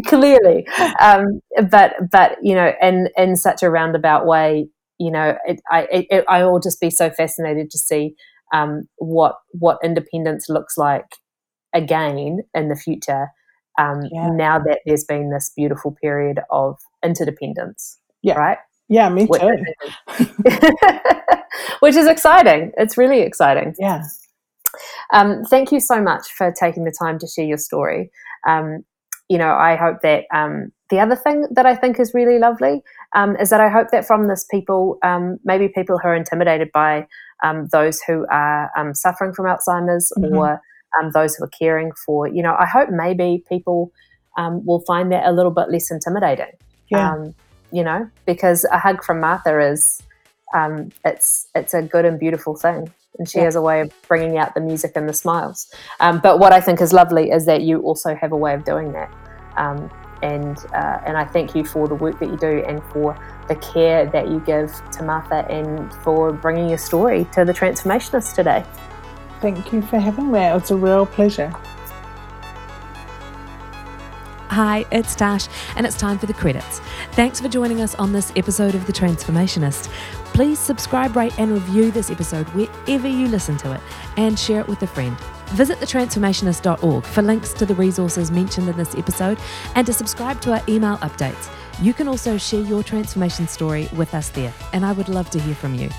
clearly, 0.06 0.66
um, 1.00 1.40
but 1.70 1.94
but 2.10 2.36
you 2.42 2.54
know, 2.54 2.72
in 2.80 3.08
in 3.16 3.36
such 3.36 3.62
a 3.62 3.70
roundabout 3.70 4.26
way, 4.26 4.68
you 4.98 5.10
know, 5.10 5.36
it, 5.46 5.60
I 5.70 5.88
it, 5.90 6.24
I 6.28 6.44
will 6.44 6.60
just 6.60 6.80
be 6.80 6.90
so 6.90 7.10
fascinated 7.10 7.70
to 7.70 7.78
see 7.78 8.14
um, 8.52 8.88
what 8.96 9.36
what 9.52 9.78
independence 9.82 10.48
looks 10.48 10.78
like 10.78 11.16
again 11.74 12.40
in 12.54 12.68
the 12.68 12.76
future. 12.76 13.28
Um, 13.78 14.02
yeah. 14.12 14.28
Now 14.30 14.58
that 14.60 14.80
there's 14.86 15.04
been 15.04 15.30
this 15.30 15.50
beautiful 15.56 15.96
period 16.00 16.40
of 16.50 16.78
interdependence, 17.04 17.98
yeah. 18.22 18.34
right? 18.34 18.58
Yeah, 18.88 19.08
me 19.08 19.26
too. 19.26 19.64
which 21.80 21.96
is 21.96 22.06
exciting. 22.06 22.72
It's 22.76 22.98
really 22.98 23.20
exciting. 23.20 23.74
Yeah. 23.78 24.02
Um, 25.12 25.44
thank 25.44 25.72
you 25.72 25.80
so 25.80 26.02
much 26.02 26.28
for 26.36 26.52
taking 26.52 26.84
the 26.84 26.94
time 26.98 27.18
to 27.20 27.26
share 27.26 27.44
your 27.44 27.58
story. 27.58 28.10
Um, 28.46 28.84
you 29.28 29.38
know, 29.38 29.54
I 29.54 29.76
hope 29.76 30.02
that 30.02 30.24
um, 30.34 30.72
the 30.90 31.00
other 31.00 31.16
thing 31.16 31.46
that 31.50 31.64
I 31.64 31.74
think 31.74 31.98
is 31.98 32.12
really 32.12 32.38
lovely 32.38 32.82
um, 33.14 33.36
is 33.36 33.50
that 33.50 33.60
I 33.60 33.70
hope 33.70 33.90
that 33.90 34.06
from 34.06 34.28
this, 34.28 34.44
people, 34.50 34.98
um, 35.02 35.38
maybe 35.44 35.68
people 35.68 35.98
who 35.98 36.08
are 36.08 36.14
intimidated 36.14 36.70
by 36.72 37.06
um, 37.42 37.68
those 37.72 38.02
who 38.02 38.26
are 38.30 38.70
suffering 38.94 39.32
from 39.32 39.46
Alzheimer's 39.46 40.12
mm-hmm. 40.18 40.36
or 40.36 40.60
those 41.12 41.34
who 41.34 41.44
are 41.44 41.50
caring 41.58 41.92
for, 42.06 42.28
you 42.28 42.42
know, 42.42 42.54
I 42.58 42.66
hope 42.66 42.90
maybe 42.90 43.42
people 43.48 43.92
will 44.38 44.80
find 44.86 45.10
that 45.12 45.26
a 45.26 45.32
little 45.32 45.50
bit 45.50 45.70
less 45.70 45.90
intimidating. 45.90 46.52
Yeah. 46.90 47.28
You 47.74 47.82
know, 47.82 48.08
because 48.24 48.64
a 48.70 48.78
hug 48.78 49.02
from 49.02 49.18
Martha 49.20 49.58
is 49.58 50.00
um, 50.54 50.90
it's 51.04 51.48
it's 51.56 51.74
a 51.74 51.82
good 51.82 52.04
and 52.04 52.20
beautiful 52.20 52.54
thing. 52.54 52.92
and 53.18 53.28
she 53.28 53.38
yeah. 53.38 53.44
has 53.44 53.56
a 53.56 53.60
way 53.60 53.80
of 53.80 53.92
bringing 54.06 54.38
out 54.38 54.54
the 54.54 54.60
music 54.60 54.92
and 54.94 55.08
the 55.08 55.12
smiles. 55.12 55.72
Um, 55.98 56.20
but 56.22 56.38
what 56.38 56.52
I 56.52 56.60
think 56.60 56.80
is 56.80 56.92
lovely 56.92 57.30
is 57.30 57.46
that 57.46 57.62
you 57.62 57.80
also 57.80 58.14
have 58.14 58.30
a 58.30 58.36
way 58.36 58.54
of 58.54 58.64
doing 58.64 58.92
that. 58.92 59.10
Um, 59.56 59.90
and 60.22 60.56
uh, 60.72 61.00
and 61.04 61.16
I 61.16 61.24
thank 61.24 61.56
you 61.56 61.64
for 61.64 61.88
the 61.88 61.96
work 61.96 62.20
that 62.20 62.28
you 62.28 62.36
do 62.36 62.64
and 62.68 62.80
for 62.92 63.18
the 63.48 63.56
care 63.56 64.06
that 64.06 64.28
you 64.28 64.38
give 64.46 64.70
to 64.92 65.02
Martha 65.02 65.44
and 65.50 65.92
for 66.04 66.32
bringing 66.32 66.68
your 66.68 66.78
story 66.78 67.26
to 67.32 67.44
the 67.44 67.52
transformationists 67.52 68.34
today. 68.34 68.64
Thank 69.40 69.72
you 69.72 69.82
for 69.82 69.98
having 69.98 70.30
me. 70.30 70.38
It's 70.38 70.70
a 70.70 70.76
real 70.76 71.06
pleasure. 71.06 71.52
Hi, 74.54 74.84
it's 74.92 75.16
Tash, 75.16 75.48
and 75.74 75.84
it's 75.84 75.96
time 75.96 76.16
for 76.16 76.26
the 76.26 76.32
credits. 76.32 76.78
Thanks 77.14 77.40
for 77.40 77.48
joining 77.48 77.80
us 77.80 77.96
on 77.96 78.12
this 78.12 78.32
episode 78.36 78.76
of 78.76 78.86
The 78.86 78.92
Transformationist. 78.92 79.88
Please 80.26 80.60
subscribe, 80.60 81.16
rate, 81.16 81.36
and 81.40 81.50
review 81.50 81.90
this 81.90 82.08
episode 82.08 82.46
wherever 82.50 83.08
you 83.08 83.26
listen 83.26 83.56
to 83.56 83.72
it, 83.72 83.80
and 84.16 84.38
share 84.38 84.60
it 84.60 84.68
with 84.68 84.80
a 84.82 84.86
friend. 84.86 85.18
Visit 85.54 85.80
thetransformationist.org 85.80 87.04
for 87.04 87.22
links 87.22 87.52
to 87.54 87.66
the 87.66 87.74
resources 87.74 88.30
mentioned 88.30 88.68
in 88.68 88.76
this 88.76 88.94
episode 88.94 89.40
and 89.74 89.84
to 89.88 89.92
subscribe 89.92 90.40
to 90.42 90.52
our 90.52 90.62
email 90.68 90.98
updates. 90.98 91.50
You 91.82 91.92
can 91.92 92.06
also 92.06 92.38
share 92.38 92.62
your 92.62 92.84
transformation 92.84 93.48
story 93.48 93.88
with 93.96 94.14
us 94.14 94.28
there, 94.28 94.54
and 94.72 94.86
I 94.86 94.92
would 94.92 95.08
love 95.08 95.30
to 95.30 95.40
hear 95.40 95.56
from 95.56 95.74
you. 95.74 95.90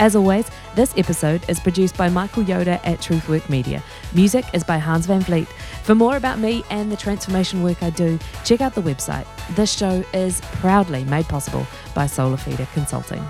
As 0.00 0.16
always, 0.16 0.50
this 0.74 0.96
episode 0.96 1.46
is 1.46 1.60
produced 1.60 1.94
by 1.94 2.08
Michael 2.08 2.42
Yoda 2.42 2.80
at 2.84 3.02
Truthwork 3.02 3.50
Media. 3.50 3.82
Music 4.14 4.46
is 4.54 4.64
by 4.64 4.78
Hans 4.78 5.04
Van 5.04 5.20
Vliet. 5.20 5.46
For 5.82 5.94
more 5.94 6.16
about 6.16 6.38
me 6.38 6.64
and 6.70 6.90
the 6.90 6.96
transformation 6.96 7.62
work 7.62 7.82
I 7.82 7.90
do, 7.90 8.18
check 8.42 8.62
out 8.62 8.74
the 8.74 8.80
website. 8.80 9.26
This 9.56 9.70
show 9.70 10.02
is 10.14 10.40
proudly 10.40 11.04
made 11.04 11.26
possible 11.26 11.66
by 11.94 12.06
Solar 12.06 12.38
Feeder 12.38 12.66
Consulting. 12.72 13.22